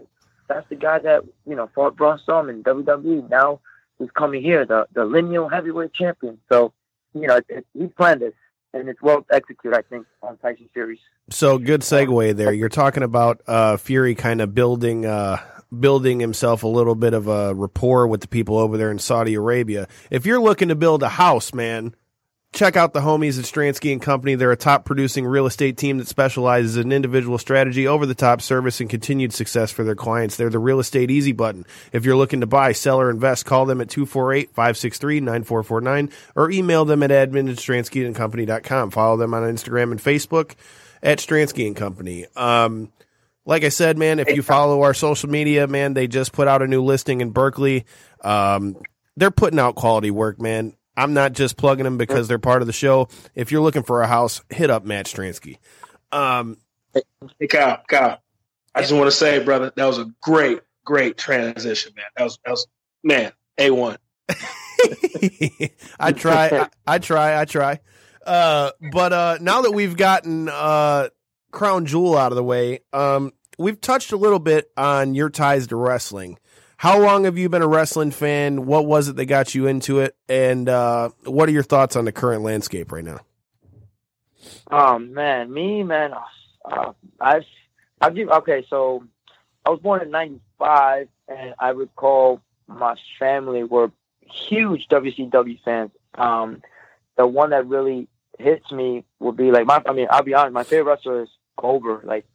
that's 0.48 0.70
the 0.70 0.76
guy 0.76 1.00
that 1.00 1.24
you 1.48 1.56
know 1.56 1.70
fought 1.74 1.96
Braun 1.96 2.20
Strowman 2.20 2.52
in 2.52 2.64
WWE. 2.64 3.30
Now 3.30 3.62
he's 3.98 4.12
coming 4.12 4.44
here, 4.44 4.64
the 4.64 4.88
the 4.94 5.06
lineal 5.06 5.50
heavyweight 5.50 5.94
champion." 5.94 6.38
So 6.52 6.72
you 7.16 7.28
know, 7.28 7.40
he 7.74 7.88
planned 7.88 8.22
this, 8.22 8.34
and 8.76 8.90
it's 8.90 9.02
well 9.02 9.26
executed, 9.32 9.76
I 9.76 9.82
think, 9.82 10.06
on 10.22 10.38
Tyson 10.38 10.70
Fury's. 10.74 11.00
So 11.30 11.58
good 11.58 11.82
segue 11.82 12.36
there. 12.36 12.54
You're 12.54 12.70
talking 12.70 13.02
about 13.02 13.42
uh, 13.48 13.78
Fury 13.78 14.14
kind 14.14 14.42
of 14.42 14.54
building 14.54 15.06
uh, 15.06 15.38
building 15.78 16.20
himself 16.20 16.64
a 16.64 16.68
little 16.68 16.94
bit 16.94 17.14
of 17.14 17.28
a 17.28 17.56
rapport 17.56 18.06
with 18.08 18.22
the 18.22 18.28
people 18.28 18.58
over 18.58 18.78
there 18.78 18.92
in 18.92 19.00
Saudi 19.00 19.34
Arabia. 19.34 19.88
If 20.12 20.26
you're 20.26 20.40
looking 20.40 20.68
to 20.68 20.76
build 20.76 21.02
a 21.02 21.10
house, 21.10 21.54
man, 21.54 21.96
check 22.56 22.78
out 22.78 22.94
the 22.94 23.02
homies 23.02 23.38
at 23.38 23.46
Stransky 23.46 23.92
and 23.92 24.02
Company. 24.02 24.36
They're 24.36 24.52
a 24.52 24.58
top 24.58 24.86
producing 24.86 25.26
real 25.26 25.46
estate 25.46 25.78
team 25.78 25.98
that 25.98 26.08
specializes 26.08 26.78
in 26.78 26.92
individual 26.92 27.38
strategy, 27.38 27.88
over 27.88 28.06
the 28.06 28.16
top 28.16 28.42
service, 28.42 28.80
and 28.80 28.90
continued 28.90 29.34
success 29.34 29.72
for 29.72 29.84
their 29.84 29.96
clients. 29.96 30.38
They're 30.38 30.50
the 30.50 30.58
real 30.58 30.80
estate 30.80 31.12
easy 31.12 31.34
button. 31.34 31.66
If 31.92 32.06
you're 32.06 32.16
looking 32.16 32.40
to 32.40 32.48
buy, 32.48 32.72
sell, 32.72 33.00
or 33.00 33.10
invest, 33.10 33.46
call 33.46 33.66
them 33.66 33.82
at 33.82 33.90
248 33.90 34.50
563 34.52 35.20
9449 35.20 36.10
or 36.36 36.50
email 36.50 36.86
them 36.86 37.04
at 37.04 37.12
admin 37.12 37.52
at 37.52 37.58
stranskyandcompany.com. 37.58 38.92
Follow 38.92 39.18
them 39.18 39.34
on 39.34 39.44
Instagram 39.44 39.92
and 39.92 40.02
Facebook 40.02 40.56
at 41.04 41.20
Stransky 41.20 41.68
and 41.68 41.76
Company. 41.76 42.26
Um, 42.36 42.92
like 43.46 43.64
I 43.64 43.70
said, 43.70 43.98
man, 43.98 44.20
if 44.20 44.30
you 44.30 44.42
follow 44.42 44.82
our 44.82 44.94
social 44.94 45.30
media, 45.30 45.68
man, 45.68 45.94
they 45.94 46.08
just 46.08 46.32
put 46.32 46.48
out 46.48 46.62
a 46.62 46.68
new 46.68 46.84
listing 46.84 47.22
in 47.22 47.30
Berkeley. 47.30 47.86
Um, 48.22 48.78
they're 49.18 49.30
putting 49.30 49.60
out 49.60 49.76
quality 49.76 50.10
work, 50.10 50.42
man. 50.42 50.74
I'm 50.98 51.14
not 51.14 51.34
just 51.34 51.58
plugging 51.58 51.84
them 51.84 51.98
because 51.98 52.28
they're 52.28 52.40
part 52.40 52.62
of 52.62 52.68
the 52.68 52.74
show. 52.74 53.10
If 53.34 53.52
you're 53.52 53.62
looking 53.62 53.84
for 53.84 54.02
a 54.02 54.08
house, 54.08 54.42
hit 54.50 54.70
up 54.70 54.86
Matt 54.86 55.08
Stransky. 55.08 55.58
Um, 56.12 56.58
Hey, 57.40 57.48
Kyle, 57.48 57.82
Kyle. 57.88 58.22
I 58.74 58.82
just 58.82 58.94
want 58.94 59.06
to 59.06 59.12
say, 59.12 59.44
brother, 59.44 59.72
that 59.76 59.86
was 59.86 59.98
a 59.98 60.12
great, 60.22 60.62
great 60.86 61.18
transition, 61.18 61.94
man. 61.96 62.06
That 62.18 62.24
was, 62.24 62.40
that 62.46 62.52
was, 62.52 62.68
man, 63.04 63.32
a 63.58 63.72
one. 63.72 63.98
I 66.00 66.12
try, 66.12 66.48
I, 66.48 66.70
I 66.86 67.00
try, 67.00 67.40
I 67.40 67.46
try. 67.46 67.80
Uh, 68.26 68.72
but 68.92 69.14
uh, 69.14 69.38
now 69.42 69.62
that 69.62 69.72
we've 69.72 69.96
gotten 69.96 70.50
uh, 70.50 71.10
Crown 71.52 71.86
Jewel 71.86 72.18
out 72.18 72.32
of 72.32 72.36
the 72.36 72.44
way, 72.44 72.80
um, 72.92 73.32
we've 73.58 73.80
touched 73.80 74.12
a 74.12 74.18
little 74.18 74.40
bit 74.40 74.72
on 74.76 75.16
your 75.16 75.30
ties 75.30 75.68
to 75.68 75.76
wrestling. 75.76 76.38
How 76.86 77.00
long 77.00 77.24
have 77.24 77.36
you 77.36 77.50
been 77.50 77.64
a 77.64 77.68
wrestling 77.68 78.12
fan? 78.12 78.68
What 78.68 78.86
was 78.86 79.08
it 79.08 79.16
that 79.16 79.26
got 79.26 79.56
you 79.56 79.66
into 79.66 80.02
it? 80.02 80.16
And 80.30 80.70
uh, 80.70 81.10
what 81.24 81.50
are 81.50 81.52
your 81.52 81.64
thoughts 81.64 81.96
on 81.96 82.06
the 82.06 82.12
current 82.12 82.44
landscape 82.44 82.92
right 82.92 83.04
now? 83.04 83.22
Oh 84.70 85.00
man, 85.00 85.52
me 85.52 85.82
man, 85.82 86.12
uh, 86.64 86.94
I've 87.20 87.46
I've 88.00 88.14
give 88.14 88.30
okay. 88.30 88.68
So 88.70 89.04
I 89.66 89.72
was 89.72 89.80
born 89.80 90.04
in 90.04 90.12
'95, 90.12 91.08
and 91.28 91.56
I 91.58 91.70
recall 91.70 92.40
my 92.68 92.94
family 93.18 93.64
were 93.64 93.92
huge 94.22 94.88
WCW 94.88 95.60
fans. 95.66 95.90
Um, 96.14 96.62
the 97.18 97.26
one 97.26 97.50
that 97.50 97.66
really 97.66 98.08
hits 98.38 98.72
me 98.72 99.06
would 99.18 99.38
be 99.38 99.50
like 99.50 99.66
my. 99.66 99.82
I 99.88 99.94
mean, 99.94 100.06
I'll 100.12 100.22
be 100.22 100.36
honest. 100.36 100.54
My 100.54 100.64
favorite 100.64 100.92
wrestler 100.98 101.24
is 101.24 101.30
Goldberg. 101.58 102.06
Like 102.06 102.28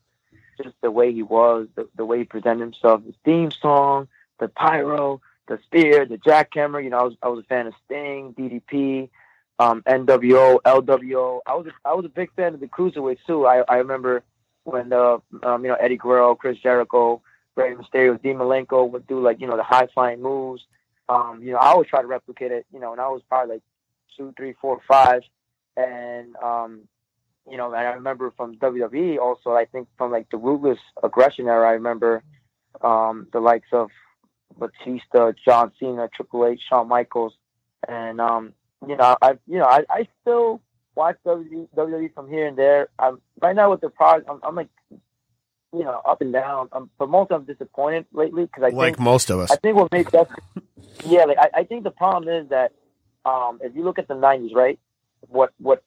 just 0.61 0.75
the 0.83 0.91
way 0.91 1.13
he 1.13 1.23
was, 1.23 1.69
the, 1.77 1.89
the 1.95 2.05
way 2.05 2.19
he 2.19 2.25
presented 2.25 2.63
himself, 2.63 3.05
his 3.05 3.15
theme 3.25 3.53
song, 3.53 4.09
the 4.41 4.49
pyro, 4.49 5.21
the 5.47 5.59
spear, 5.65 6.05
the 6.05 6.19
jackhammer. 6.19 6.83
You 6.83 6.91
know, 6.91 6.99
I 6.99 7.03
was 7.05 7.15
I 7.23 7.29
was 7.29 7.45
a 7.45 7.47
fan 7.47 7.67
of 7.69 7.75
Sting, 7.87 8.35
DDP 8.37 9.11
um, 9.61 9.83
NWO, 9.83 10.59
LWO. 10.63 11.41
I 11.47 11.55
was 11.55 11.67
a, 11.67 11.73
I 11.85 11.93
was 11.93 12.07
a 12.07 12.09
big 12.09 12.33
fan 12.35 12.55
of 12.55 12.61
the 12.61 12.67
cruiserweights 12.67 13.19
too. 13.27 13.47
I, 13.47 13.63
I 13.69 13.77
remember 13.77 14.23
when 14.65 14.93
uh, 14.93 15.19
um, 15.43 15.65
you 15.65 15.71
know 15.71 15.77
Eddie 15.79 15.99
Guerrero, 15.99 16.35
Chris 16.35 16.59
Jericho, 16.59 17.21
Rey 17.57 17.75
Mysterio, 17.75 18.21
Dean 18.21 18.37
Malenko 18.37 18.91
would 18.91 19.07
do 19.07 19.21
like 19.23 19.39
you 19.41 19.47
know 19.47 19.59
the 19.59 19.63
high 19.63 19.87
flying 19.93 20.23
moves. 20.23 20.63
Um, 21.11 21.41
you 21.43 21.53
know, 21.53 21.59
I 21.59 21.67
always 21.69 21.89
try 21.89 22.01
to 22.01 22.07
replicate 22.07 22.53
it. 22.53 22.67
You 22.73 22.81
know, 22.81 22.93
and 22.93 23.01
I 23.01 23.09
was 23.09 23.21
probably 23.29 23.57
like 23.57 23.63
two, 24.17 24.33
three, 24.35 24.55
four, 24.61 24.81
five, 24.89 25.23
and 25.77 26.35
um, 26.37 26.81
you 27.49 27.59
know, 27.59 27.67
and 27.67 27.87
I 27.87 27.93
remember 27.93 28.33
from 28.39 28.57
WWE 28.57 29.19
also. 29.19 29.53
I 29.53 29.67
think 29.67 29.89
from 29.99 30.11
like 30.11 30.31
the 30.31 30.39
ruthless 30.39 30.79
aggression 31.03 31.49
era, 31.49 31.69
I 31.69 31.73
remember 31.73 32.23
um, 32.81 33.27
the 33.31 33.41
likes 33.41 33.69
of 33.73 33.91
Batista, 34.59 35.33
John 35.45 35.73
Cena, 35.79 36.09
Triple 36.15 36.47
H, 36.47 36.61
Shawn 36.69 36.89
Michaels, 36.89 37.35
and 37.87 38.21
um, 38.21 38.53
you 38.87 38.97
know, 38.97 39.17
I 39.21 39.33
you 39.47 39.59
know, 39.59 39.67
I, 39.67 39.85
I 39.89 40.09
still 40.23 40.61
watch 40.95 41.17
WWE, 41.27 41.69
WWE 41.77 42.15
from 42.15 42.29
here 42.29 42.47
and 42.47 42.57
there. 42.57 42.89
I'm 42.99 43.21
right 43.41 43.55
now 43.55 43.71
with 43.71 43.81
the 43.81 43.91
product. 43.91 44.29
I'm, 44.29 44.41
I'm 44.43 44.55
like, 44.55 44.69
you 44.91 45.85
know, 45.85 46.01
up 46.05 46.21
and 46.21 46.33
down. 46.33 46.69
Um, 46.73 46.91
but 46.99 47.09
most 47.09 47.31
I'm 47.31 47.45
disappointed 47.45 48.07
lately 48.13 48.45
because 48.45 48.65
I 48.65 48.69
Like 48.69 48.97
think 48.97 49.01
most 49.01 49.31
of 49.31 49.41
us. 49.41 49.51
I 49.51 49.57
think 49.57 49.77
what 49.77 49.93
makes 49.93 50.13
us, 50.15 50.29
yeah, 51.07 51.25
like 51.25 51.39
I, 51.39 51.61
I 51.61 51.65
think 51.65 51.85
the 51.85 51.91
problem 51.91 52.29
is 52.29 52.51
that 52.51 52.73
um, 53.25 53.61
if 53.63 53.75
you 53.75 53.85
look 53.85 53.99
at 53.99 54.09
the 54.09 54.15
'90s, 54.15 54.55
right, 54.55 54.79
what 55.21 55.53
what 55.59 55.83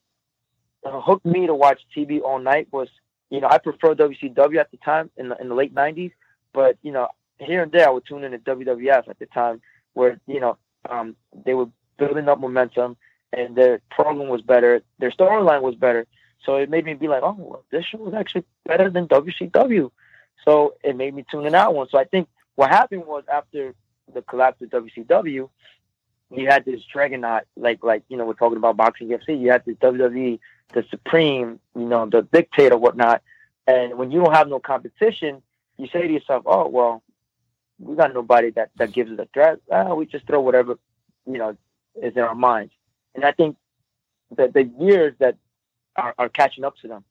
hooked 0.84 1.26
me 1.26 1.46
to 1.46 1.54
watch 1.54 1.80
TV 1.96 2.20
all 2.20 2.38
night 2.38 2.68
was 2.70 2.88
you 3.30 3.40
know 3.40 3.48
I 3.50 3.58
prefer 3.58 3.94
WCW 3.94 4.58
at 4.58 4.70
the 4.70 4.76
time 4.78 5.10
in 5.16 5.28
the 5.28 5.36
in 5.40 5.48
the 5.48 5.54
late 5.54 5.74
'90s, 5.74 6.12
but 6.52 6.76
you 6.82 6.92
know 6.92 7.08
here 7.38 7.62
and 7.62 7.72
there 7.72 7.86
I 7.86 7.90
would 7.90 8.06
tune 8.06 8.24
in 8.24 8.32
to 8.32 8.38
WWF 8.38 9.08
at 9.08 9.18
the 9.18 9.26
time 9.26 9.60
where 9.94 10.20
you 10.26 10.40
know 10.40 10.56
um, 10.88 11.16
they 11.44 11.54
were 11.54 11.68
building 11.98 12.28
up 12.28 12.40
momentum 12.40 12.96
and 13.32 13.56
their 13.56 13.80
program 13.90 14.28
was 14.28 14.42
better, 14.42 14.82
their 14.98 15.10
storyline 15.10 15.62
was 15.62 15.74
better. 15.74 16.06
So 16.44 16.56
it 16.56 16.68
made 16.68 16.84
me 16.84 16.94
be 16.94 17.08
like, 17.08 17.22
oh, 17.22 17.36
well, 17.38 17.64
this 17.70 17.84
show 17.86 17.98
was 17.98 18.14
actually 18.14 18.44
better 18.64 18.90
than 18.90 19.08
WCW. 19.08 19.90
So 20.44 20.74
it 20.84 20.96
made 20.96 21.14
me 21.14 21.24
tune 21.30 21.46
in 21.46 21.52
that 21.52 21.72
one. 21.72 21.88
So 21.88 21.98
I 21.98 22.04
think 22.04 22.28
what 22.54 22.70
happened 22.70 23.06
was 23.06 23.24
after 23.32 23.74
the 24.12 24.22
collapse 24.22 24.60
of 24.60 24.68
WCW, 24.68 25.48
you 26.30 26.46
had 26.46 26.64
this 26.64 26.80
Dragonaut, 26.92 27.42
like 27.56 27.82
like 27.82 28.02
you 28.08 28.16
know 28.16 28.24
we're 28.26 28.34
talking 28.34 28.58
about 28.58 28.76
boxing 28.76 29.08
UFC. 29.08 29.40
You 29.40 29.50
had 29.50 29.64
the 29.64 29.74
WWE, 29.74 30.38
the 30.72 30.84
Supreme, 30.90 31.60
you 31.74 31.84
know 31.84 32.06
the 32.06 32.22
Dictator, 32.22 32.76
whatnot. 32.76 33.22
And 33.66 33.96
when 33.96 34.10
you 34.10 34.22
don't 34.22 34.34
have 34.34 34.48
no 34.48 34.58
competition, 34.58 35.42
you 35.78 35.86
say 35.92 36.06
to 36.06 36.12
yourself, 36.12 36.42
oh 36.46 36.68
well, 36.68 37.02
we 37.84 37.96
got 37.96 38.14
nobody 38.14 38.50
that 38.50 38.70
that 38.76 38.92
gives 38.92 39.12
us 39.12 39.18
a 39.18 39.28
threat. 39.32 39.58
Ah, 39.70 39.94
we 39.94 40.06
just 40.06 40.26
throw 40.26 40.40
whatever 40.40 40.78
you 41.26 41.38
know 41.38 41.56
is 42.02 42.16
in 42.16 42.22
our 42.22 42.34
minds. 42.34 42.72
And 43.14 43.24
I 43.24 43.32
think 43.32 43.56
that 44.36 44.52
the 44.52 44.64
years 44.64 45.14
that 45.18 45.36
are, 45.96 46.14
are 46.18 46.28
catching 46.28 46.64
up 46.64 46.76
to 46.78 46.88
them, 46.88 47.04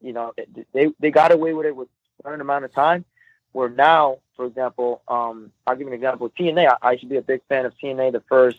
you 0.00 0.12
know, 0.12 0.32
they 0.72 0.88
they 0.98 1.10
got 1.10 1.32
away 1.32 1.52
with 1.52 1.66
it 1.66 1.76
with 1.76 1.88
a 2.20 2.28
certain 2.28 2.40
amount 2.40 2.64
of 2.64 2.72
time. 2.72 3.04
Where 3.52 3.68
now, 3.68 4.18
for 4.36 4.46
example, 4.46 5.02
um, 5.08 5.50
I'll 5.66 5.74
give 5.74 5.88
you 5.88 5.88
an 5.88 5.94
example. 5.94 6.30
TNA, 6.30 6.68
I, 6.68 6.90
I 6.90 6.96
should 6.96 7.08
be 7.08 7.16
a 7.16 7.22
big 7.22 7.42
fan 7.48 7.66
of 7.66 7.74
TNA 7.82 8.12
the 8.12 8.22
first 8.28 8.58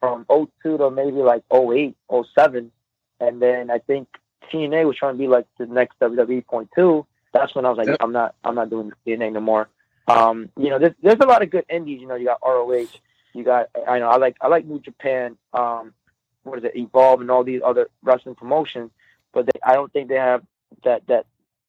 from 0.00 0.26
02 0.28 0.78
to 0.78 0.90
maybe 0.90 1.18
like 1.18 1.44
08, 1.52 1.96
07. 2.34 2.72
And 3.20 3.40
then 3.40 3.70
I 3.70 3.78
think 3.78 4.08
TNA 4.52 4.86
was 4.86 4.96
trying 4.96 5.14
to 5.14 5.18
be 5.18 5.28
like 5.28 5.46
the 5.58 5.66
next 5.66 6.00
WWE 6.00 6.44
point 6.46 6.70
two. 6.74 7.06
That's 7.32 7.54
when 7.54 7.64
I 7.64 7.68
was 7.68 7.78
like, 7.78 7.86
Yep. 7.86 7.98
I'm 8.00 8.12
not, 8.12 8.34
I'm 8.42 8.56
not 8.56 8.70
doing 8.70 8.92
TNA 9.06 9.34
no 9.34 9.40
more. 9.40 9.68
Um, 10.08 10.50
you 10.56 10.70
know, 10.70 10.78
there's, 10.78 10.94
there's 11.02 11.20
a 11.20 11.26
lot 11.26 11.42
of 11.42 11.50
good 11.50 11.64
indies. 11.68 12.00
You 12.00 12.06
know, 12.08 12.14
you 12.14 12.26
got 12.26 12.40
ROH, 12.44 12.86
you 13.34 13.44
got, 13.44 13.68
I 13.86 13.98
know, 13.98 14.08
I 14.08 14.16
like, 14.16 14.36
I 14.40 14.48
like 14.48 14.64
New 14.64 14.80
Japan. 14.80 15.36
Um, 15.52 15.92
what 16.48 16.58
is 16.58 16.64
it, 16.64 16.76
Evolve, 16.76 17.20
and 17.20 17.30
all 17.30 17.44
these 17.44 17.60
other 17.64 17.88
wrestling 18.02 18.34
promotions. 18.34 18.90
but 19.32 19.46
they, 19.46 19.60
I 19.62 19.74
don't 19.74 19.92
think 19.92 20.08
they 20.08 20.16
have 20.16 20.42
that 20.84 21.06
that 21.08 21.26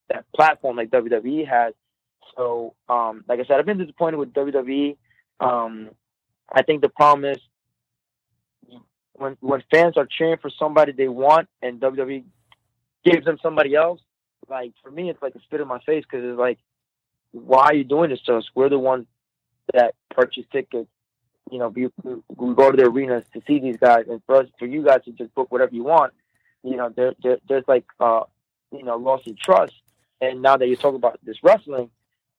that 0.10 0.26
platform 0.36 0.78
like 0.78 0.90
WWE 0.90 1.48
has. 1.48 1.74
So, 2.36 2.74
um, 2.88 3.24
like 3.28 3.40
I 3.40 3.46
said, 3.46 3.60
I've 3.60 3.66
been 3.66 3.78
disappointed 3.78 4.18
with 4.18 4.34
WWE. 4.34 4.98
Um, 5.40 5.90
I 6.52 6.64
think 6.64 6.82
the 6.82 6.90
problem 6.90 7.26
is 7.26 7.38
when 9.14 9.38
when 9.42 9.64
fans 9.72 9.98
are 9.98 10.08
cheering 10.10 10.38
for 10.42 10.50
somebody 10.50 10.92
they 10.92 11.08
want 11.08 11.48
and 11.62 11.80
WWE 11.80 12.24
gives 13.04 13.26
them 13.26 13.38
somebody 13.42 13.76
else. 13.76 14.02
Like 14.48 14.74
for 14.82 14.90
me, 14.90 15.10
it's 15.10 15.22
like 15.22 15.36
a 15.36 15.42
spit 15.42 15.62
in 15.62 15.68
my 15.68 15.80
face 15.80 16.04
because 16.10 16.26
it's 16.26 16.40
like, 16.40 16.60
why 17.32 17.65
are 17.65 17.73
you 17.73 17.84
doing 17.84 18.09
this 18.09 18.21
to 18.23 18.38
us? 18.38 18.49
We're 18.55 18.69
the 18.69 18.80
ones 18.80 19.05
that 19.73 19.95
purchase 20.09 20.45
tickets. 20.51 20.89
You 21.51 21.59
know, 21.59 21.69
we, 21.69 21.89
we 22.03 22.53
go 22.55 22.71
to 22.71 22.77
the 22.77 22.88
arenas 22.88 23.25
to 23.34 23.41
see 23.47 23.59
these 23.59 23.77
guys, 23.77 24.05
and 24.09 24.21
for 24.25 24.36
us, 24.36 24.47
for 24.59 24.67
you 24.67 24.84
guys 24.84 25.03
to 25.05 25.11
just 25.11 25.34
book 25.34 25.51
whatever 25.51 25.73
you 25.73 25.84
want, 25.84 26.13
you 26.63 26.75
know, 26.77 26.89
there, 26.95 27.13
there 27.23 27.38
there's 27.47 27.63
like, 27.67 27.86
uh, 27.99 28.21
you 28.71 28.84
know, 28.84 28.97
loss 28.97 29.21
of 29.27 29.38
trust. 29.38 29.73
And 30.21 30.41
now 30.41 30.57
that 30.57 30.67
you 30.67 30.75
talk 30.75 30.95
about 30.95 31.19
this 31.23 31.38
wrestling, 31.41 31.89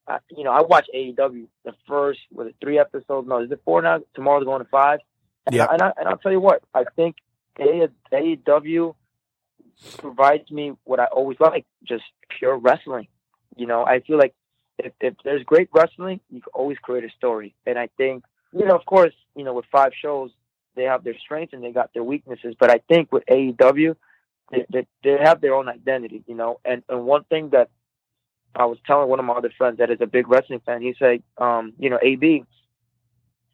I, 0.07 0.19
you 0.31 0.45
know, 0.45 0.53
I 0.53 0.61
watch 0.63 0.87
AEW. 0.95 1.47
The 1.65 1.73
first 1.89 2.21
was 2.31 2.49
it 2.49 2.57
three 2.61 2.79
episodes? 2.79 3.27
No, 3.27 3.43
is 3.43 3.51
it 3.51 3.61
four 3.65 3.81
now? 3.83 4.01
Tomorrow's 4.15 4.45
going 4.45 4.63
to 4.63 4.69
five. 4.69 5.01
And, 5.47 5.55
Yeah. 5.57 5.65
I, 5.65 5.73
and, 5.73 5.83
I, 5.83 5.93
and 5.97 6.09
I'll 6.09 6.19
tell 6.19 6.33
you 6.33 6.41
what, 6.41 6.63
I 6.75 6.85
think 6.95 7.17
AEW 7.59 8.95
provides 9.99 10.51
me 10.51 10.73
what 10.85 11.01
I 11.01 11.07
always 11.07 11.39
like, 11.41 11.67
just 11.85 12.05
pure 12.39 12.57
wrestling. 12.57 13.09
You 13.57 13.67
know, 13.67 13.85
I 13.85 14.01
feel 14.01 14.19
like 14.19 14.35
if, 14.87 14.93
if 15.01 15.15
there's 15.25 15.43
great 15.45 15.69
wrestling, 15.73 16.21
you 16.31 16.41
can 16.41 16.51
always 16.55 16.79
create 16.79 17.05
a 17.05 17.11
story. 17.11 17.55
And 17.67 17.79
I 17.79 17.89
think, 17.97 18.25
you 18.53 18.65
know, 18.65 18.77
of 18.77 18.85
course, 18.87 19.15
you 19.35 19.45
know, 19.45 19.55
with 19.55 19.67
five 19.71 19.93
shows, 20.01 20.31
they 20.77 20.85
have 20.85 21.05
their 21.05 21.19
strengths 21.19 21.53
and 21.53 21.63
they 21.63 21.73
got 21.73 21.93
their 21.95 22.05
weaknesses. 22.05 22.55
But 22.59 22.71
I 22.71 22.81
think 22.89 23.13
with 23.13 23.25
AEW, 23.27 23.97
they, 24.51 24.67
they, 24.73 24.87
they 25.03 25.19
have 25.23 25.41
their 25.41 25.55
own 25.55 25.69
identity, 25.69 26.25
you 26.27 26.35
know. 26.35 26.61
And, 26.65 26.83
and 26.89 27.05
one 27.05 27.25
thing 27.25 27.51
that 27.51 27.71
I 28.55 28.67
was 28.67 28.79
telling 28.87 29.09
one 29.09 29.21
of 29.21 29.25
my 29.25 29.35
other 29.35 29.53
friends 29.57 29.79
that 29.79 29.91
is 29.91 30.01
a 30.01 30.07
big 30.07 30.29
wrestling 30.29 30.61
fan, 30.65 30.83
he 30.83 30.95
said, 30.99 31.23
um, 31.39 31.73
you 31.79 31.91
know, 31.91 31.99
AB, 32.03 32.45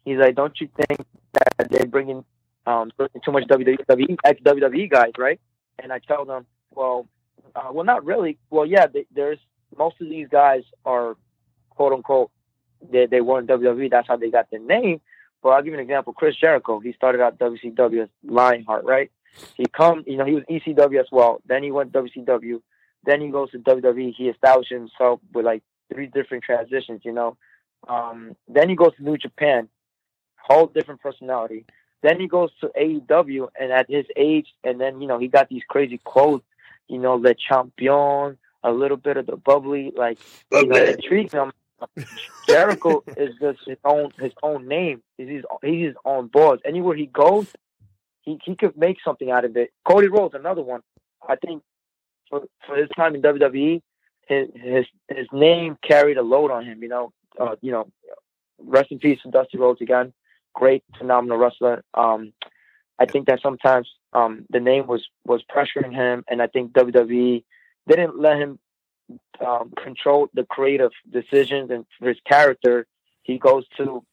he's 0.05 0.17
like, 0.17 0.35
don't 0.35 0.59
you 0.59 0.69
think 0.75 1.05
that 1.33 1.69
they're 1.69 1.85
bringing 1.85 2.23
um, 2.65 2.91
too 3.23 3.31
much 3.31 3.43
WWE, 3.43 4.17
ex 4.25 4.41
WWE 4.41 4.89
guys, 4.89 5.11
right? 5.17 5.39
And 5.81 5.93
I 5.93 5.99
tell 5.99 6.25
them, 6.25 6.45
well, 6.71 7.07
uh, 7.55 7.69
well, 7.71 7.85
not 7.85 8.05
really. 8.05 8.37
Well, 8.49 8.65
yeah, 8.65 8.87
they, 8.87 9.05
there's 9.13 9.39
most 9.75 9.99
of 10.01 10.09
these 10.09 10.27
guys 10.27 10.63
are 10.85 11.15
quote 11.69 11.93
unquote 11.93 12.31
they 12.91 13.05
they 13.05 13.21
were 13.21 13.39
in 13.39 13.47
WWE. 13.47 13.89
That's 13.89 14.07
how 14.07 14.17
they 14.17 14.29
got 14.29 14.49
their 14.51 14.59
name. 14.59 15.01
But 15.41 15.49
I'll 15.49 15.61
give 15.61 15.73
you 15.73 15.79
an 15.79 15.83
example. 15.83 16.13
Chris 16.13 16.35
Jericho, 16.35 16.79
he 16.79 16.93
started 16.93 17.21
out 17.21 17.37
WCW 17.37 18.03
as 18.03 18.09
Lionheart, 18.23 18.85
right? 18.85 19.11
He 19.55 19.65
come, 19.65 20.03
you 20.07 20.17
know, 20.17 20.25
he 20.25 20.33
was 20.33 20.43
ECW 20.49 20.99
as 20.99 21.07
well. 21.11 21.41
Then 21.45 21.63
he 21.63 21.71
went 21.71 21.91
WCW. 21.91 22.61
Then 23.05 23.21
he 23.21 23.29
goes 23.29 23.51
to 23.51 23.59
WWE. 23.59 24.13
He 24.15 24.29
established 24.29 24.71
himself 24.71 25.19
with 25.33 25.45
like 25.45 25.63
three 25.93 26.07
different 26.07 26.43
transitions, 26.43 27.01
you 27.03 27.13
know. 27.13 27.37
Um, 27.87 28.35
then 28.47 28.69
he 28.69 28.75
goes 28.75 28.95
to 28.95 29.03
New 29.03 29.17
Japan, 29.17 29.69
whole 30.35 30.67
different 30.67 31.01
personality. 31.01 31.65
Then 32.01 32.19
he 32.19 32.27
goes 32.27 32.51
to 32.61 32.71
AEW, 32.79 33.47
and 33.59 33.71
at 33.71 33.89
his 33.89 34.05
age, 34.15 34.47
and 34.63 34.79
then 34.79 35.01
you 35.01 35.07
know 35.07 35.19
he 35.19 35.27
got 35.27 35.49
these 35.49 35.63
crazy 35.67 35.99
quotes, 36.03 36.45
you 36.87 36.99
know, 36.99 37.15
Le 37.15 37.33
Champion, 37.33 38.37
a 38.63 38.71
little 38.71 38.97
bit 38.97 39.17
of 39.17 39.25
the 39.25 39.37
bubbly, 39.37 39.91
like 39.95 40.17
you 40.51 40.67
know, 40.67 40.95
treats 41.07 41.33
him. 41.33 41.51
Jericho 42.47 43.03
is 43.15 43.35
just 43.39 43.59
his 43.65 43.77
own 43.85 44.11
his 44.19 44.33
own 44.41 44.67
name. 44.67 45.01
He's 45.17 45.29
his, 45.29 45.43
he's 45.63 45.87
his 45.87 45.95
own 46.05 46.27
boss. 46.27 46.59
Anywhere 46.65 46.95
he 46.95 47.05
goes, 47.05 47.47
he 48.21 48.39
he 48.43 48.55
could 48.55 48.75
make 48.77 48.97
something 49.03 49.29
out 49.29 49.45
of 49.45 49.55
it. 49.57 49.71
Cody 49.85 50.07
Rhodes, 50.07 50.33
another 50.33 50.63
one. 50.63 50.81
I 51.27 51.35
think 51.35 51.63
for 52.29 52.43
for 52.65 52.75
his 52.75 52.89
time 52.95 53.15
in 53.15 53.21
WWE, 53.21 53.81
his 54.27 54.47
his 54.55 54.85
his 55.09 55.27
name 55.31 55.77
carried 55.81 56.17
a 56.17 56.23
load 56.23 56.51
on 56.51 56.65
him. 56.65 56.81
You 56.81 56.89
know, 56.89 57.13
uh, 57.39 57.55
you 57.61 57.71
know, 57.71 57.87
rest 58.59 58.91
in 58.91 58.99
peace 58.99 59.19
to 59.23 59.31
Dusty 59.31 59.57
Rhodes 59.57 59.81
again. 59.81 60.13
Great, 60.53 60.83
phenomenal 60.97 61.37
wrestler. 61.37 61.83
Um, 61.93 62.33
I 62.99 63.05
think 63.05 63.27
that 63.27 63.41
sometimes 63.41 63.89
um, 64.13 64.45
the 64.49 64.59
name 64.59 64.87
was 64.87 65.07
was 65.25 65.43
pressuring 65.43 65.93
him, 65.93 66.23
and 66.27 66.41
I 66.41 66.47
think 66.47 66.71
WWE 66.73 67.43
didn't 67.95 68.19
let 68.19 68.37
him 68.37 68.59
um, 69.45 69.71
control 69.83 70.27
the 70.33 70.43
creative 70.43 70.91
decisions 71.11 71.71
and 71.71 71.85
for 71.99 72.09
his 72.09 72.17
character. 72.27 72.85
He 73.23 73.37
goes 73.37 73.65
to, 73.77 74.03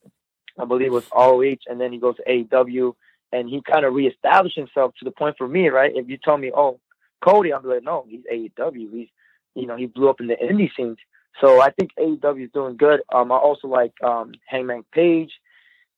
I 0.59 0.65
believe 0.65 0.89
it 0.89 0.93
was 0.93 1.05
ROH, 1.15 1.57
and 1.67 1.81
then 1.81 1.93
he 1.93 1.99
goes 1.99 2.17
to 2.17 2.25
AEW, 2.25 2.95
and 3.33 3.49
he 3.49 3.63
kind 3.63 3.85
of 3.85 3.95
reestablished 3.95 4.57
himself 4.57 4.95
to 4.99 5.05
the 5.05 5.11
point 5.11 5.37
for 5.39 5.47
me, 5.49 5.69
right? 5.69 5.93
If 5.95 6.09
you 6.09 6.19
tell 6.23 6.37
me, 6.37 6.51
oh, 6.55 6.81
Cody, 7.25 7.53
I'm 7.53 7.65
like, 7.65 7.83
no, 7.83 8.07
he's 8.09 8.23
AEW. 8.33 8.93
He's, 8.93 9.09
you 9.55 9.67
know, 9.67 9.77
he 9.77 9.87
blew 9.87 10.09
up 10.09 10.21
in 10.21 10.27
the 10.27 10.35
indie 10.35 10.71
scenes. 10.77 10.99
So 11.41 11.61
I 11.61 11.71
think 11.71 11.91
AEW 11.99 12.45
is 12.45 12.51
doing 12.53 12.77
good. 12.77 13.01
Um, 13.13 13.33
I 13.33 13.37
also 13.37 13.69
like 13.69 13.93
um, 14.03 14.33
Hangman 14.47 14.85
Page. 14.93 15.33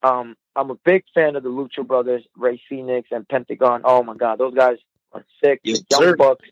Um, 0.02 0.36
I'm 0.54 0.70
a 0.70 0.76
big 0.76 1.04
fan 1.14 1.36
of 1.36 1.42
the 1.42 1.48
Lucha 1.48 1.86
Brothers, 1.86 2.22
Rey 2.36 2.60
Fenix 2.68 3.08
and 3.10 3.28
Pentagon. 3.28 3.82
Oh 3.84 4.02
my 4.02 4.14
God, 4.14 4.38
those 4.38 4.54
guys 4.54 4.76
are 5.12 5.24
sick. 5.42 5.60
Yes, 5.64 5.82
Young 5.90 6.00
sir. 6.02 6.16
Bucks. 6.16 6.46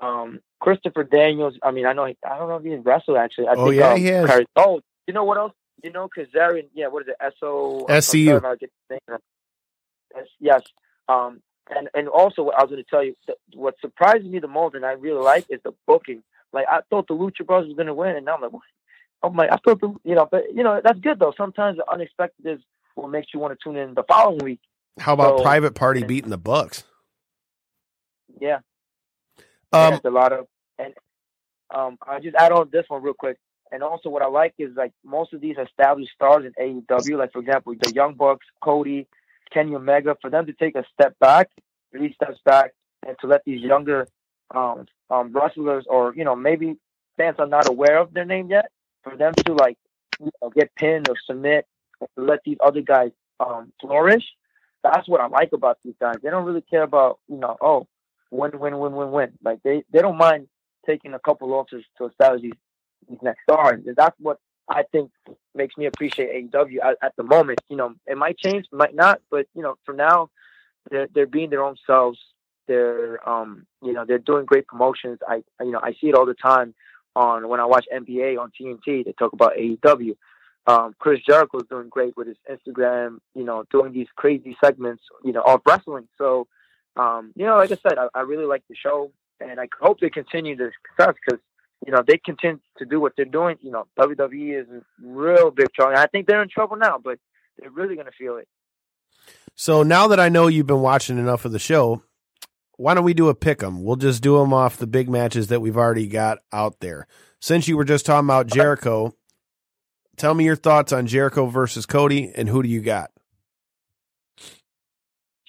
Um, 0.00 0.40
Christopher 0.60 1.04
Daniels. 1.04 1.54
I 1.62 1.70
mean, 1.70 1.86
I 1.86 1.92
know. 1.92 2.06
He, 2.06 2.16
I 2.26 2.38
don't 2.38 2.48
know 2.48 2.56
if 2.56 2.64
he's 2.64 2.84
wrestled 2.84 3.16
actually. 3.18 3.48
I 3.48 3.54
Oh, 3.56 3.66
think, 3.68 3.80
yeah, 3.80 3.92
um, 3.92 3.98
he 3.98 4.06
has. 4.06 4.26
Car- 4.26 4.42
oh, 4.56 4.80
you 5.06 5.14
know 5.14 5.24
what 5.24 5.38
else? 5.38 5.52
You 5.82 5.90
know, 5.92 6.08
Kazarian. 6.16 6.68
Yeah, 6.74 6.88
what 6.88 7.02
is 7.02 7.08
it? 7.08 7.16
S 7.20 7.32
O 7.42 7.86
SCU. 7.88 8.34
I'm 8.36 8.40
sorry, 8.40 8.52
I 8.52 8.56
get 8.56 8.70
the 8.88 8.94
name 8.94 9.00
wrong. 9.08 10.24
Yes. 10.40 10.62
Um, 11.08 11.40
and 11.70 11.88
and 11.94 12.08
also, 12.08 12.42
what 12.42 12.58
I 12.58 12.62
was 12.62 12.70
going 12.70 12.82
to 12.82 12.90
tell 12.90 13.04
you, 13.04 13.14
what 13.54 13.74
surprises 13.80 14.26
me 14.26 14.38
the 14.38 14.48
most, 14.48 14.74
and 14.74 14.84
I 14.84 14.92
really 14.92 15.22
like, 15.22 15.46
is 15.50 15.60
the 15.64 15.72
booking. 15.86 16.22
Like 16.52 16.66
I 16.68 16.80
thought 16.90 17.06
the 17.08 17.14
Lucha 17.14 17.46
Brothers 17.46 17.68
was 17.68 17.76
going 17.76 17.86
to 17.86 17.94
win, 17.94 18.16
and 18.16 18.24
now 18.26 18.34
I'm 18.34 18.42
like, 18.42 18.52
what? 18.52 18.62
I'm 19.22 19.36
like, 19.36 19.50
I 19.52 19.58
thought 19.64 19.80
the, 19.80 19.94
you 20.04 20.14
know, 20.14 20.26
but 20.30 20.44
you 20.54 20.62
know, 20.62 20.80
that's 20.82 20.98
good 21.00 21.18
though. 21.18 21.32
Sometimes 21.36 21.76
the 21.76 21.90
unexpected 21.90 22.46
is 22.46 22.60
what 22.94 23.10
makes 23.10 23.28
you 23.32 23.40
want 23.40 23.52
to 23.58 23.62
tune 23.62 23.76
in 23.76 23.94
the 23.94 24.02
following 24.04 24.38
week. 24.38 24.60
How 24.98 25.12
about 25.14 25.38
So- 25.38 25.42
Private 25.44 25.74
Party 25.74 26.02
beating 26.02 26.30
the 26.30 26.38
Bucks? 26.38 26.84
Yeah. 28.40 28.60
Um, 29.72 29.90
There's 29.90 30.04
a 30.04 30.10
lot 30.10 30.32
of 30.32 30.46
and 30.78 30.94
um 31.74 31.98
I 32.06 32.20
just 32.20 32.36
add 32.36 32.52
on 32.52 32.68
this 32.72 32.84
one 32.88 33.02
real 33.02 33.14
quick. 33.14 33.38
And 33.72 33.82
also 33.84 34.08
what 34.08 34.22
I 34.22 34.26
like 34.26 34.54
is 34.58 34.74
like 34.76 34.92
most 35.04 35.32
of 35.32 35.40
these 35.40 35.56
established 35.56 36.12
stars 36.14 36.44
in 36.44 36.52
AEW, 36.88 37.18
like 37.18 37.32
for 37.32 37.40
example 37.40 37.74
the 37.80 37.92
Young 37.92 38.14
Bucks, 38.14 38.46
Cody, 38.62 39.06
Kenny 39.52 39.74
Omega, 39.74 40.16
for 40.20 40.30
them 40.30 40.46
to 40.46 40.52
take 40.54 40.74
a 40.74 40.84
step 40.92 41.16
back, 41.20 41.50
three 41.92 42.12
steps 42.14 42.38
back, 42.44 42.72
and 43.06 43.16
to 43.20 43.26
let 43.28 43.42
these 43.44 43.60
younger 43.60 44.06
um 44.54 44.86
um 45.10 45.32
wrestlers 45.32 45.84
or 45.88 46.14
you 46.16 46.24
know 46.24 46.34
maybe 46.34 46.76
fans 47.16 47.36
are 47.38 47.46
not 47.46 47.68
aware 47.68 47.98
of 47.98 48.12
their 48.12 48.24
name 48.24 48.48
yet, 48.50 48.70
for 49.04 49.16
them 49.16 49.32
to 49.46 49.52
like 49.54 49.78
you 50.18 50.30
know, 50.42 50.50
get 50.50 50.74
pinned 50.74 51.08
or 51.08 51.14
submit, 51.26 51.66
to 52.00 52.08
let 52.24 52.40
these 52.44 52.58
other 52.64 52.80
guys 52.80 53.12
um 53.38 53.72
flourish. 53.80 54.24
That's 54.82 55.06
what 55.08 55.20
I 55.20 55.28
like 55.28 55.52
about 55.52 55.78
these 55.84 55.94
guys. 56.00 56.16
They 56.22 56.30
don't 56.30 56.44
really 56.44 56.62
care 56.62 56.82
about 56.82 57.20
you 57.28 57.36
know 57.36 57.56
oh 57.60 57.86
win, 58.30 58.58
win, 58.58 58.78
win, 58.78 58.92
win, 58.92 59.10
win. 59.10 59.32
Like 59.44 59.60
they, 59.62 59.82
they 59.92 60.00
don't 60.00 60.18
mind 60.18 60.48
taking 60.86 61.14
a 61.14 61.18
couple 61.18 61.48
losses 61.48 61.84
to 61.98 62.06
establish 62.06 62.42
these, 62.42 62.52
these 63.08 63.18
next 63.22 63.42
stars. 63.42 63.82
And 63.86 63.96
that's 63.96 64.16
what 64.18 64.38
I 64.68 64.84
think 64.92 65.10
makes 65.54 65.76
me 65.76 65.86
appreciate 65.86 66.50
AEW 66.50 66.78
at, 66.82 66.96
at 67.02 67.16
the 67.16 67.24
moment. 67.24 67.60
You 67.68 67.76
know, 67.76 67.94
it 68.06 68.16
might 68.16 68.38
change, 68.38 68.66
might 68.72 68.94
not, 68.94 69.20
but 69.30 69.46
you 69.54 69.62
know, 69.62 69.74
for 69.84 69.94
now, 69.94 70.30
they're 70.90 71.08
they're 71.12 71.26
being 71.26 71.50
their 71.50 71.64
own 71.64 71.76
selves. 71.86 72.18
They're 72.68 73.28
um, 73.28 73.66
you 73.82 73.92
know, 73.92 74.04
they're 74.06 74.18
doing 74.18 74.44
great 74.46 74.66
promotions. 74.68 75.18
I 75.26 75.42
you 75.60 75.72
know, 75.72 75.80
I 75.82 75.92
see 76.00 76.08
it 76.08 76.14
all 76.14 76.26
the 76.26 76.34
time 76.34 76.74
on 77.16 77.48
when 77.48 77.58
I 77.58 77.66
watch 77.66 77.86
NBA 77.92 78.38
on 78.38 78.52
TNT. 78.58 79.04
They 79.04 79.12
talk 79.18 79.32
about 79.32 79.56
AEW. 79.56 80.16
Um, 80.66 80.94
Chris 80.98 81.20
Jericho 81.26 81.58
is 81.58 81.66
doing 81.68 81.88
great 81.88 82.16
with 82.16 82.28
his 82.28 82.36
Instagram. 82.48 83.18
You 83.34 83.44
know, 83.44 83.64
doing 83.72 83.92
these 83.92 84.08
crazy 84.14 84.56
segments. 84.64 85.02
You 85.24 85.32
know, 85.32 85.42
of 85.42 85.62
wrestling. 85.66 86.06
So 86.16 86.46
um, 87.00 87.32
you 87.34 87.46
know, 87.46 87.56
like 87.56 87.72
I 87.72 87.78
said, 87.88 87.98
I, 87.98 88.08
I 88.14 88.20
really 88.22 88.44
like 88.44 88.62
the 88.68 88.76
show, 88.76 89.12
and 89.40 89.58
I 89.58 89.68
hope 89.80 90.00
they 90.00 90.10
continue 90.10 90.56
the 90.56 90.70
success 90.88 91.14
because 91.24 91.40
you 91.86 91.92
know 91.92 92.02
they 92.06 92.18
continue 92.18 92.60
to 92.78 92.84
do 92.84 93.00
what 93.00 93.12
they're 93.16 93.24
doing. 93.24 93.56
You 93.62 93.70
know, 93.70 93.86
WWE 93.98 94.60
is 94.60 94.66
real 95.02 95.50
big 95.50 95.72
trouble. 95.72 95.96
I 95.96 96.06
think 96.06 96.26
they're 96.26 96.42
in 96.42 96.48
trouble 96.48 96.76
now, 96.76 96.98
but 97.02 97.18
they're 97.58 97.70
really 97.70 97.94
going 97.94 98.06
to 98.06 98.12
feel 98.12 98.36
it. 98.36 98.48
So 99.54 99.82
now 99.82 100.08
that 100.08 100.20
I 100.20 100.28
know 100.28 100.46
you've 100.46 100.66
been 100.66 100.82
watching 100.82 101.18
enough 101.18 101.44
of 101.44 101.52
the 101.52 101.58
show, 101.58 102.02
why 102.76 102.94
don't 102.94 103.04
we 103.04 103.14
do 103.14 103.28
a 103.28 103.34
pick 103.34 103.62
'em? 103.62 103.82
We'll 103.82 103.96
just 103.96 104.22
do 104.22 104.38
them 104.38 104.52
off 104.52 104.76
the 104.76 104.86
big 104.86 105.08
matches 105.08 105.48
that 105.48 105.60
we've 105.60 105.76
already 105.76 106.06
got 106.06 106.38
out 106.52 106.80
there. 106.80 107.06
Since 107.40 107.68
you 107.68 107.76
were 107.76 107.84
just 107.84 108.04
talking 108.04 108.26
about 108.26 108.46
Jericho, 108.46 109.14
tell 110.16 110.34
me 110.34 110.44
your 110.44 110.56
thoughts 110.56 110.92
on 110.92 111.06
Jericho 111.06 111.46
versus 111.46 111.86
Cody, 111.86 112.30
and 112.34 112.48
who 112.48 112.62
do 112.62 112.68
you 112.68 112.80
got? 112.80 113.10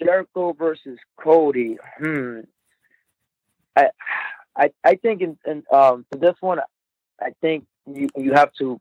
Jericho 0.01 0.53
versus 0.53 0.97
Cody. 1.17 1.77
Hmm. 1.97 2.41
I, 3.75 3.89
I, 4.55 4.71
I 4.83 4.95
think 4.95 5.21
in, 5.21 5.37
in 5.45 5.63
um 5.71 6.05
for 6.11 6.17
this 6.17 6.35
one, 6.41 6.59
I 7.21 7.31
think 7.41 7.65
you 7.85 8.09
you 8.15 8.33
have 8.33 8.51
to 8.59 8.79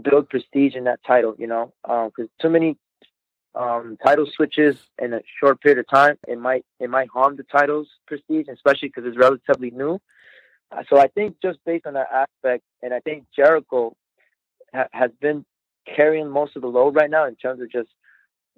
build 0.00 0.28
prestige 0.28 0.74
in 0.74 0.84
that 0.84 1.00
title. 1.06 1.34
You 1.38 1.46
know, 1.46 1.72
because 1.84 2.28
too 2.40 2.50
many 2.50 2.76
um, 3.54 3.96
title 4.04 4.26
switches 4.34 4.76
in 5.00 5.14
a 5.14 5.20
short 5.40 5.60
period 5.60 5.78
of 5.78 5.88
time, 5.88 6.18
it 6.28 6.38
might 6.38 6.64
it 6.78 6.90
might 6.90 7.08
harm 7.08 7.36
the 7.36 7.44
title's 7.44 7.88
prestige, 8.06 8.46
especially 8.52 8.88
because 8.88 9.04
it's 9.06 9.16
relatively 9.16 9.70
new. 9.70 10.00
Uh, 10.70 10.82
so 10.90 10.98
I 10.98 11.06
think 11.08 11.36
just 11.40 11.58
based 11.64 11.86
on 11.86 11.94
that 11.94 12.08
aspect, 12.12 12.64
and 12.82 12.92
I 12.92 13.00
think 13.00 13.24
Jericho 13.34 13.96
ha- 14.74 14.88
has 14.92 15.10
been 15.20 15.44
carrying 15.94 16.28
most 16.28 16.56
of 16.56 16.62
the 16.62 16.68
load 16.68 16.96
right 16.96 17.10
now 17.10 17.26
in 17.26 17.36
terms 17.36 17.60
of 17.62 17.70
just 17.70 17.88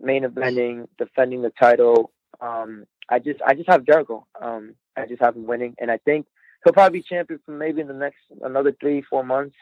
main 0.00 0.24
eventing, 0.24 0.88
defending 0.98 1.42
the 1.42 1.50
title. 1.50 2.12
Um, 2.40 2.86
I 3.08 3.18
just 3.18 3.40
I 3.42 3.54
just 3.54 3.68
have 3.68 3.84
Jericho. 3.84 4.26
Um, 4.40 4.74
I 4.96 5.06
just 5.06 5.22
have 5.22 5.36
him 5.36 5.46
winning, 5.46 5.74
and 5.78 5.90
I 5.90 5.98
think 5.98 6.26
he'll 6.64 6.72
probably 6.72 7.00
be 7.00 7.02
champion 7.04 7.40
for 7.44 7.52
maybe 7.52 7.80
in 7.80 7.88
the 7.88 7.94
next 7.94 8.18
another 8.42 8.76
three 8.80 9.02
four 9.02 9.24
months. 9.24 9.56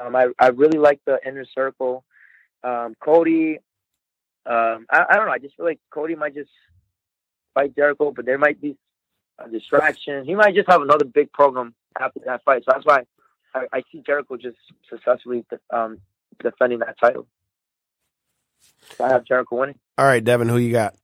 Um, 0.00 0.16
I 0.16 0.28
I 0.38 0.48
really 0.48 0.78
like 0.78 1.00
the 1.06 1.18
inner 1.26 1.46
circle. 1.54 2.04
Um, 2.64 2.94
Cody, 3.02 3.58
um, 4.46 4.86
I, 4.90 5.04
I 5.10 5.16
don't 5.16 5.26
know. 5.26 5.32
I 5.32 5.38
just 5.38 5.56
feel 5.56 5.66
like 5.66 5.80
Cody 5.90 6.14
might 6.14 6.34
just 6.34 6.50
fight 7.54 7.74
Jericho, 7.74 8.12
but 8.14 8.24
there 8.24 8.38
might 8.38 8.60
be 8.60 8.76
a 9.38 9.48
distraction. 9.48 10.24
He 10.24 10.34
might 10.34 10.54
just 10.54 10.70
have 10.70 10.82
another 10.82 11.04
big 11.04 11.32
program 11.32 11.74
after 12.00 12.20
that 12.26 12.44
fight. 12.44 12.62
So 12.64 12.72
that's 12.72 12.86
why 12.86 13.02
I, 13.54 13.66
I 13.72 13.82
see 13.90 14.02
Jericho 14.04 14.36
just 14.36 14.56
successfully 14.88 15.44
um, 15.70 15.98
defending 16.42 16.80
that 16.80 16.98
title. 17.00 17.26
So 18.96 19.04
I 19.04 19.08
have 19.08 19.24
Jericho 19.24 19.56
winning. 19.56 19.78
All 19.98 20.04
right, 20.04 20.22
Devin, 20.22 20.48
who 20.48 20.58
you 20.58 20.72
got? 20.72 20.94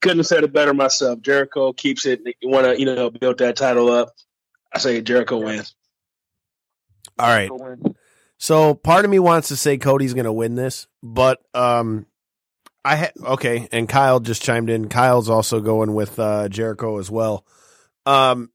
Couldn't 0.00 0.18
have 0.18 0.26
said 0.26 0.44
it 0.44 0.52
better 0.52 0.72
myself. 0.72 1.20
Jericho 1.20 1.72
keeps 1.72 2.06
it. 2.06 2.22
You 2.40 2.48
want 2.48 2.66
to 2.66 2.78
you 2.78 2.86
know 2.86 3.10
build 3.10 3.38
that 3.38 3.56
title 3.56 3.90
up? 3.90 4.14
I 4.72 4.78
say 4.78 5.00
Jericho 5.00 5.38
wins. 5.38 5.74
All 7.18 7.28
right. 7.28 7.50
So 8.38 8.74
part 8.74 9.04
of 9.04 9.10
me 9.10 9.18
wants 9.18 9.48
to 9.48 9.56
say 9.56 9.76
Cody's 9.76 10.14
going 10.14 10.24
to 10.24 10.32
win 10.32 10.54
this, 10.54 10.86
but 11.02 11.40
um, 11.52 12.06
I 12.82 12.96
ha- 12.96 13.12
okay. 13.22 13.68
And 13.72 13.88
Kyle 13.88 14.20
just 14.20 14.42
chimed 14.42 14.70
in. 14.70 14.88
Kyle's 14.88 15.28
also 15.28 15.60
going 15.60 15.92
with 15.92 16.18
uh, 16.18 16.48
Jericho 16.48 16.98
as 16.98 17.10
well. 17.10 17.44
Um, 18.06 18.50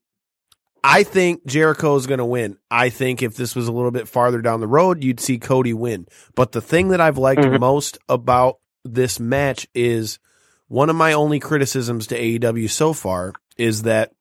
I 0.87 1.03
think 1.03 1.45
Jericho 1.47 1.95
is 1.95 2.05
going 2.05 2.19
to 2.19 2.25
win. 2.25 2.57
I 2.69 2.89
think 2.89 3.23
if 3.23 3.35
this 3.35 3.55
was 3.55 3.67
a 3.67 3.71
little 3.71 3.89
bit 3.91 4.07
farther 4.07 4.41
down 4.41 4.59
the 4.59 4.67
road, 4.67 5.03
you'd 5.03 5.19
see 5.19 5.39
Cody 5.39 5.73
win. 5.73 6.05
But 6.35 6.51
the 6.51 6.61
thing 6.61 6.89
that 6.89 7.01
I've 7.01 7.17
liked 7.17 7.41
Mhm. 7.41 7.59
most 7.59 7.97
about 8.07 8.59
this 8.83 9.19
match 9.19 9.67
is 9.73 10.19
one 10.67 10.89
of 10.91 10.95
my 10.95 11.13
only 11.13 11.39
criticisms 11.39 12.05
to 12.07 12.15
AEW 12.15 12.67
so 12.67 12.93
far 12.93 13.33
is 13.57 13.81
that 13.83 14.11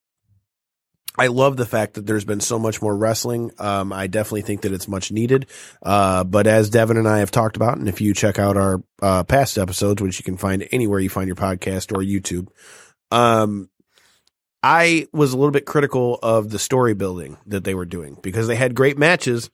I 1.16 1.28
love 1.28 1.56
the 1.56 1.66
fact 1.66 1.94
that 1.94 2.06
there's 2.06 2.24
been 2.24 2.40
so 2.40 2.58
much 2.58 2.82
more 2.82 2.96
wrestling. 2.96 3.52
Um, 3.58 3.92
I 3.92 4.06
definitely 4.08 4.42
think 4.42 4.62
that 4.62 4.72
it's 4.72 4.88
much 4.88 5.12
needed. 5.12 5.46
Uh, 5.82 6.24
but 6.24 6.46
as 6.48 6.70
Devin 6.70 6.96
and 6.96 7.06
I 7.06 7.18
have 7.18 7.30
talked 7.30 7.56
about, 7.56 7.78
and 7.78 7.88
if 7.88 8.00
you 8.00 8.14
check 8.14 8.38
out 8.38 8.56
our 8.56 8.82
uh, 9.00 9.22
past 9.22 9.56
episodes, 9.58 10.02
which 10.02 10.18
you 10.18 10.24
can 10.24 10.36
find 10.36 10.66
anywhere 10.72 10.98
you 10.98 11.08
find 11.10 11.26
your 11.28 11.36
podcast 11.36 11.92
or 11.96 12.02
YouTube, 12.02 12.48
um, 13.12 13.68
I 14.66 15.08
was 15.12 15.34
a 15.34 15.36
little 15.36 15.50
bit 15.50 15.66
critical 15.66 16.18
of 16.22 16.48
the 16.48 16.58
story 16.58 16.94
building 16.94 17.36
that 17.44 17.64
they 17.64 17.74
were 17.74 17.84
doing 17.84 18.16
because 18.22 18.46
they 18.46 18.56
had 18.56 18.74
great 18.74 18.96
matches, 18.96 19.50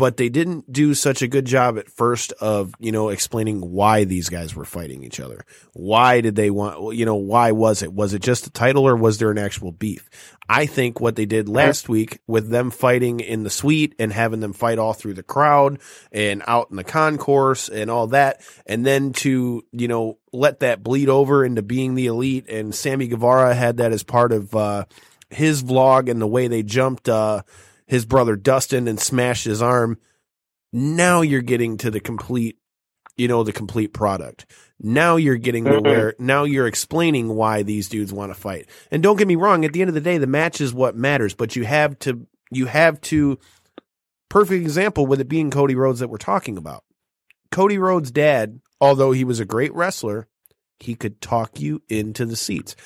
but 0.00 0.16
they 0.16 0.30
didn't 0.30 0.72
do 0.72 0.94
such 0.94 1.20
a 1.20 1.28
good 1.28 1.44
job 1.44 1.76
at 1.76 1.90
first 1.90 2.32
of, 2.40 2.72
you 2.78 2.90
know, 2.90 3.10
explaining 3.10 3.60
why 3.60 4.04
these 4.04 4.30
guys 4.30 4.56
were 4.56 4.64
fighting 4.64 5.04
each 5.04 5.20
other. 5.20 5.44
Why 5.74 6.22
did 6.22 6.36
they 6.36 6.48
want, 6.48 6.96
you 6.96 7.04
know, 7.04 7.16
why 7.16 7.52
was 7.52 7.82
it? 7.82 7.92
Was 7.92 8.14
it 8.14 8.22
just 8.22 8.46
a 8.46 8.50
title 8.50 8.88
or 8.88 8.96
was 8.96 9.18
there 9.18 9.30
an 9.30 9.36
actual 9.36 9.72
beef? 9.72 10.08
I 10.48 10.64
think 10.64 11.00
what 11.00 11.16
they 11.16 11.26
did 11.26 11.50
last 11.50 11.90
week 11.90 12.20
with 12.26 12.48
them 12.48 12.70
fighting 12.70 13.20
in 13.20 13.42
the 13.42 13.50
suite 13.50 13.94
and 13.98 14.10
having 14.10 14.40
them 14.40 14.54
fight 14.54 14.78
all 14.78 14.94
through 14.94 15.14
the 15.14 15.22
crowd 15.22 15.80
and 16.10 16.42
out 16.46 16.70
in 16.70 16.76
the 16.76 16.82
concourse 16.82 17.68
and 17.68 17.90
all 17.90 18.06
that, 18.06 18.40
and 18.64 18.86
then 18.86 19.12
to, 19.12 19.62
you 19.70 19.86
know, 19.86 20.16
let 20.32 20.60
that 20.60 20.82
bleed 20.82 21.10
over 21.10 21.44
into 21.44 21.60
being 21.60 21.94
the 21.94 22.06
elite. 22.06 22.48
And 22.48 22.74
Sammy 22.74 23.06
Guevara 23.06 23.54
had 23.54 23.76
that 23.76 23.92
as 23.92 24.02
part 24.02 24.32
of, 24.32 24.56
uh, 24.56 24.86
his 25.28 25.62
vlog 25.62 26.10
and 26.10 26.22
the 26.22 26.26
way 26.26 26.48
they 26.48 26.62
jumped, 26.62 27.06
uh, 27.06 27.42
his 27.90 28.06
brother 28.06 28.36
Dustin 28.36 28.86
and 28.86 29.00
smashed 29.00 29.44
his 29.44 29.60
arm. 29.60 29.98
Now 30.72 31.22
you're 31.22 31.42
getting 31.42 31.76
to 31.78 31.90
the 31.90 31.98
complete, 31.98 32.56
you 33.16 33.26
know, 33.26 33.42
the 33.42 33.52
complete 33.52 33.92
product. 33.92 34.46
Now 34.78 35.16
you're 35.16 35.34
getting 35.34 35.64
to 35.64 35.80
where 35.80 36.12
mm-hmm. 36.12 36.24
now 36.24 36.44
you're 36.44 36.68
explaining 36.68 37.34
why 37.34 37.64
these 37.64 37.88
dudes 37.88 38.12
want 38.12 38.32
to 38.32 38.40
fight. 38.40 38.68
And 38.92 39.02
don't 39.02 39.16
get 39.16 39.26
me 39.26 39.34
wrong, 39.34 39.64
at 39.64 39.72
the 39.72 39.80
end 39.80 39.88
of 39.88 39.94
the 39.94 40.00
day, 40.00 40.18
the 40.18 40.28
match 40.28 40.60
is 40.60 40.72
what 40.72 40.94
matters, 40.94 41.34
but 41.34 41.56
you 41.56 41.64
have 41.64 41.98
to, 42.00 42.28
you 42.52 42.66
have 42.66 43.00
to, 43.02 43.40
perfect 44.28 44.62
example 44.62 45.04
with 45.04 45.20
it 45.20 45.28
being 45.28 45.50
Cody 45.50 45.74
Rhodes 45.74 45.98
that 45.98 46.10
we're 46.10 46.16
talking 46.16 46.56
about. 46.56 46.84
Cody 47.50 47.76
Rhodes' 47.76 48.12
dad, 48.12 48.60
although 48.80 49.10
he 49.10 49.24
was 49.24 49.40
a 49.40 49.44
great 49.44 49.74
wrestler, 49.74 50.28
he 50.78 50.94
could 50.94 51.20
talk 51.20 51.58
you 51.58 51.82
into 51.88 52.24
the 52.24 52.36
seats. 52.36 52.76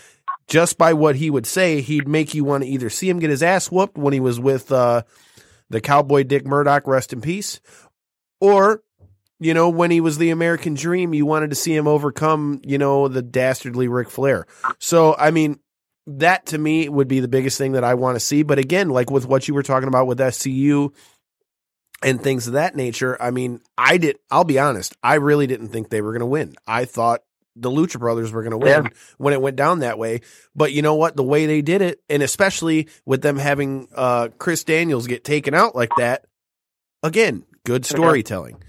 Just 0.46 0.76
by 0.76 0.92
what 0.92 1.16
he 1.16 1.30
would 1.30 1.46
say, 1.46 1.80
he'd 1.80 2.06
make 2.06 2.34
you 2.34 2.44
want 2.44 2.64
to 2.64 2.68
either 2.68 2.90
see 2.90 3.08
him 3.08 3.18
get 3.18 3.30
his 3.30 3.42
ass 3.42 3.70
whooped 3.70 3.96
when 3.96 4.12
he 4.12 4.20
was 4.20 4.38
with 4.38 4.70
uh, 4.70 5.02
the 5.70 5.80
cowboy 5.80 6.22
Dick 6.22 6.46
Murdoch, 6.46 6.86
rest 6.86 7.12
in 7.12 7.20
peace, 7.20 7.60
or 8.40 8.82
you 9.40 9.52
know, 9.52 9.68
when 9.68 9.90
he 9.90 10.00
was 10.00 10.16
the 10.16 10.30
American 10.30 10.74
Dream, 10.74 11.12
you 11.12 11.26
wanted 11.26 11.50
to 11.50 11.56
see 11.56 11.74
him 11.74 11.88
overcome, 11.88 12.60
you 12.64 12.78
know, 12.78 13.08
the 13.08 13.22
dastardly 13.22 13.88
Ric 13.88 14.08
Flair. 14.08 14.46
So, 14.78 15.14
I 15.18 15.32
mean, 15.32 15.58
that 16.06 16.46
to 16.46 16.58
me 16.58 16.88
would 16.88 17.08
be 17.08 17.20
the 17.20 17.28
biggest 17.28 17.58
thing 17.58 17.72
that 17.72 17.84
I 17.84 17.94
want 17.94 18.16
to 18.16 18.20
see. 18.20 18.42
But 18.42 18.58
again, 18.58 18.90
like 18.90 19.10
with 19.10 19.26
what 19.26 19.48
you 19.48 19.54
were 19.54 19.62
talking 19.62 19.88
about 19.88 20.06
with 20.06 20.18
SCU 20.18 20.94
and 22.02 22.22
things 22.22 22.46
of 22.46 22.52
that 22.54 22.76
nature, 22.76 23.20
I 23.20 23.30
mean, 23.30 23.60
I 23.76 23.98
did, 23.98 24.18
I'll 24.30 24.44
be 24.44 24.58
honest, 24.58 24.96
I 25.02 25.14
really 25.14 25.46
didn't 25.46 25.68
think 25.68 25.88
they 25.88 26.02
were 26.02 26.12
going 26.12 26.20
to 26.20 26.26
win. 26.26 26.54
I 26.66 26.84
thought 26.84 27.20
the 27.56 27.70
Lucha 27.70 27.98
Brothers 27.98 28.32
were 28.32 28.42
going 28.42 28.52
to 28.52 28.58
win 28.58 28.84
Yeah. 28.84 28.90
when 29.18 29.32
it 29.32 29.40
went 29.40 29.56
down 29.56 29.80
that 29.80 29.98
way. 29.98 30.20
But 30.54 30.72
you 30.72 30.82
know 30.82 30.94
what? 30.96 31.16
The 31.16 31.22
way 31.22 31.46
they 31.46 31.62
did 31.62 31.82
it, 31.82 32.00
and 32.08 32.22
especially 32.22 32.88
with 33.06 33.22
them 33.22 33.36
having 33.36 33.88
uh, 33.94 34.28
Chris 34.38 34.64
Daniels 34.64 35.06
get 35.06 35.24
taken 35.24 35.54
out 35.54 35.74
like 35.76 35.90
that, 35.98 36.24
again, 37.02 37.44
good 37.64 37.84
storytelling. 37.86 38.62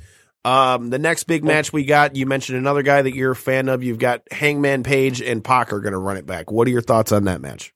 Um, 0.43 0.91
the 0.91 0.99
next 0.99 1.23
big 1.23 1.43
match 1.43 1.73
we 1.73 1.85
got, 1.85 2.15
you 2.15 2.27
mentioned 2.27 2.59
another 2.59 2.83
guy 2.83 3.01
that 3.01 3.15
you're 3.15 3.31
a 3.31 3.35
fan 3.35 3.67
of. 3.67 3.81
You've 3.83 3.97
got 3.97 4.21
Hangman 4.31 4.83
Page 4.83 5.19
and 5.19 5.43
Pac 5.43 5.73
are 5.73 5.79
going 5.79 5.93
to 5.93 5.97
run 5.97 6.17
it 6.17 6.27
back. 6.27 6.51
What 6.51 6.67
are 6.67 6.71
your 6.71 6.83
thoughts 6.83 7.11
on 7.11 7.23
that 7.23 7.41
match? 7.41 7.73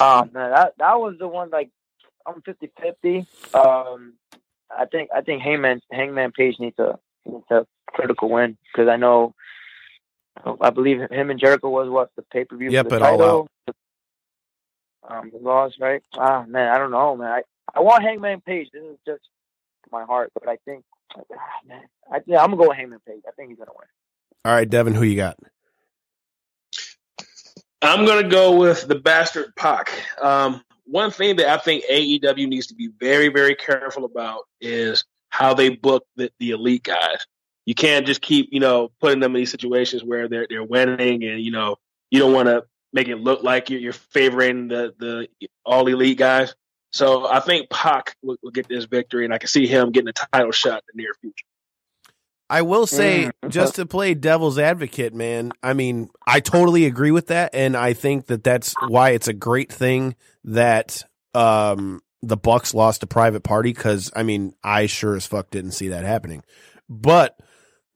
Oh 0.00 0.22
man, 0.32 0.50
that 0.50 0.74
that 0.78 0.94
was 0.98 1.14
the 1.18 1.28
one 1.28 1.50
like 1.50 1.70
I'm 2.26 2.42
50-50. 2.42 3.26
Um, 3.54 4.14
I 4.70 4.84
think 4.86 5.10
I 5.14 5.20
think 5.22 5.42
Hangman 5.42 5.80
Hangman 5.90 6.32
Page 6.32 6.56
needs 6.58 6.78
a 6.78 6.98
needs 7.26 7.44
a 7.50 7.66
critical 7.88 8.28
win 8.28 8.56
because 8.72 8.88
I 8.88 8.96
know 8.96 9.34
I 10.60 10.70
believe 10.70 11.00
him 11.10 11.30
and 11.30 11.40
Jericho 11.40 11.68
was 11.68 11.88
what 11.88 12.10
the 12.16 12.22
pay 12.22 12.44
per 12.44 12.56
view 12.56 12.70
Yep, 12.70 12.88
but 12.88 12.96
it 12.96 12.98
the 12.98 13.04
All 13.04 13.18
title. 13.18 13.48
Um, 15.08 15.30
the 15.32 15.38
loss, 15.38 15.72
right? 15.80 16.02
Ah 16.16 16.44
man, 16.46 16.68
I 16.72 16.78
don't 16.78 16.90
know, 16.90 17.16
man. 17.16 17.28
I, 17.28 17.42
I 17.74 17.80
want 17.80 18.02
Hangman 18.02 18.40
Page. 18.40 18.70
This 18.72 18.82
is 18.82 18.98
just 19.06 19.22
my 19.92 20.04
heart, 20.04 20.32
but 20.34 20.48
I 20.48 20.56
think 20.64 20.84
ah, 21.16 21.22
man, 21.66 21.82
I, 22.10 22.20
yeah, 22.26 22.42
I'm 22.42 22.50
gonna 22.50 22.62
go 22.62 22.68
with 22.68 22.76
Hangman 22.76 23.00
Page. 23.06 23.22
I 23.26 23.30
think 23.32 23.50
he's 23.50 23.58
gonna 23.58 23.70
win. 23.76 23.86
All 24.44 24.52
right, 24.52 24.68
Devin, 24.68 24.94
who 24.94 25.04
you 25.04 25.16
got? 25.16 25.36
I'm 27.82 28.04
gonna 28.04 28.28
go 28.28 28.56
with 28.56 28.88
the 28.88 28.96
bastard 28.96 29.54
Pac. 29.54 29.90
Um, 30.20 30.62
one 30.86 31.10
thing 31.10 31.36
that 31.36 31.48
I 31.48 31.58
think 31.58 31.84
AEW 31.90 32.48
needs 32.48 32.68
to 32.68 32.74
be 32.74 32.88
very, 32.98 33.28
very 33.28 33.54
careful 33.54 34.04
about 34.04 34.42
is 34.60 35.04
how 35.36 35.52
they 35.52 35.68
book 35.68 36.06
the, 36.16 36.30
the 36.38 36.50
elite 36.50 36.82
guys. 36.82 37.18
You 37.66 37.74
can't 37.74 38.06
just 38.06 38.22
keep, 38.22 38.48
you 38.52 38.60
know, 38.60 38.90
putting 39.00 39.20
them 39.20 39.34
in 39.34 39.40
these 39.40 39.50
situations 39.50 40.02
where 40.02 40.28
they're 40.28 40.46
they're 40.48 40.64
winning, 40.64 41.24
and 41.24 41.40
you 41.42 41.50
know, 41.50 41.76
you 42.10 42.20
don't 42.20 42.32
want 42.32 42.48
to 42.48 42.64
make 42.92 43.08
it 43.08 43.16
look 43.16 43.42
like 43.42 43.68
you're, 43.68 43.80
you're 43.80 43.92
favoring 43.92 44.68
the 44.68 44.94
the 44.98 45.28
all 45.64 45.86
elite 45.86 46.16
guys. 46.16 46.54
So 46.92 47.26
I 47.26 47.40
think 47.40 47.68
Pac 47.68 48.16
will, 48.22 48.36
will 48.42 48.52
get 48.52 48.68
this 48.68 48.86
victory, 48.86 49.24
and 49.24 49.34
I 49.34 49.38
can 49.38 49.48
see 49.48 49.66
him 49.66 49.90
getting 49.90 50.08
a 50.08 50.12
title 50.12 50.52
shot 50.52 50.84
in 50.88 50.96
the 50.96 51.02
near 51.02 51.12
future. 51.20 51.44
I 52.48 52.62
will 52.62 52.86
say, 52.86 53.30
Mm. 53.44 53.50
just 53.50 53.74
to 53.74 53.86
play 53.86 54.14
devil's 54.14 54.58
advocate, 54.58 55.12
man, 55.12 55.52
I 55.62 55.72
mean, 55.74 56.08
I 56.26 56.38
totally 56.40 56.86
agree 56.86 57.10
with 57.10 57.26
that. 57.26 57.50
And 57.52 57.76
I 57.76 57.92
think 57.92 58.26
that 58.26 58.44
that's 58.44 58.72
why 58.86 59.10
it's 59.10 59.26
a 59.26 59.32
great 59.32 59.72
thing 59.72 60.14
that 60.44 61.02
um, 61.34 62.00
the 62.22 62.36
Bucks 62.36 62.74
lost 62.74 63.02
a 63.02 63.06
private 63.06 63.42
party 63.42 63.72
because, 63.72 64.10
I 64.16 64.22
mean, 64.22 64.54
I 64.62 64.86
sure 64.86 65.16
as 65.16 65.26
fuck 65.26 65.50
didn't 65.50 65.72
see 65.72 65.88
that 65.88 66.04
happening. 66.04 66.42
But 66.88 67.38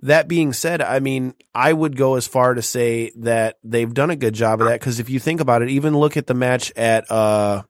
that 0.01 0.29
being 0.29 0.53
said, 0.53 0.81
I 0.81 1.01
mean, 1.01 1.35
I 1.55 1.73
would 1.73 1.97
go 1.97 2.15
as 2.15 2.27
far 2.27 2.55
to 2.55 2.63
say 2.63 3.13
that 3.17 3.59
they've 3.63 3.93
done 3.93 4.11
a 4.11 4.17
good 4.17 4.35
job 4.35 4.61
of 4.61 4.69
that 4.69 4.81
because 4.81 5.01
if 5.01 5.11
you 5.11 5.19
think 5.19 5.41
about 5.41 5.63
it, 5.63 5.71
even 5.71 5.97
look 5.97 6.17
at 6.17 6.27
the 6.27 6.35
match 6.35 6.73
at, 6.77 7.11
uh, 7.11 7.63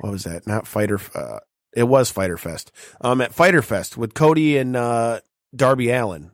what 0.00 0.12
was 0.12 0.24
that? 0.24 0.46
Not 0.46 0.66
Fighter, 0.66 1.00
uh, 1.14 1.40
it 1.74 1.84
was 1.84 2.10
Fyter 2.10 2.38
Fest. 2.38 2.72
Um, 3.00 3.20
at 3.20 3.34
Fyter 3.34 3.62
Fest 3.62 3.96
with 3.96 4.14
Cody 4.14 4.56
and, 4.56 4.76
uh, 4.76 5.20
Darby 5.54 5.90
Allin. 5.90 6.30